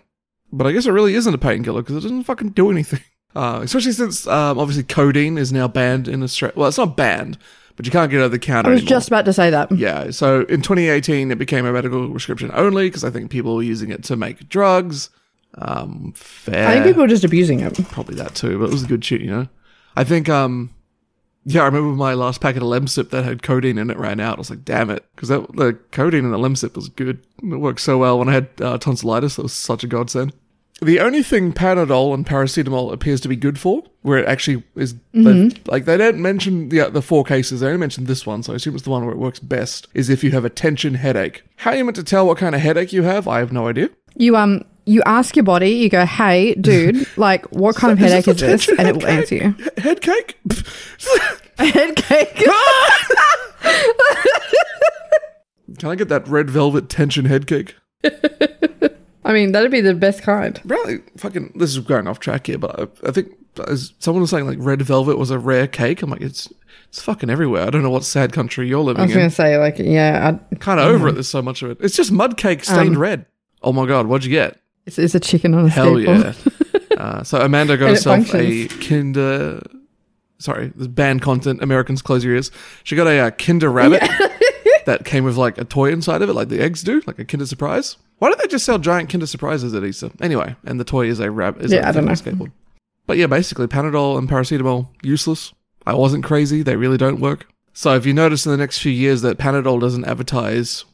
But 0.52 0.68
I 0.68 0.72
guess 0.72 0.86
it 0.86 0.92
really 0.92 1.14
isn't 1.14 1.34
a 1.34 1.38
painkiller 1.38 1.82
because 1.82 1.96
it 1.96 2.02
doesn't 2.02 2.22
fucking 2.22 2.50
do 2.50 2.70
anything. 2.70 3.00
Uh, 3.34 3.60
especially 3.62 3.92
since 3.92 4.26
um, 4.26 4.58
obviously 4.58 4.82
codeine 4.82 5.38
is 5.38 5.52
now 5.52 5.68
banned 5.68 6.08
in 6.08 6.22
Australia. 6.22 6.54
Well, 6.56 6.68
it's 6.68 6.78
not 6.78 6.96
banned, 6.96 7.38
but 7.76 7.86
you 7.86 7.92
can't 7.92 8.10
get 8.10 8.18
it 8.20 8.22
over 8.22 8.30
the 8.30 8.38
counter 8.38 8.70
I 8.70 8.72
was 8.72 8.80
anymore. 8.80 8.88
just 8.96 9.08
about 9.08 9.24
to 9.26 9.32
say 9.32 9.50
that. 9.50 9.70
Yeah, 9.70 10.10
so 10.10 10.40
in 10.42 10.62
2018, 10.62 11.30
it 11.30 11.38
became 11.38 11.66
a 11.66 11.72
medical 11.72 12.10
prescription 12.10 12.50
only 12.54 12.88
because 12.88 13.04
I 13.04 13.10
think 13.10 13.30
people 13.30 13.54
were 13.54 13.62
using 13.62 13.90
it 13.90 14.02
to 14.04 14.16
make 14.16 14.48
drugs. 14.48 15.10
Um, 15.54 16.12
fair. 16.16 16.66
I 16.68 16.72
think 16.74 16.86
people 16.86 17.02
were 17.02 17.08
just 17.08 17.24
abusing 17.24 17.60
it. 17.60 17.74
probably 17.90 18.14
that 18.16 18.34
too, 18.34 18.58
but 18.58 18.66
it 18.66 18.72
was 18.72 18.84
a 18.84 18.88
good 18.88 19.04
shit, 19.04 19.20
you 19.20 19.30
know. 19.30 19.48
I 19.96 20.04
think, 20.04 20.28
um, 20.28 20.70
yeah, 21.44 21.62
I 21.62 21.66
remember 21.66 21.88
my 21.96 22.14
last 22.14 22.40
packet 22.40 22.62
of 22.62 22.68
Lemsip 22.68 23.10
that 23.10 23.24
had 23.24 23.42
codeine 23.42 23.78
in 23.78 23.90
it 23.90 23.96
ran 23.98 24.20
out. 24.20 24.36
I 24.36 24.40
was 24.40 24.50
like, 24.50 24.64
damn 24.64 24.90
it, 24.90 25.04
because 25.14 25.28
the 25.28 25.78
codeine 25.92 26.24
in 26.24 26.30
the 26.30 26.38
Lemsip 26.38 26.74
was 26.76 26.88
good. 26.88 27.22
It 27.42 27.56
worked 27.56 27.80
so 27.80 27.98
well 27.98 28.18
when 28.18 28.28
I 28.28 28.32
had 28.32 28.48
uh, 28.60 28.78
tonsillitis. 28.78 29.36
That 29.36 29.42
was 29.42 29.52
such 29.52 29.82
a 29.84 29.86
godsend. 29.86 30.32
The 30.80 31.00
only 31.00 31.24
thing 31.24 31.52
Panadol 31.52 32.14
and 32.14 32.24
paracetamol 32.24 32.92
appears 32.92 33.20
to 33.22 33.28
be 33.28 33.34
good 33.34 33.58
for, 33.58 33.82
where 34.02 34.18
it 34.18 34.26
actually 34.28 34.62
is, 34.76 34.94
they've- 35.12 35.52
like 35.66 35.86
they 35.86 35.96
don't 35.96 36.18
mention 36.18 36.68
the 36.68 36.88
the 36.88 37.02
four 37.02 37.24
cases. 37.24 37.60
They 37.60 37.66
only 37.66 37.78
mention 37.78 38.04
this 38.04 38.24
one, 38.24 38.44
so 38.44 38.52
I 38.52 38.56
assume 38.56 38.74
it's 38.76 38.84
the 38.84 38.90
one 38.90 39.04
where 39.04 39.12
it 39.12 39.18
works 39.18 39.40
best. 39.40 39.88
Is 39.92 40.08
if 40.08 40.22
you 40.22 40.30
have 40.30 40.44
a 40.44 40.50
tension 40.50 40.94
headache. 40.94 41.42
How 41.56 41.72
are 41.72 41.76
you 41.76 41.84
meant 41.84 41.96
to 41.96 42.04
tell 42.04 42.26
what 42.28 42.38
kind 42.38 42.54
of 42.54 42.60
headache 42.60 42.92
you 42.92 43.02
have? 43.02 43.26
I 43.26 43.40
have 43.40 43.52
no 43.52 43.66
idea. 43.68 43.90
You 44.16 44.36
um. 44.36 44.62
You 44.86 45.02
ask 45.04 45.36
your 45.36 45.42
body. 45.42 45.70
You 45.72 45.88
go, 45.90 46.06
"Hey, 46.06 46.54
dude, 46.54 47.06
like, 47.18 47.44
what 47.52 47.76
kind 47.76 47.92
of 47.92 47.98
headache 47.98 48.26
is 48.28 48.40
this?" 48.40 48.68
And 48.68 48.88
it 48.88 48.96
will 48.96 49.06
answer 49.06 49.34
you. 49.34 49.54
Head 49.76 50.00
cake? 50.00 50.38
Head 51.58 51.96
cake. 51.96 52.46
Can 55.78 55.90
I 55.90 55.94
get 55.94 56.08
that 56.08 56.26
red 56.26 56.48
velvet 56.50 56.88
tension 56.88 57.26
head 57.26 57.46
cake? 57.46 57.74
I 59.28 59.32
mean, 59.34 59.52
that'd 59.52 59.70
be 59.70 59.82
the 59.82 59.94
best 59.94 60.22
kind. 60.22 60.58
Really, 60.64 60.98
fucking. 61.18 61.52
This 61.54 61.70
is 61.76 61.78
going 61.80 62.08
off 62.08 62.18
track 62.18 62.46
here, 62.46 62.56
but 62.58 62.80
I, 62.80 63.08
I 63.08 63.12
think 63.12 63.34
as 63.66 63.92
someone 63.98 64.22
was 64.22 64.30
saying 64.30 64.46
like 64.46 64.56
red 64.60 64.80
velvet 64.82 65.18
was 65.18 65.30
a 65.30 65.38
rare 65.38 65.68
cake. 65.68 66.02
I'm 66.02 66.10
like, 66.10 66.22
it's 66.22 66.52
it's 66.88 67.02
fucking 67.02 67.28
everywhere. 67.28 67.66
I 67.66 67.70
don't 67.70 67.82
know 67.82 67.90
what 67.90 68.04
sad 68.04 68.32
country 68.32 68.68
you're 68.68 68.80
living 68.80 69.02
in. 69.02 69.10
I 69.10 69.14
living 69.14 69.24
was 69.24 69.36
gonna 69.36 69.48
say, 69.50 69.58
like, 69.58 69.78
yeah, 69.78 70.38
I, 70.50 70.54
Kind 70.56 70.80
of 70.80 70.86
over 70.86 71.08
it. 71.08 71.12
There's 71.12 71.28
so 71.28 71.42
much 71.42 71.62
of 71.62 71.70
it. 71.70 71.78
It's 71.80 71.94
just 71.94 72.10
mud 72.10 72.36
cake 72.38 72.64
stained 72.64 72.96
Um, 72.96 72.98
red. 72.98 73.26
Oh 73.62 73.72
my 73.72 73.86
god, 73.86 74.06
what'd 74.06 74.24
you 74.24 74.30
get? 74.30 74.58
it's, 74.86 74.98
it's 74.98 75.14
a 75.14 75.20
chicken 75.20 75.52
on 75.52 75.66
a 75.66 75.68
Hell 75.68 75.94
staple. 75.96 76.16
yeah. 76.16 76.32
uh, 76.96 77.22
so 77.22 77.38
Amanda 77.40 77.76
got 77.76 77.88
And 77.88 77.96
it 77.96 77.98
herself 77.98 78.34
a 78.34 78.66
functions. 78.68 78.88
Kinder. 78.88 79.60
Sorry, 80.38 80.72
this 80.74 80.86
banned 80.86 81.20
content. 81.20 81.62
Americans, 81.62 82.00
close 82.00 82.24
your 82.24 82.34
ears. 82.34 82.50
She 82.84 82.96
got 82.96 83.06
a 83.08 83.18
uh, 83.18 83.30
Kinder 83.32 83.70
Rabbit 83.70 84.00
that 84.86 85.04
came 85.04 85.24
with 85.24 85.36
like 85.36 85.58
a 85.58 85.64
toy 85.64 85.90
inside 85.92 86.22
of 86.22 86.30
it, 86.30 86.32
like 86.32 86.48
the 86.48 86.60
eggs 86.60 86.82
do, 86.82 87.02
like 87.06 87.18
a 87.18 87.24
Kinder 87.24 87.44
Surprise. 87.44 87.96
Why 88.18 88.28
don't 88.28 88.40
they 88.40 88.46
just 88.48 88.64
sell 88.64 88.78
giant 88.78 89.10
Kinder 89.10 89.26
Surprises 89.26 89.74
at 89.74 89.84
Easter? 89.84 90.10
Anyway, 90.20 90.56
and 90.64 90.78
the 90.80 90.84
toy 90.84 91.06
is 91.06 91.20
a 91.20 91.30
rabbit. 91.30 91.62
Is 91.64 91.72
Yeah, 91.72 91.86
a 91.86 91.88
I 91.88 91.92
don't 91.92 92.04
know. 92.04 92.12
skateboard. 92.12 92.52
But 93.06 93.16
yeah, 93.16 93.26
basically 93.26 93.66
Panadol 93.68 94.18
and 94.18 94.28
paracetamol 94.28 94.88
useless. 95.02 95.52
I 95.86 95.94
wasn't 95.94 96.24
crazy. 96.24 96.62
They 96.62 96.76
really 96.76 96.98
don't 96.98 97.20
work. 97.20 97.46
So 97.72 97.94
if 97.94 98.04
you 98.04 98.12
notice 98.12 98.44
in 98.44 98.52
the 98.52 98.58
next 98.58 98.80
few 98.80 98.92
years 98.92 99.22
that 99.22 99.38
Panadol 99.38 99.80
doesn't 99.80 100.04
advertise 100.04 100.84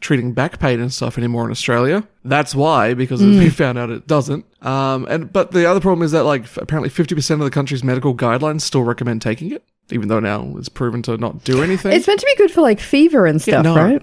treating 0.00 0.32
back 0.32 0.58
pain 0.58 0.80
and 0.80 0.92
stuff 0.92 1.16
anymore 1.16 1.44
in 1.44 1.50
Australia. 1.52 2.06
That's 2.24 2.54
why, 2.56 2.92
because 2.92 3.20
Mm. 3.22 3.38
we 3.38 3.50
found 3.50 3.78
out 3.78 3.88
it 3.90 4.06
doesn't. 4.08 4.44
Um, 4.60 5.06
and 5.08 5.32
but 5.32 5.52
the 5.52 5.64
other 5.68 5.78
problem 5.80 6.04
is 6.04 6.10
that 6.12 6.24
like 6.24 6.44
apparently 6.56 6.88
fifty 6.88 7.14
percent 7.14 7.40
of 7.40 7.44
the 7.44 7.50
country's 7.52 7.84
medical 7.84 8.12
guidelines 8.14 8.62
still 8.62 8.82
recommend 8.82 9.22
taking 9.22 9.52
it, 9.52 9.62
even 9.90 10.08
though 10.08 10.18
now 10.20 10.54
it's 10.58 10.68
proven 10.68 11.02
to 11.02 11.16
not 11.18 11.44
do 11.44 11.62
anything. 11.62 11.92
It's 11.92 12.06
meant 12.08 12.18
to 12.20 12.26
be 12.26 12.34
good 12.36 12.50
for 12.50 12.62
like 12.62 12.80
fever 12.80 13.26
and 13.26 13.40
stuff, 13.40 13.62
no. 13.64 13.76
right? 13.76 14.02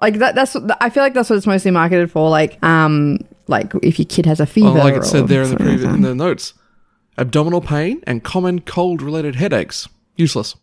Like 0.00 0.18
that. 0.18 0.34
That's. 0.34 0.54
what- 0.54 0.76
I 0.80 0.90
feel 0.90 1.02
like 1.02 1.14
that's 1.14 1.28
what 1.30 1.36
it's 1.36 1.46
mostly 1.46 1.70
marketed 1.70 2.10
for. 2.10 2.30
Like, 2.30 2.62
um, 2.64 3.18
like 3.46 3.72
if 3.82 3.98
your 3.98 4.06
kid 4.06 4.26
has 4.26 4.40
a 4.40 4.46
fever. 4.46 4.72
well, 4.72 4.84
like 4.84 4.94
it 4.94 5.04
said 5.04 5.28
there 5.28 5.42
in 5.42 5.50
the 5.50 5.56
something 5.56 5.66
like 5.66 5.76
previous 5.76 5.90
that. 5.90 5.94
in 5.96 6.02
the 6.02 6.14
notes, 6.14 6.54
abdominal 7.16 7.60
pain 7.60 8.00
and 8.06 8.22
common 8.22 8.60
cold 8.60 9.02
related 9.02 9.34
headaches 9.36 9.88
useless. 10.16 10.54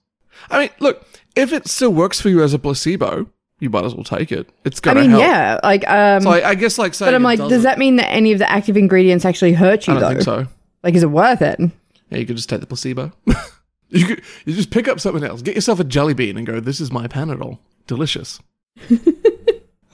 I 0.49 0.59
mean, 0.59 0.69
look, 0.79 1.05
if 1.35 1.51
it 1.53 1.67
still 1.67 1.91
works 1.93 2.19
for 2.21 2.29
you 2.29 2.43
as 2.43 2.53
a 2.53 2.59
placebo, 2.59 3.27
you 3.59 3.69
might 3.69 3.85
as 3.85 3.95
well 3.95 4.03
take 4.03 4.31
it. 4.31 4.49
It's 4.65 4.79
gonna 4.79 5.01
mean, 5.01 5.11
help. 5.11 5.21
yeah. 5.21 5.59
Like, 5.63 5.87
um, 5.89 6.21
So 6.21 6.31
I, 6.31 6.49
I 6.49 6.55
guess 6.55 6.77
like 6.77 6.93
saying 6.93 7.07
but 7.07 7.15
I'm 7.15 7.23
like, 7.23 7.39
does 7.39 7.63
that 7.63 7.77
mean 7.79 7.95
that 7.97 8.09
any 8.11 8.31
of 8.33 8.39
the 8.39 8.49
active 8.51 8.77
ingredients 8.77 9.25
actually 9.25 9.53
hurt 9.53 9.87
you 9.87 9.93
I 9.95 9.99
don't 9.99 10.01
though? 10.01 10.09
think 10.15 10.23
so. 10.23 10.47
Like, 10.83 10.93
is 10.93 11.03
it 11.03 11.09
worth 11.11 11.41
it? 11.41 11.59
Yeah, 12.09 12.17
you 12.19 12.25
could 12.25 12.35
just 12.35 12.49
take 12.49 12.59
the 12.59 12.67
placebo. 12.67 13.11
you 13.89 14.05
could 14.05 14.21
you 14.45 14.53
just 14.53 14.69
pick 14.71 14.87
up 14.87 14.99
something 14.99 15.23
else. 15.23 15.41
Get 15.41 15.55
yourself 15.55 15.79
a 15.79 15.83
jelly 15.83 16.13
bean 16.13 16.37
and 16.37 16.45
go, 16.45 16.59
"This 16.59 16.79
is 16.79 16.91
my 16.91 17.07
Panadol. 17.07 17.57
Delicious." 17.87 18.39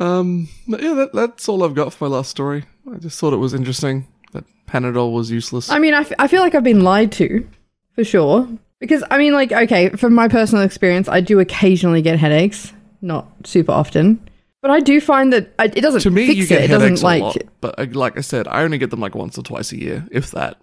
um, 0.01 0.49
but 0.67 0.81
yeah, 0.81 0.93
that, 0.95 1.13
that's 1.13 1.47
all 1.47 1.63
I've 1.63 1.75
got 1.75 1.93
for 1.93 2.09
my 2.09 2.15
last 2.17 2.29
story. 2.31 2.63
I 2.91 2.97
just 2.97 3.19
thought 3.19 3.33
it 3.33 3.37
was 3.37 3.53
interesting 3.53 4.07
that 4.33 4.43
Panadol 4.67 5.13
was 5.13 5.29
useless. 5.31 5.69
I 5.69 5.79
mean, 5.79 5.93
I, 5.93 5.99
f- 6.01 6.13
I 6.19 6.27
feel 6.27 6.41
like 6.41 6.55
I've 6.55 6.63
been 6.63 6.81
lied 6.83 7.11
to, 7.13 7.47
for 7.95 8.03
sure. 8.03 8.47
Because 8.79 9.03
I 9.11 9.17
mean, 9.19 9.33
like, 9.33 9.51
okay, 9.51 9.89
from 9.89 10.15
my 10.15 10.27
personal 10.27 10.63
experience, 10.63 11.07
I 11.07 11.21
do 11.21 11.39
occasionally 11.39 12.01
get 12.01 12.17
headaches, 12.17 12.73
not 13.01 13.27
super 13.43 13.71
often, 13.73 14.27
but 14.63 14.71
I 14.71 14.79
do 14.79 14.99
find 14.99 15.31
that 15.33 15.53
I, 15.59 15.65
it 15.65 15.81
doesn't 15.81 16.01
to 16.01 16.09
me, 16.09 16.23
you 16.31 16.47
get 16.47 16.61
it. 16.61 16.63
It 16.65 16.69
headaches 16.71 17.01
doesn't 17.01 17.03
like. 17.05 17.21
a 17.21 17.25
lot, 17.25 17.37
but 17.61 17.79
uh, 17.79 17.85
like 17.91 18.17
I 18.17 18.21
said, 18.21 18.47
I 18.47 18.63
only 18.63 18.79
get 18.79 18.89
them 18.89 18.99
like 18.99 19.13
once 19.13 19.37
or 19.37 19.43
twice 19.43 19.71
a 19.71 19.79
year, 19.79 20.07
if 20.11 20.31
that. 20.31 20.57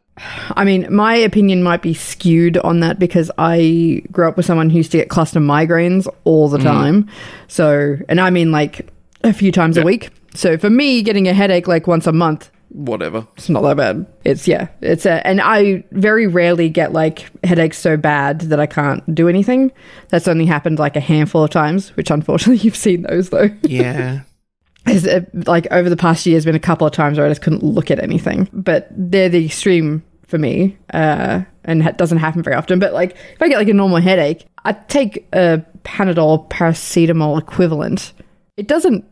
I 0.50 0.64
mean, 0.64 0.92
my 0.92 1.14
opinion 1.14 1.62
might 1.62 1.80
be 1.80 1.94
skewed 1.94 2.58
on 2.58 2.80
that 2.80 2.98
because 2.98 3.30
I 3.38 4.02
grew 4.10 4.26
up 4.26 4.36
with 4.36 4.46
someone 4.46 4.68
who 4.68 4.78
used 4.78 4.90
to 4.90 4.98
get 4.98 5.08
cluster 5.10 5.38
migraines 5.38 6.08
all 6.24 6.48
Mm. 6.48 6.58
the 6.58 6.58
time. 6.58 7.08
So, 7.46 7.98
and 8.08 8.20
I 8.20 8.30
mean 8.30 8.50
like 8.50 8.88
a 9.24 9.32
few 9.32 9.52
times 9.52 9.76
a 9.76 9.82
week. 9.82 10.10
So 10.34 10.56
for 10.58 10.70
me, 10.70 11.02
getting 11.02 11.26
a 11.28 11.32
headache 11.32 11.66
like 11.68 11.86
once 11.86 12.06
a 12.06 12.12
month, 12.12 12.50
Whatever. 12.70 13.26
it's 13.36 13.48
not 13.48 13.62
that 13.62 13.76
bad. 13.78 14.06
It's 14.24 14.46
yeah, 14.46 14.68
it's 14.82 15.06
a, 15.06 15.26
and 15.26 15.40
I 15.40 15.84
very 15.92 16.26
rarely 16.26 16.68
get 16.68 16.92
like 16.92 17.24
headaches 17.42 17.78
so 17.78 17.96
bad 17.96 18.42
that 18.42 18.60
I 18.60 18.66
can't 18.66 19.14
do 19.14 19.26
anything. 19.28 19.72
That's 20.10 20.28
only 20.28 20.44
happened 20.44 20.78
like 20.78 20.94
a 20.94 21.00
handful 21.00 21.42
of 21.42 21.50
times, 21.50 21.96
which 21.96 22.10
unfortunately 22.10 22.58
you've 22.62 22.76
seen 22.76 23.02
those 23.02 23.30
though. 23.30 23.48
Yeah. 23.62 24.20
Is 24.86 25.06
uh, 25.06 25.20
like 25.46 25.66
over 25.70 25.90
the 25.90 25.96
past 25.96 26.24
year, 26.24 26.36
has 26.36 26.44
been 26.46 26.54
a 26.54 26.60
couple 26.60 26.86
of 26.86 26.92
times 26.94 27.18
where 27.18 27.26
I 27.26 27.30
just 27.30 27.42
couldn't 27.42 27.62
look 27.62 27.90
at 27.90 27.98
anything. 27.98 28.48
But 28.52 28.88
they're 28.90 29.28
the 29.28 29.44
extreme 29.44 30.02
for 30.26 30.38
me, 30.38 30.78
uh, 30.94 31.42
and 31.64 31.86
it 31.86 31.98
doesn't 31.98 32.18
happen 32.18 32.42
very 32.42 32.56
often. 32.56 32.78
But 32.78 32.92
like 32.94 33.10
if 33.12 33.42
I 33.42 33.48
get 33.48 33.58
like 33.58 33.68
a 33.68 33.74
normal 33.74 33.98
headache, 33.98 34.46
I 34.64 34.72
take 34.72 35.26
a 35.32 35.62
Panadol 35.84 36.48
paracetamol 36.48 37.38
equivalent. 37.38 38.12
It 38.58 38.66
doesn't 38.66 39.04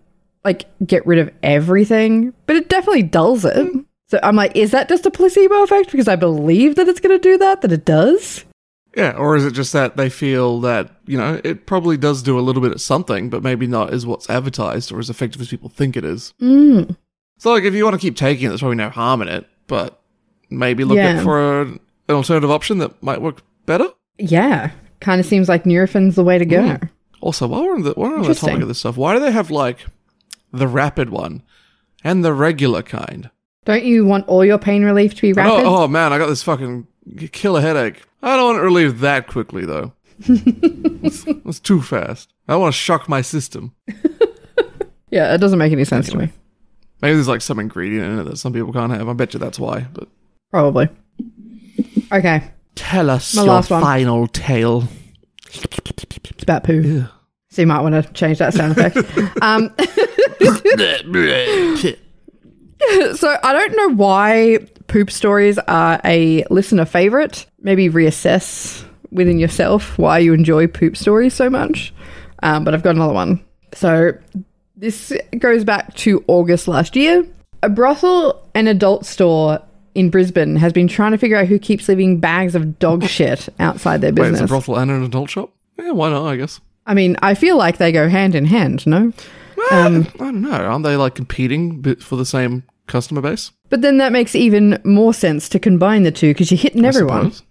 like 0.45 0.65
get 0.87 1.07
rid 1.07 1.19
of 1.19 1.33
everything, 1.43 2.35
but 2.47 2.57
it 2.57 2.69
definitely 2.69 3.03
dulls 3.05 3.45
it. 3.45 3.69
So 4.09 4.21
I'm 4.23 4.37
like, 4.37 4.55
is 4.55 4.71
that 4.73 4.89
just 4.89 5.07
a 5.07 5.11
placebo 5.11 5.63
effect? 5.63 5.91
Because 5.91 6.07
I 6.09 6.17
believe 6.17 6.77
that 6.77 6.87
it's 6.89 7.01
going 7.01 7.17
to 7.19 7.23
do 7.23 7.39
that. 7.39 7.63
That 7.63 7.73
it 7.73 7.85
does. 7.85 8.45
Yeah, 8.97 9.11
or 9.13 9.37
is 9.37 9.45
it 9.45 9.53
just 9.53 9.73
that 9.75 9.97
they 9.97 10.09
feel 10.09 10.61
that, 10.61 10.91
you 11.07 11.19
know, 11.19 11.41
it 11.45 11.67
probably 11.67 11.97
does 11.99 12.23
do 12.23 12.39
a 12.39 12.41
little 12.41 12.63
bit 12.63 12.73
of 12.73 12.81
something, 12.81 13.29
but 13.29 13.43
maybe 13.43 13.67
not 13.67 13.93
as 13.93 14.07
what's 14.07 14.31
advertised 14.31 14.91
or 14.91 14.99
as 14.99 15.11
effective 15.11 15.41
as 15.41 15.49
people 15.49 15.69
think 15.69 15.97
it 15.97 16.05
is. 16.05 16.33
Mm. 16.41 16.97
So, 17.39 17.53
like, 17.53 17.65
if 17.65 17.75
you 17.75 17.85
want 17.85 17.95
to 17.95 18.01
keep 18.01 18.17
taking 18.17 18.47
it, 18.47 18.49
there's 18.49 18.61
probably 18.61 18.77
no 18.77 18.89
harm 18.89 19.21
in 19.21 19.29
it, 19.29 19.47
but 19.67 20.01
maybe 20.49 20.85
look 20.85 20.97
Yeah. 20.97 21.23
for 21.23 21.61
a, 21.61 21.65
an 21.67 21.81
alternative 22.09 22.51
option 22.51 22.79
that 22.79 23.03
might 23.03 23.21
work 23.21 23.43
better. 23.67 23.89
Yeah, 24.19 24.71
kind 25.01 25.21
of 25.21 25.27
seems 25.27 25.47
like 25.49 25.65
Nurofen's 25.65 26.15
the 26.15 26.25
way 26.25 26.39
to 26.39 26.47
go. 26.47 26.63
Mm. 26.63 26.91
Also, 27.21 27.47
while 27.47 27.65
we're 27.65 27.75
on 27.75 27.83
the, 27.83 27.93
while 27.93 28.11
we're 28.11 28.19
on 28.19 28.23
the 28.23 28.35
topic 28.35 28.63
of 28.63 28.69
this 28.69 28.79
stuff, 28.79 28.97
why 28.97 29.15
do 29.15 29.21
they 29.21 29.33
have, 29.33 29.51
like, 29.51 29.87
the 30.53 30.69
rapid 30.69 31.11
one 31.11 31.43
and 32.05 32.25
the 32.25 32.33
regular 32.33 32.83
kind? 32.83 33.31
Don't 33.65 33.85
you 33.85 34.05
want 34.05 34.29
all 34.29 34.45
your 34.45 34.59
pain 34.59 34.85
relief 34.85 35.15
to 35.17 35.23
be 35.23 35.33
rapid? 35.33 35.65
Oh, 35.65 35.85
oh, 35.85 35.89
man, 35.89 36.13
I 36.13 36.19
got 36.19 36.27
this 36.29 36.43
fucking 36.43 36.87
killer 37.33 37.61
headache. 37.61 38.03
I 38.23 38.37
don't 38.37 38.45
want 38.45 38.59
it 38.59 38.63
relieved 38.63 39.01
that 39.01 39.27
quickly, 39.27 39.65
though. 39.65 39.93
That's 40.29 41.25
that's 41.45 41.61
too 41.61 41.83
fast. 41.83 42.33
I 42.49 42.57
want 42.57 42.75
to 42.75 42.79
shock 42.79 43.09
my 43.09 43.23
system. 43.23 43.75
Yeah, 45.11 45.33
it 45.35 45.39
doesn't 45.39 45.59
make 45.59 45.73
any 45.73 45.85
sense 45.85 46.09
to 46.11 46.19
me. 46.19 46.33
Maybe 47.01 47.15
there's 47.15 47.29
like 47.29 47.41
some 47.41 47.59
ingredient 47.59 48.07
in 48.07 48.19
it 48.19 48.25
that 48.25 48.39
some 48.39 48.53
people 48.53 48.73
can't 48.73 48.93
have. 48.93 49.09
I 49.09 49.13
bet 49.13 49.35
you 49.35 49.39
that's 49.41 49.59
why. 49.59 49.87
But 49.93 50.09
Probably. 50.51 50.89
Okay, 52.13 52.51
tell 52.75 53.11
us 53.11 53.35
My 53.35 53.45
your 53.45 53.63
final 53.63 54.27
tale. 54.27 54.89
It's 55.65 56.43
about 56.43 56.65
poo. 56.65 57.05
So 57.51 57.63
you 57.63 57.67
might 57.67 57.81
want 57.81 57.95
to 57.95 58.13
change 58.13 58.39
that 58.39 58.55
sound 58.55 58.77
effect. 58.77 58.97
um, 59.43 59.75
so 63.17 63.37
I 63.43 63.53
don't 63.53 63.77
know 63.77 63.95
why 63.95 64.59
poop 64.89 65.11
stories 65.11 65.59
are 65.59 66.01
a 66.05 66.45
listener 66.51 66.85
favorite. 66.85 67.47
Maybe 67.61 67.89
reassess 67.89 68.85
within 69.11 69.39
yourself 69.39 69.99
why 69.99 70.19
you 70.19 70.35
enjoy 70.35 70.67
poop 70.67 70.97
stories 70.97 71.35
so 71.35 71.49
much. 71.49 71.95
Um, 72.43 72.65
but 72.65 72.75
I've 72.75 72.83
got 72.83 72.95
another 72.95 73.15
one. 73.15 73.45
So 73.75 74.13
this 74.77 75.13
goes 75.39 75.65
back 75.65 75.95
to 75.95 76.25
August 76.27 76.69
last 76.69 76.97
year. 76.97 77.27
A 77.63 77.69
brothel 77.69 78.47
and 78.55 78.69
adult 78.69 79.07
store 79.07 79.61
in 79.97 80.11
Brisbane 80.11 80.57
has 80.57 80.73
been 80.73 80.87
trying 80.89 81.13
to 81.13 81.19
figure 81.19 81.37
out 81.37 81.47
who 81.47 81.59
keeps 81.59 81.89
leaving 81.89 82.21
bags 82.21 82.55
of 82.55 82.79
dog 82.79 83.05
shit 83.09 83.49
outside 83.59 84.01
their 84.01 84.13
business. 84.13 84.41
Wait, 84.41 84.45
it's 84.45 84.51
a 84.51 84.55
brothel 84.55 84.77
and 84.77 84.91
an 84.91 85.03
adult 85.03 85.31
shop? 85.31 85.51
Yeah, 85.79 85.93
why 85.93 86.11
not, 86.11 86.27
I 86.27 86.37
guess. 86.37 86.61
I 86.87 86.95
mean, 86.95 87.17
I 87.21 87.35
feel 87.35 87.57
like 87.57 87.79
they 87.79 87.91
go 87.91 88.09
hand 88.09 88.35
in 88.35 88.45
hand, 88.45 88.87
no? 88.87 89.13
Well, 89.57 89.87
um, 89.87 90.07
I 90.15 90.19
don't 90.19 90.43
know. 90.43 90.51
Aren't 90.53 90.85
they 90.85 90.97
like 90.97 91.15
competing 91.15 91.83
for 91.97 92.17
the 92.17 92.27
same 92.27 92.63
customer 92.87 93.21
base? 93.21 93.51
But 93.69 93.83
then 93.83 93.99
that 93.99 94.13
makes 94.13 94.35
even 94.37 94.81
more 94.85 95.13
sense 95.13 95.49
to 95.49 95.59
combine 95.59 96.05
the 96.05 96.13
two 96.13 96.31
because 96.31 96.51
you're 96.51 96.59
hitting 96.59 96.85
I 96.85 96.89
everyone. 96.89 97.33
suppose. 97.33 97.43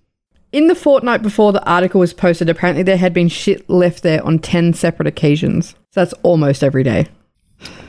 In 0.51 0.67
the 0.67 0.75
fortnight 0.75 1.21
before 1.21 1.51
the 1.51 1.65
article 1.69 1.99
was 1.99 2.13
posted, 2.13 2.47
apparently 2.47 2.83
there 2.83 2.95
had 2.95 3.13
been 3.13 3.27
shit 3.27 3.69
left 3.69 4.03
there 4.03 4.25
on 4.25 4.39
10 4.39 4.73
separate 4.73 5.07
occasions. 5.07 5.71
So 5.91 6.01
that's 6.01 6.13
almost 6.23 6.63
every 6.63 6.83
day. 6.83 7.07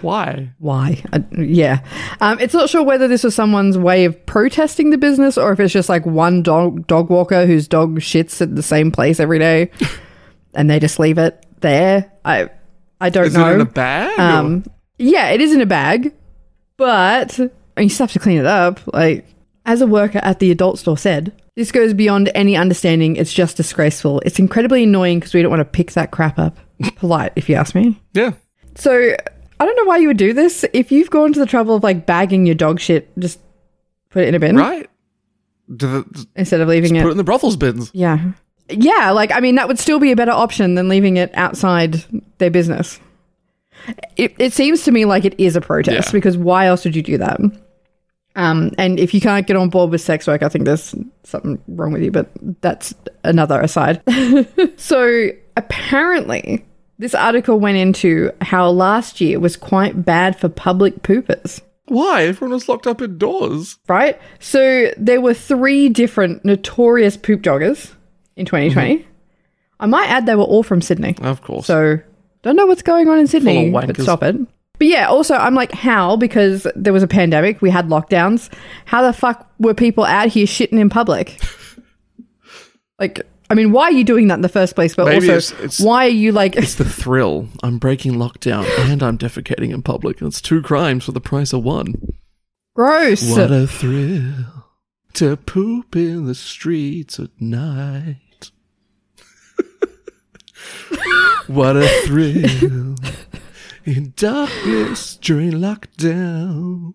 Why? 0.02 0.50
Why? 0.58 1.02
Uh, 1.12 1.20
yeah. 1.38 1.80
Um, 2.20 2.38
it's 2.38 2.54
not 2.54 2.68
sure 2.68 2.82
whether 2.82 3.08
this 3.08 3.24
was 3.24 3.34
someone's 3.34 3.78
way 3.78 4.04
of 4.04 4.26
protesting 4.26 4.90
the 4.90 4.98
business 4.98 5.36
or 5.38 5.52
if 5.52 5.60
it's 5.60 5.72
just 5.72 5.88
like 5.88 6.04
one 6.06 6.42
dog, 6.42 6.86
dog 6.86 7.10
walker 7.10 7.46
whose 7.46 7.66
dog 7.66 7.98
shits 8.00 8.40
at 8.40 8.54
the 8.54 8.62
same 8.62 8.92
place 8.92 9.18
every 9.20 9.38
day 9.38 9.70
and 10.54 10.68
they 10.70 10.78
just 10.78 10.98
leave 10.98 11.18
it 11.18 11.44
there. 11.60 12.12
I, 12.24 12.50
I 13.00 13.10
don't 13.10 13.26
Is 13.26 13.34
know. 13.34 13.50
it 13.50 13.54
in 13.54 13.60
a 13.62 13.64
bag? 13.66 14.18
Um, 14.18 14.64
yeah, 14.98 15.30
it 15.30 15.40
is 15.40 15.52
in 15.54 15.60
a 15.60 15.66
bag, 15.66 16.14
but 16.76 17.38
I 17.38 17.42
mean, 17.42 17.84
you 17.84 17.88
still 17.88 18.06
have 18.06 18.12
to 18.12 18.18
clean 18.18 18.38
it 18.38 18.46
up. 18.46 18.80
Like, 18.92 19.26
as 19.64 19.80
a 19.80 19.86
worker 19.86 20.20
at 20.22 20.38
the 20.38 20.50
adult 20.50 20.78
store 20.78 20.96
said, 20.96 21.32
this 21.56 21.72
goes 21.72 21.92
beyond 21.94 22.30
any 22.34 22.56
understanding. 22.56 23.16
It's 23.16 23.32
just 23.32 23.56
disgraceful. 23.56 24.20
It's 24.24 24.38
incredibly 24.38 24.84
annoying 24.84 25.18
because 25.18 25.34
we 25.34 25.42
don't 25.42 25.50
want 25.50 25.60
to 25.60 25.64
pick 25.64 25.92
that 25.92 26.10
crap 26.10 26.38
up. 26.38 26.56
Polite, 26.96 27.32
if 27.36 27.48
you 27.48 27.54
ask 27.56 27.74
me. 27.74 28.00
yeah. 28.12 28.32
So, 28.76 29.16
I 29.58 29.64
don't 29.64 29.76
know 29.76 29.84
why 29.84 29.96
you 29.98 30.08
would 30.08 30.16
do 30.16 30.32
this. 30.32 30.64
If 30.72 30.92
you've 30.92 31.10
gone 31.10 31.32
to 31.32 31.40
the 31.40 31.46
trouble 31.46 31.76
of 31.76 31.82
like 31.82 32.06
bagging 32.06 32.46
your 32.46 32.54
dog 32.54 32.80
shit, 32.80 33.10
just 33.18 33.40
put 34.10 34.22
it 34.24 34.28
in 34.28 34.34
a 34.34 34.38
bin 34.38 34.56
Right? 34.56 34.88
The, 35.68 36.04
instead 36.36 36.60
of 36.60 36.68
leaving 36.68 36.92
put 36.92 36.98
it 37.04 37.08
it. 37.08 37.10
in 37.12 37.16
the 37.16 37.24
brothels 37.24 37.56
bins. 37.56 37.90
Yeah. 37.94 38.32
Yeah, 38.68 39.10
like, 39.12 39.32
I 39.32 39.40
mean, 39.40 39.54
that 39.56 39.68
would 39.68 39.78
still 39.78 39.98
be 39.98 40.12
a 40.12 40.16
better 40.16 40.32
option 40.32 40.74
than 40.74 40.88
leaving 40.88 41.16
it 41.16 41.30
outside 41.34 42.04
their 42.38 42.50
business. 42.50 43.00
It, 44.16 44.34
it 44.38 44.52
seems 44.52 44.82
to 44.84 44.90
me 44.92 45.04
like 45.04 45.24
it 45.24 45.38
is 45.38 45.54
a 45.56 45.60
protest 45.60 46.08
Yeah. 46.08 46.12
because 46.12 46.36
why 46.36 46.66
else 46.66 46.84
would 46.84 46.96
you 46.96 47.02
do 47.02 47.18
that? 47.18 47.40
Um, 48.34 48.72
and 48.76 48.98
if 49.00 49.14
you 49.14 49.20
can't 49.20 49.46
get 49.46 49.56
on 49.56 49.70
board 49.70 49.90
with 49.90 50.00
sex 50.00 50.26
work, 50.26 50.42
I 50.42 50.48
think 50.48 50.64
there's 50.66 50.94
something 51.24 51.62
wrong 51.68 51.92
with 51.92 52.02
you, 52.02 52.10
but 52.10 52.30
that's 52.60 52.92
another 53.24 53.60
aside. 53.60 54.02
so 54.76 55.28
apparently, 55.56 56.64
this 56.98 57.14
article 57.14 57.58
went 57.58 57.76
into 57.76 58.32
how 58.40 58.68
last 58.68 59.20
year 59.20 59.38
was 59.38 59.56
quite 59.56 60.04
bad 60.04 60.38
for 60.38 60.48
public 60.48 61.02
poopers 61.02 61.60
Why? 61.86 62.24
Everyone 62.24 62.54
was 62.54 62.68
locked 62.68 62.86
up 62.86 63.02
indoors. 63.02 63.78
right? 63.88 64.18
So 64.40 64.90
there 64.96 65.20
were 65.20 65.34
three 65.34 65.88
different 65.88 66.44
notorious 66.44 67.16
poop 67.16 67.42
joggers 67.42 67.92
in 68.36 68.46
2020. 68.46 68.98
Mm-hmm. 68.98 69.08
I 69.78 69.86
might 69.86 70.08
add 70.08 70.26
they 70.26 70.34
were 70.34 70.42
all 70.42 70.62
from 70.62 70.80
Sydney. 70.80 71.16
Of 71.20 71.42
course. 71.42 71.66
So 71.66 71.98
don't 72.42 72.56
know 72.56 72.66
what's 72.66 72.82
going 72.82 73.08
on 73.08 73.18
in 73.18 73.26
Sydney, 73.26 73.70
but 73.70 74.00
stop 74.00 74.22
it. 74.22 74.36
But 74.78 74.86
yeah, 74.88 75.08
also 75.08 75.34
I'm 75.34 75.54
like, 75.54 75.72
how? 75.72 76.16
Because 76.16 76.66
there 76.76 76.92
was 76.92 77.02
a 77.02 77.08
pandemic, 77.08 77.62
we 77.62 77.70
had 77.70 77.88
lockdowns. 77.88 78.52
How 78.84 79.02
the 79.02 79.12
fuck 79.12 79.50
were 79.58 79.74
people 79.74 80.04
out 80.04 80.28
here 80.28 80.46
shitting 80.46 80.78
in 80.78 80.90
public? 80.90 81.40
like, 82.98 83.26
I 83.48 83.54
mean, 83.54 83.70
why 83.72 83.84
are 83.84 83.92
you 83.92 84.02
doing 84.04 84.26
that 84.28 84.34
in 84.34 84.40
the 84.40 84.48
first 84.48 84.74
place? 84.74 84.94
But 84.94 85.06
Maybe 85.06 85.30
also, 85.32 85.54
it's- 85.54 85.64
it's- 85.64 85.80
why 85.80 86.06
are 86.06 86.08
you 86.08 86.32
like? 86.32 86.56
it's 86.56 86.74
the 86.74 86.84
thrill. 87.02 87.48
I'm 87.62 87.78
breaking 87.78 88.14
lockdown 88.14 88.66
and 88.90 89.02
I'm 89.02 89.16
defecating 89.18 89.72
in 89.72 89.82
public. 89.82 90.20
It's 90.20 90.40
two 90.40 90.62
crimes 90.62 91.04
for 91.04 91.12
the 91.12 91.20
price 91.20 91.52
of 91.52 91.62
one. 91.62 91.94
gross. 92.74 93.30
What 93.30 93.50
a 93.52 93.66
thrill 93.66 94.64
to 95.14 95.36
poop 95.36 95.94
in 95.96 96.26
the 96.26 96.34
streets 96.34 97.18
at 97.20 97.30
night. 97.40 98.50
what 101.46 101.76
a 101.76 101.86
thrill 102.06 102.96
in 103.84 104.12
darkness 104.16 105.16
during 105.16 105.52
lockdown. 105.52 106.94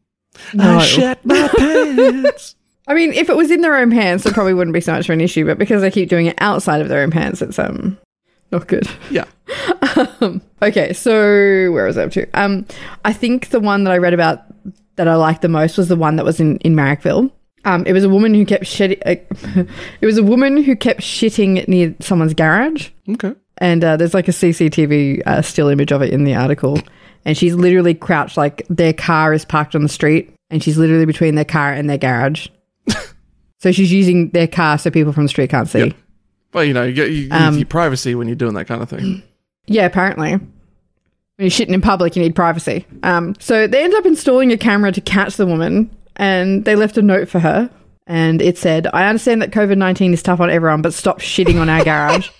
No. 0.53 0.77
I 0.77 0.85
shat 0.85 1.25
my 1.25 1.47
pants. 1.57 2.55
I 2.87 2.93
mean, 2.93 3.13
if 3.13 3.29
it 3.29 3.37
was 3.37 3.51
in 3.51 3.61
their 3.61 3.75
own 3.77 3.91
pants, 3.91 4.25
it 4.25 4.33
probably 4.33 4.53
wouldn't 4.53 4.73
be 4.73 4.81
so 4.81 4.93
much 4.93 5.07
of 5.07 5.13
an 5.13 5.21
issue. 5.21 5.45
But 5.45 5.57
because 5.57 5.81
they 5.81 5.91
keep 5.91 6.09
doing 6.09 6.25
it 6.25 6.35
outside 6.39 6.81
of 6.81 6.89
their 6.89 7.03
own 7.03 7.11
pants, 7.11 7.41
it's 7.41 7.59
um 7.59 7.97
not 8.51 8.67
good. 8.67 8.87
Yeah. 9.09 9.25
Um, 10.21 10.41
okay, 10.61 10.93
so 10.93 11.11
where 11.11 11.85
was 11.85 11.97
I 11.97 12.03
up 12.03 12.11
to? 12.11 12.25
Um, 12.33 12.65
I 13.03 13.11
think 13.11 13.49
the 13.49 13.59
one 13.59 13.83
that 13.83 13.91
I 13.91 13.97
read 13.97 14.13
about 14.13 14.43
that 14.95 15.07
I 15.07 15.15
liked 15.15 15.41
the 15.41 15.49
most 15.49 15.77
was 15.77 15.89
the 15.89 15.95
one 15.97 16.15
that 16.15 16.23
was 16.25 16.39
in 16.39 16.57
in 16.59 16.75
Marrickville. 16.75 17.29
Um, 17.65 17.83
it 17.85 17.91
was 17.93 18.03
a 18.03 18.09
woman 18.09 18.33
who 18.33 18.45
kept 18.45 18.63
shitting. 18.63 18.99
Uh, 19.05 19.63
it 20.01 20.05
was 20.05 20.17
a 20.17 20.23
woman 20.23 20.63
who 20.63 20.75
kept 20.75 21.01
shitting 21.01 21.67
near 21.67 21.93
someone's 21.99 22.33
garage, 22.33 22.89
Okay. 23.09 23.33
and 23.57 23.83
uh, 23.83 23.97
there's 23.97 24.13
like 24.13 24.27
a 24.27 24.31
CCTV 24.31 25.23
uh, 25.27 25.41
still 25.41 25.67
image 25.67 25.91
of 25.91 26.01
it 26.01 26.13
in 26.13 26.23
the 26.23 26.35
article. 26.35 26.79
And 27.25 27.37
she's 27.37 27.53
literally 27.55 27.93
crouched, 27.93 28.37
like 28.37 28.65
their 28.69 28.93
car 28.93 29.33
is 29.33 29.43
parked 29.43 29.75
on 29.75 29.83
the 29.83 29.89
street, 29.89 30.33
and 30.49 30.63
she's 30.63 30.77
literally 30.77 31.05
between 31.05 31.35
their 31.35 31.45
car 31.45 31.73
and 31.73 31.89
their 31.89 31.97
garage. 31.97 32.47
So 33.61 33.71
she's 33.71 33.91
using 33.91 34.29
their 34.31 34.47
car 34.47 34.77
so 34.77 34.89
people 34.89 35.13
from 35.13 35.23
the 35.23 35.29
street 35.29 35.49
can't 35.49 35.69
see. 35.69 35.85
Yep. 35.85 35.93
Well, 36.53 36.63
you 36.63 36.73
know, 36.73 36.83
you 36.83 36.93
get 36.93 37.11
you, 37.11 37.27
Um, 37.31 37.57
your 37.57 37.65
privacy 37.65 38.15
when 38.15 38.27
you're 38.27 38.35
doing 38.35 38.55
that 38.55 38.65
kind 38.65 38.81
of 38.81 38.89
thing. 38.89 39.23
Yeah, 39.67 39.85
apparently. 39.85 40.31
When 40.31 40.41
you're 41.37 41.49
shitting 41.49 41.69
in 41.69 41.81
public, 41.81 42.15
you 42.15 42.21
need 42.23 42.35
privacy. 42.35 42.85
Um, 43.03 43.35
so 43.39 43.67
they 43.67 43.83
ended 43.83 43.97
up 43.99 44.05
installing 44.07 44.51
a 44.51 44.57
camera 44.57 44.91
to 44.91 44.99
catch 44.99 45.37
the 45.37 45.45
woman, 45.45 45.95
and 46.17 46.65
they 46.65 46.75
left 46.75 46.97
a 46.97 47.01
note 47.01 47.29
for 47.29 47.39
her. 47.39 47.69
And 48.07 48.41
it 48.41 48.57
said, 48.57 48.87
I 48.91 49.07
understand 49.07 49.41
that 49.43 49.51
COVID 49.51 49.77
19 49.77 50.13
is 50.13 50.23
tough 50.23 50.39
on 50.41 50.49
everyone, 50.49 50.81
but 50.81 50.93
stop 50.95 51.19
shitting 51.21 51.61
on 51.61 51.69
our 51.69 51.83
garage. 51.85 52.29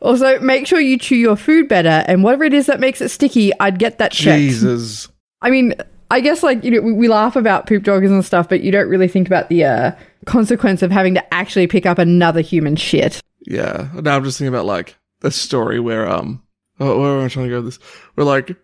Also, 0.00 0.38
make 0.38 0.66
sure 0.66 0.78
you 0.78 0.96
chew 0.96 1.16
your 1.16 1.34
food 1.36 1.68
better, 1.68 2.04
and 2.06 2.22
whatever 2.22 2.44
it 2.44 2.54
is 2.54 2.66
that 2.66 2.78
makes 2.78 3.00
it 3.00 3.08
sticky, 3.08 3.52
I'd 3.58 3.80
get 3.80 3.98
that 3.98 4.12
checked. 4.12 4.38
Jesus. 4.38 5.08
I 5.42 5.50
mean, 5.50 5.74
I 6.10 6.20
guess 6.20 6.42
like 6.42 6.64
you 6.64 6.70
know 6.70 6.80
we, 6.80 6.92
we 6.92 7.08
laugh 7.08 7.36
about 7.36 7.66
poop 7.66 7.82
joggers 7.82 8.10
and 8.10 8.24
stuff, 8.24 8.48
but 8.48 8.62
you 8.62 8.72
don't 8.72 8.88
really 8.88 9.08
think 9.08 9.26
about 9.26 9.48
the 9.48 9.64
uh, 9.64 9.92
consequence 10.26 10.82
of 10.82 10.90
having 10.90 11.14
to 11.14 11.34
actually 11.34 11.66
pick 11.66 11.86
up 11.86 11.98
another 11.98 12.40
human 12.40 12.76
shit. 12.76 13.20
Yeah. 13.46 13.88
Now 13.94 14.16
I'm 14.16 14.24
just 14.24 14.38
thinking 14.38 14.54
about 14.54 14.66
like 14.66 14.96
the 15.20 15.30
story 15.30 15.80
where 15.80 16.08
um 16.08 16.42
oh, 16.80 17.00
where 17.00 17.18
am 17.18 17.24
I 17.24 17.28
trying 17.28 17.46
to 17.46 17.50
go 17.50 17.56
with 17.62 17.76
this? 17.76 17.78
We're 18.16 18.24
like 18.24 18.56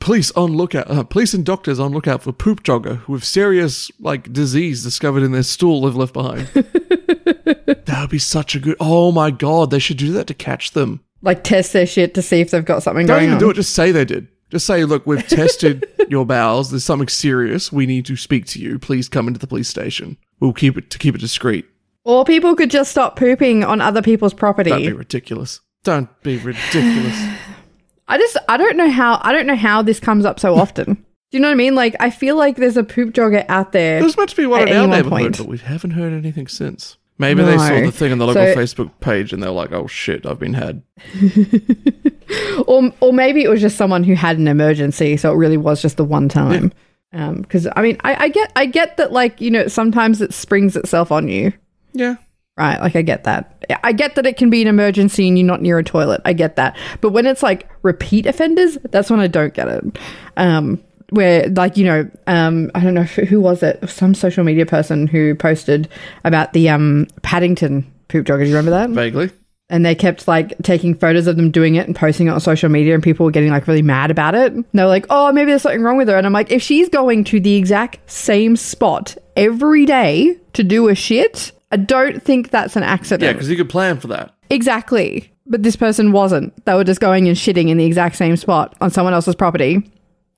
police 0.00 0.30
on 0.32 0.56
lookout 0.56 0.90
uh, 0.90 1.02
police 1.04 1.34
and 1.34 1.44
doctors 1.44 1.78
on 1.80 1.92
lookout 1.92 2.22
for 2.22 2.32
poop 2.32 2.62
jogger 2.62 3.06
with 3.08 3.24
serious 3.24 3.90
like 4.00 4.32
disease 4.32 4.82
discovered 4.82 5.22
in 5.22 5.32
their 5.32 5.42
stool 5.42 5.82
they've 5.82 5.94
left 5.94 6.12
behind. 6.12 6.46
that 6.54 7.98
would 8.00 8.10
be 8.10 8.18
such 8.18 8.54
a 8.54 8.60
good 8.60 8.76
oh 8.80 9.12
my 9.12 9.30
god, 9.30 9.70
they 9.70 9.78
should 9.78 9.96
do 9.98 10.12
that 10.12 10.26
to 10.26 10.34
catch 10.34 10.72
them. 10.72 11.00
Like 11.22 11.42
test 11.42 11.72
their 11.72 11.86
shit 11.86 12.14
to 12.14 12.22
see 12.22 12.40
if 12.40 12.50
they've 12.50 12.64
got 12.64 12.82
something 12.82 13.06
Don't 13.06 13.16
going 13.16 13.24
even 13.24 13.34
on. 13.34 13.40
do 13.40 13.50
it, 13.50 13.54
just 13.54 13.74
say 13.74 13.90
they 13.92 14.04
did. 14.04 14.28
Just 14.50 14.66
say, 14.66 14.84
look, 14.84 15.06
we've 15.06 15.26
tested 15.26 15.84
your 16.08 16.24
bowels. 16.24 16.70
There's 16.70 16.84
something 16.84 17.08
serious. 17.08 17.70
We 17.70 17.86
need 17.86 18.06
to 18.06 18.16
speak 18.16 18.46
to 18.46 18.60
you. 18.60 18.78
Please 18.78 19.08
come 19.08 19.28
into 19.28 19.38
the 19.38 19.46
police 19.46 19.68
station. 19.68 20.16
We'll 20.40 20.52
keep 20.54 20.78
it 20.78 20.90
to 20.90 20.98
keep 20.98 21.14
it 21.14 21.20
discreet. 21.20 21.66
Or 22.04 22.24
people 22.24 22.56
could 22.56 22.70
just 22.70 22.90
stop 22.90 23.16
pooping 23.16 23.64
on 23.64 23.80
other 23.82 24.00
people's 24.00 24.32
property. 24.32 24.70
Don't 24.70 24.80
be 24.80 24.92
ridiculous. 24.92 25.60
Don't 25.84 26.08
be 26.22 26.38
ridiculous. 26.38 27.14
I 28.08 28.16
just 28.16 28.38
I 28.48 28.56
don't 28.56 28.78
know 28.78 28.88
how 28.90 29.20
I 29.22 29.32
don't 29.32 29.46
know 29.46 29.54
how 29.56 29.82
this 29.82 30.00
comes 30.00 30.24
up 30.24 30.40
so 30.40 30.54
often. 30.54 30.94
Do 30.94 31.36
you 31.36 31.40
know 31.40 31.48
what 31.48 31.52
I 31.52 31.56
mean? 31.56 31.74
Like 31.74 31.94
I 32.00 32.08
feel 32.08 32.36
like 32.36 32.56
there's 32.56 32.78
a 32.78 32.82
poop 32.84 33.12
jogger 33.12 33.44
out 33.50 33.72
there. 33.72 34.00
There's 34.00 34.16
meant 34.16 34.30
to 34.30 34.36
be 34.36 34.46
one 34.46 34.62
At 34.62 34.68
in 34.70 34.76
our 34.78 34.86
neighborhood, 34.86 35.10
point. 35.10 35.36
but 35.36 35.46
we 35.46 35.58
haven't 35.58 35.90
heard 35.90 36.14
anything 36.14 36.46
since. 36.48 36.96
Maybe 37.18 37.42
they 37.42 37.58
saw 37.58 37.80
the 37.80 37.90
thing 37.90 38.12
on 38.12 38.18
the 38.18 38.26
local 38.26 38.44
So- 38.44 38.54
Facebook 38.54 38.90
page 39.00 39.32
and 39.32 39.42
they're 39.42 39.50
like, 39.50 39.72
"Oh 39.72 39.86
shit, 39.86 40.24
I've 40.24 40.38
been 40.38 40.54
had." 40.54 40.82
or 42.66 42.92
or 43.00 43.12
maybe 43.12 43.42
it 43.42 43.48
was 43.48 43.60
just 43.60 43.76
someone 43.76 44.04
who 44.04 44.14
had 44.14 44.38
an 44.38 44.48
emergency, 44.48 45.16
so 45.16 45.32
it 45.32 45.36
really 45.36 45.56
was 45.56 45.82
just 45.82 45.96
the 45.96 46.04
one 46.04 46.28
time. 46.28 46.72
Because 47.10 47.66
I 47.74 47.82
mean, 47.82 47.96
I, 48.04 48.24
I 48.24 48.28
get 48.28 48.52
I 48.54 48.66
get 48.66 48.96
that 48.98 49.12
like 49.12 49.40
you 49.40 49.50
know 49.50 49.66
sometimes 49.68 50.20
it 50.20 50.34
springs 50.34 50.76
itself 50.76 51.10
on 51.10 51.28
you, 51.28 51.52
Yeah, 51.92 52.16
right? 52.56 52.80
Like 52.80 52.96
I 52.96 53.02
get 53.02 53.24
that. 53.24 53.64
I 53.82 53.92
get 53.92 54.14
that 54.14 54.26
it 54.26 54.36
can 54.36 54.50
be 54.50 54.62
an 54.62 54.68
emergency 54.68 55.26
and 55.28 55.38
you're 55.38 55.46
not 55.46 55.62
near 55.62 55.78
a 55.78 55.84
toilet. 55.84 56.20
I 56.24 56.32
get 56.34 56.56
that. 56.56 56.76
But 57.00 57.10
when 57.10 57.26
it's 57.26 57.42
like 57.42 57.68
repeat 57.82 58.26
offenders, 58.26 58.78
that's 58.90 59.10
when 59.10 59.20
I 59.20 59.26
don't 59.26 59.54
get 59.54 59.68
it. 59.68 59.98
Um, 60.36 60.82
where 61.10 61.48
like 61.48 61.76
you 61.76 61.84
know, 61.84 62.10
um, 62.26 62.70
I 62.74 62.80
don't 62.80 62.94
know 62.94 63.02
who 63.02 63.24
who 63.24 63.40
was 63.40 63.62
it? 63.62 63.88
Some 63.88 64.14
social 64.14 64.44
media 64.44 64.66
person 64.66 65.06
who 65.06 65.34
posted 65.34 65.88
about 66.24 66.52
the 66.52 66.68
um 66.68 67.06
Paddington 67.22 67.90
poop 68.08 68.26
jogger. 68.26 68.40
Do 68.40 68.50
you 68.50 68.56
remember 68.56 68.70
that? 68.72 68.90
vaguely. 68.90 69.30
And 69.70 69.84
they 69.84 69.94
kept 69.94 70.26
like 70.26 70.56
taking 70.62 70.94
photos 70.94 71.26
of 71.26 71.36
them 71.36 71.50
doing 71.50 71.74
it 71.74 71.86
and 71.86 71.94
posting 71.94 72.26
it 72.26 72.30
on 72.30 72.40
social 72.40 72.70
media, 72.70 72.94
and 72.94 73.02
people 73.02 73.26
were 73.26 73.32
getting 73.32 73.50
like 73.50 73.66
really 73.66 73.82
mad 73.82 74.10
about 74.10 74.34
it. 74.34 74.52
And 74.52 74.64
they 74.72 74.82
were 74.82 74.88
like, 74.88 75.04
oh, 75.10 75.30
maybe 75.30 75.50
there's 75.50 75.60
something 75.60 75.82
wrong 75.82 75.98
with 75.98 76.08
her. 76.08 76.16
And 76.16 76.26
I'm 76.26 76.32
like, 76.32 76.50
if 76.50 76.62
she's 76.62 76.88
going 76.88 77.24
to 77.24 77.38
the 77.38 77.54
exact 77.56 77.98
same 78.10 78.56
spot 78.56 79.14
every 79.36 79.84
day 79.84 80.38
to 80.54 80.64
do 80.64 80.88
a 80.88 80.94
shit, 80.94 81.52
I 81.70 81.76
don't 81.76 82.22
think 82.22 82.48
that's 82.48 82.76
an 82.76 82.82
accident. 82.82 83.24
Yeah, 83.24 83.32
because 83.34 83.50
you 83.50 83.56
could 83.56 83.68
plan 83.68 84.00
for 84.00 84.06
that. 84.06 84.34
Exactly. 84.48 85.30
But 85.46 85.62
this 85.62 85.76
person 85.76 86.12
wasn't. 86.12 86.64
They 86.64 86.72
were 86.72 86.84
just 86.84 87.00
going 87.00 87.28
and 87.28 87.36
shitting 87.36 87.68
in 87.68 87.76
the 87.76 87.84
exact 87.84 88.16
same 88.16 88.36
spot 88.36 88.74
on 88.80 88.90
someone 88.90 89.12
else's 89.12 89.34
property 89.34 89.90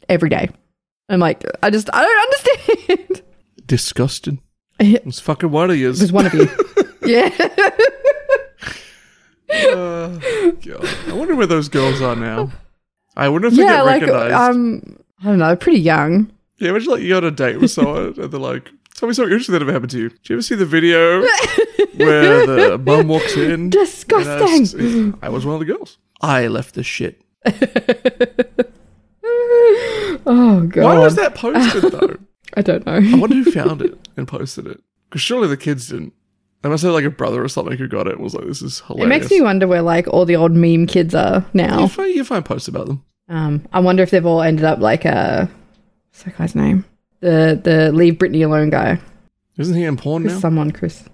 every 0.08 0.28
day. 0.28 0.50
I'm 1.10 1.20
like, 1.20 1.44
I 1.62 1.70
just, 1.70 1.90
I 1.92 2.02
don't 2.02 2.20
understand. 2.88 3.22
Disgusting. 3.66 4.40
It's 4.78 5.20
fucking 5.20 5.50
one 5.50 5.70
of 5.70 5.76
you. 5.76 5.92
There's 5.92 6.12
one 6.12 6.24
of 6.26 6.32
you. 6.34 6.48
yeah. 7.04 7.28
Uh, 9.52 10.08
God. 10.62 10.88
I 11.08 11.12
wonder 11.12 11.34
where 11.34 11.46
those 11.46 11.68
girls 11.68 12.00
are 12.00 12.14
now. 12.16 12.52
I 13.16 13.28
wonder 13.28 13.48
if 13.48 13.54
they 13.54 13.62
yeah, 13.62 13.78
get 13.78 13.84
like, 13.84 14.02
recognized. 14.02 14.34
um, 14.34 14.98
I 15.20 15.24
don't 15.24 15.38
know, 15.38 15.46
They're 15.48 15.56
pretty 15.56 15.80
young. 15.80 16.30
yeah, 16.58 16.70
imagine 16.70 16.92
like 16.92 17.02
you 17.02 17.08
go 17.10 17.16
on 17.18 17.24
a 17.24 17.30
date 17.32 17.60
with 17.60 17.70
someone 17.72 18.14
and 18.18 18.30
they're 18.32 18.40
like, 18.40 18.70
"Tell 18.94 19.08
me 19.08 19.14
something 19.14 19.32
interesting 19.32 19.52
that 19.54 19.62
ever 19.62 19.72
happened 19.72 19.90
to 19.90 19.98
you." 19.98 20.08
Do 20.10 20.16
you 20.28 20.34
ever 20.36 20.42
see 20.42 20.54
the 20.54 20.64
video 20.64 21.20
where 21.96 22.46
the 22.46 22.78
mum 22.78 23.08
walks 23.08 23.36
in? 23.36 23.70
Disgusting. 23.70 24.62
asks- 24.62 25.18
I 25.20 25.28
was 25.28 25.44
one 25.44 25.54
of 25.54 25.60
the 25.60 25.66
girls. 25.66 25.98
I 26.20 26.46
left 26.46 26.74
the 26.76 26.84
shit. 26.84 27.20
Oh, 30.26 30.66
God. 30.66 30.84
Why 30.84 30.98
was 30.98 31.16
that 31.16 31.34
posted 31.34 31.82
though? 31.92 32.16
I 32.54 32.62
don't 32.62 32.84
know. 32.86 32.94
I 32.94 33.14
wonder 33.16 33.36
who 33.36 33.50
found 33.50 33.82
it 33.82 33.96
and 34.16 34.26
posted 34.26 34.66
it. 34.66 34.80
Because 35.08 35.20
surely 35.22 35.48
the 35.48 35.56
kids 35.56 35.88
didn't. 35.88 36.12
They 36.62 36.68
must 36.68 36.82
have 36.82 36.92
like 36.92 37.04
a 37.04 37.10
brother 37.10 37.42
or 37.42 37.48
something 37.48 37.76
who 37.78 37.88
got 37.88 38.06
it 38.06 38.14
and 38.14 38.22
was 38.22 38.34
like, 38.34 38.44
"This 38.44 38.60
is 38.60 38.80
hilarious. 38.80 39.06
It 39.06 39.08
makes 39.08 39.30
me 39.30 39.40
wonder 39.40 39.66
where 39.66 39.80
like 39.82 40.06
all 40.08 40.26
the 40.26 40.36
old 40.36 40.52
meme 40.52 40.86
kids 40.86 41.14
are 41.14 41.44
now. 41.54 41.80
You 41.80 41.88
find, 41.88 42.14
you 42.14 42.22
find 42.24 42.44
posts 42.44 42.68
about 42.68 42.86
them. 42.86 43.02
Um, 43.30 43.66
I 43.72 43.80
wonder 43.80 44.02
if 44.02 44.10
they've 44.10 44.26
all 44.26 44.42
ended 44.42 44.64
up 44.66 44.78
like 44.78 45.06
uh, 45.06 45.46
what's 46.10 46.22
that 46.24 46.36
guy's 46.36 46.54
name? 46.54 46.84
The 47.20 47.58
the 47.62 47.92
leave 47.92 48.14
Britney 48.14 48.44
alone 48.44 48.68
guy. 48.70 48.98
Isn't 49.56 49.74
he 49.74 49.84
in 49.84 49.96
porn 49.96 50.22
Chris 50.24 50.34
now? 50.34 50.40
someone, 50.40 50.70
Chris. 50.70 51.04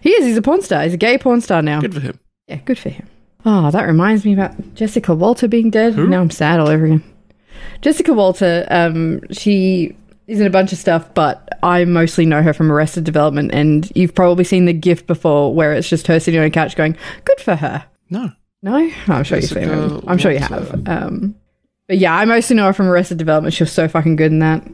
He 0.00 0.10
is. 0.10 0.24
He's 0.24 0.36
a 0.38 0.42
porn 0.42 0.62
star. 0.62 0.84
He's 0.84 0.94
a 0.94 0.98
gay 0.98 1.18
porn 1.18 1.40
star 1.42 1.60
now. 1.60 1.80
Good 1.80 1.94
for 1.94 2.00
him. 2.00 2.18
Yeah, 2.48 2.56
good 2.64 2.78
for 2.78 2.88
him. 2.88 3.06
Oh, 3.44 3.70
that 3.72 3.82
reminds 3.86 4.24
me 4.24 4.32
about 4.32 4.74
Jessica 4.74 5.14
Walter 5.14 5.48
being 5.48 5.68
dead. 5.68 5.94
Who? 5.94 6.06
Now 6.06 6.20
I'm 6.20 6.30
sad 6.30 6.60
all 6.60 6.68
over 6.68 6.84
again. 6.86 7.02
Jessica 7.80 8.12
Walter, 8.12 8.66
um, 8.70 9.20
she 9.30 9.96
is 10.26 10.40
in 10.40 10.46
a 10.46 10.50
bunch 10.50 10.72
of 10.72 10.78
stuff, 10.78 11.12
but 11.14 11.58
I 11.62 11.84
mostly 11.84 12.24
know 12.26 12.42
her 12.42 12.52
from 12.52 12.70
Arrested 12.70 13.04
Development, 13.04 13.52
and 13.52 13.90
you've 13.94 14.14
probably 14.14 14.44
seen 14.44 14.64
the 14.66 14.72
GIF 14.72 15.06
before 15.06 15.54
where 15.54 15.72
it's 15.72 15.88
just 15.88 16.06
her 16.06 16.20
sitting 16.20 16.38
on 16.40 16.46
a 16.46 16.50
couch 16.50 16.76
going, 16.76 16.96
"Good 17.24 17.40
for 17.40 17.56
her." 17.56 17.84
No. 18.10 18.30
No, 18.64 18.76
Oh, 18.76 19.12
I'm 19.12 19.24
sure 19.24 19.38
you've 19.38 19.48
seen 19.50 19.64
Jessica 19.64 19.96
it. 19.96 20.04
I'm 20.06 20.18
sure 20.18 20.30
you 20.30 20.38
have. 20.38 20.88
Um, 20.88 21.34
but 21.88 21.98
yeah, 21.98 22.14
I 22.16 22.24
mostly 22.24 22.54
know 22.54 22.66
her 22.66 22.72
from 22.72 22.86
Arrested 22.86 23.18
Development. 23.18 23.52
She 23.52 23.64
was 23.64 23.72
so 23.72 23.88
fucking 23.88 24.14
good 24.14 24.30
in 24.30 24.38
that, 24.38 24.64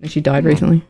and 0.00 0.10
she 0.10 0.22
died 0.22 0.46
recently. 0.46 0.82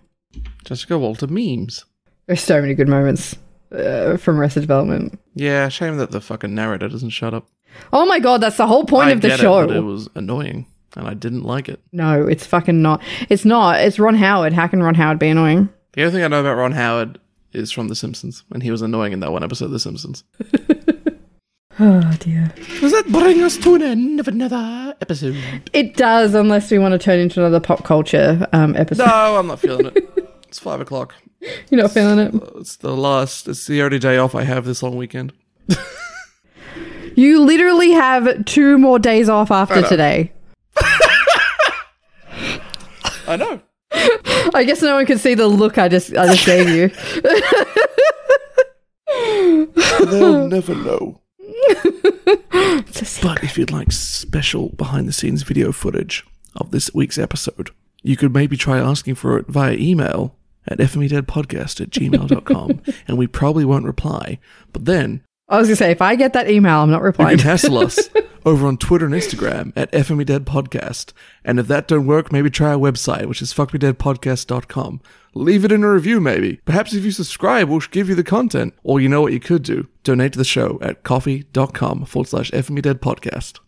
Jessica 0.65 0.97
Walter 0.99 1.27
memes. 1.27 1.85
There's 2.27 2.41
so 2.41 2.61
many 2.61 2.75
good 2.75 2.89
moments 2.89 3.35
uh, 3.73 4.17
from 4.19 4.39
Arrested 4.39 4.61
Development. 4.61 5.19
Yeah, 5.35 5.69
shame 5.69 5.97
that 5.97 6.13
the 6.13 6.21
fucking 6.21 6.55
narrator 6.55 6.89
doesn't 6.89 7.11
shut 7.11 7.35
up. 7.35 7.49
Oh 7.93 8.07
my 8.07 8.21
god, 8.21 8.41
that's 8.41 8.57
the 8.57 8.67
whole 8.69 8.85
point 8.85 9.09
I 9.09 9.13
of 9.13 9.21
the 9.21 9.29
get 9.29 9.41
show. 9.41 9.61
It, 9.61 9.67
but 9.69 9.77
it 9.77 9.81
was 9.81 10.09
annoying, 10.15 10.67
and 10.97 11.07
I 11.07 11.15
didn't 11.15 11.43
like 11.43 11.69
it. 11.69 11.81
No, 11.93 12.27
it's 12.27 12.47
fucking 12.47 12.81
not. 12.83 13.03
It's 13.29 13.45
not. 13.45 13.81
It's 13.81 13.99
Ron 13.99 14.15
Howard. 14.15 14.53
How 14.53 14.67
can 14.67 14.83
Ron 14.83 14.95
Howard 14.95 15.19
be 15.19 15.29
annoying? 15.29 15.69
The 15.93 16.03
only 16.03 16.13
thing 16.13 16.25
I 16.25 16.29
know 16.29 16.41
about 16.41 16.57
Ron 16.57 16.73
Howard 16.73 17.19
is 17.53 17.71
from 17.71 17.89
The 17.89 17.97
Simpsons, 17.97 18.45
and 18.51 18.63
he 18.63 18.71
was 18.71 18.83
annoying 18.83 19.13
in 19.13 19.21
that 19.21 19.33
one 19.33 19.43
episode 19.43 19.67
of 19.67 19.71
The 19.73 19.81
Simpsons. 19.81 20.25
Oh 21.81 22.13
dear. 22.19 22.53
Does 22.81 22.91
that 22.91 23.07
bring 23.07 23.41
us 23.41 23.57
to 23.59 23.77
an 23.77 23.83
end 23.83 24.19
of 24.19 24.27
another 24.27 24.97
episode? 25.01 25.37
It 25.73 25.97
does, 25.97 26.35
unless 26.35 26.73
we 26.73 26.79
want 26.81 26.91
to 26.91 26.99
turn 26.99 27.21
into 27.21 27.39
another 27.39 27.61
pop 27.61 27.85
culture 27.85 28.49
um, 28.53 28.75
episode. 28.75 29.07
No, 29.07 29.37
I'm 29.37 29.47
not 29.47 29.61
feeling 29.61 29.87
it. 29.87 30.05
It's 30.49 30.59
five 30.59 30.81
o'clock. 30.81 31.15
You're 31.71 31.83
not 31.83 31.91
feeling 31.91 32.19
it. 32.19 32.35
It's 32.57 32.77
the 32.77 32.97
last. 32.97 33.47
It's 33.49 33.67
the 33.67 33.83
only 33.83 33.99
day 33.99 34.17
off 34.17 34.35
I 34.35 34.45
have 34.45 34.65
this 34.65 34.83
long 34.83 34.97
weekend. 34.97 35.35
You 37.19 37.41
literally 37.41 37.91
have 37.91 38.45
two 38.45 38.79
more 38.79 39.01
days 39.01 39.29
off 39.29 39.51
after 39.51 39.83
today. 39.83 40.31
I 43.29 43.37
know. 43.37 43.61
I 44.55 44.65
guess 44.65 44.83
no 44.83 44.95
one 44.97 45.07
can 45.07 45.19
see 45.19 45.35
the 45.35 45.47
look 45.47 45.79
I 45.79 45.89
just 45.89 46.17
I 46.17 46.27
just 46.35 46.45
gave 46.47 46.69
you. 46.69 46.89
They'll 50.07 50.49
never 50.49 50.75
know. 50.75 51.21
It's 52.51 53.03
a 53.03 53.05
secret. 53.05 53.35
But 53.37 53.45
if 53.45 53.59
you'd 53.59 53.71
like 53.71 53.93
special 53.93 54.71
behind 54.71 55.07
the 55.09 55.13
scenes 55.13 55.43
video 55.43 55.73
footage 55.73 56.25
of 56.57 56.71
this 56.71 56.93
week's 56.95 57.19
episode, 57.19 57.71
you 58.03 58.17
could 58.17 58.33
maybe 58.33 58.57
try 58.57 58.79
asking 58.79 59.15
for 59.17 59.39
it 59.39 59.47
via 59.49 59.75
email 59.75 60.35
at 60.67 60.79
fmedeadpodcast 60.79 61.81
at 61.81 61.91
gmail.com 61.91 62.81
and 63.09 63.19
we 63.19 63.27
probably 63.27 63.65
won't 63.65 63.85
reply. 63.85 64.39
But 64.73 64.85
then 64.87 65.23
I 65.49 65.59
was 65.59 65.69
gonna 65.69 65.77
say 65.77 65.91
if 65.91 66.03
I 66.03 66.15
get 66.17 66.33
that 66.35 66.51
email, 66.51 66.81
I'm 66.81 66.91
not 66.91 66.99
you 66.99 67.05
replying. 67.05 67.39
can 67.39 67.47
hassle 67.47 67.79
us 67.79 68.09
over 68.45 68.67
on 68.67 68.77
Twitter 68.79 69.07
and 69.07 69.15
Instagram 69.15 69.73
at 69.77 69.91
FME 69.93 70.27
Dead 70.27 70.45
fmedeadpodcast. 70.45 71.13
And 71.45 71.59
if 71.59 71.67
that 71.69 71.89
don't 71.89 72.07
work, 72.07 72.33
maybe 72.33 72.51
try 72.51 72.73
our 72.73 72.79
website, 72.79 73.27
which 73.27 73.43
is 73.43 73.53
fuckmedeadpodcast.com. 73.53 75.01
Leave 75.35 75.65
it 75.65 75.73
in 75.73 75.85
a 75.85 75.91
review, 75.93 76.21
maybe. 76.21 76.57
Perhaps 76.65 76.95
if 76.95 77.05
you 77.05 77.11
subscribe, 77.11 77.69
we'll 77.69 77.81
give 77.91 78.09
you 78.09 78.15
the 78.15 78.25
content. 78.25 78.75
Or 78.83 79.01
you 79.01 79.09
know 79.09 79.21
what 79.21 79.33
you 79.33 79.41
could 79.41 79.63
do? 79.63 79.89
Donate 80.05 80.33
to 80.33 80.39
the 80.39 80.45
show 80.45 80.79
at 80.83 81.03
ko-fi.com 81.05 82.05
forward 82.07 82.29
slash 82.29 82.51
FME 82.51 82.83
Dead 82.83 83.01
fmedeadpodcast. 83.01 83.61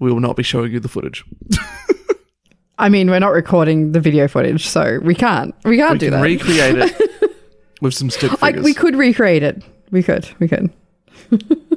We 0.00 0.12
will 0.12 0.20
not 0.20 0.36
be 0.36 0.42
showing 0.44 0.72
you 0.72 0.80
the 0.80 0.88
footage. 0.88 1.24
I 2.78 2.88
mean, 2.88 3.10
we're 3.10 3.18
not 3.18 3.32
recording 3.32 3.90
the 3.90 4.00
video 4.00 4.28
footage, 4.28 4.68
so 4.68 5.00
we 5.02 5.14
can't. 5.16 5.52
We 5.64 5.76
can't 5.76 5.94
We 5.94 5.98
do 5.98 6.06
can 6.10 6.20
that. 6.20 6.22
recreate 6.22 6.76
it 6.78 7.36
with 7.80 7.94
some 7.94 8.08
stick 8.08 8.30
figures. 8.38 8.62
we 8.64 8.72
could 8.72 8.94
recreate 8.94 9.42
it. 9.42 9.64
We 9.90 10.04
could. 10.04 10.28
We 10.38 10.46
could. 10.46 10.72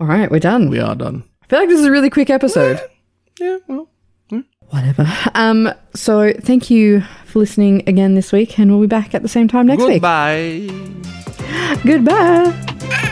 All 0.00 0.06
right, 0.06 0.30
we're 0.30 0.38
done. 0.40 0.70
we 0.70 0.78
are 0.78 0.94
done. 0.94 1.24
I 1.42 1.46
feel 1.46 1.58
like 1.60 1.68
this 1.68 1.80
is 1.80 1.86
a 1.86 1.90
really 1.90 2.10
quick 2.10 2.30
episode. 2.30 2.80
Yeah, 3.40 3.58
well. 3.66 3.88
Whatever. 4.70 5.10
Um. 5.34 5.72
So 5.94 6.32
thank 6.34 6.70
you 6.70 7.02
for 7.24 7.38
listening 7.38 7.88
again 7.88 8.14
this 8.14 8.32
week, 8.32 8.58
and 8.58 8.70
we'll 8.70 8.82
be 8.82 8.86
back 8.86 9.14
at 9.14 9.22
the 9.22 9.28
same 9.28 9.48
time 9.48 9.66
next 9.66 9.82
week. 9.82 10.02
Goodbye. 10.02 10.68
Goodbye. 11.86 13.04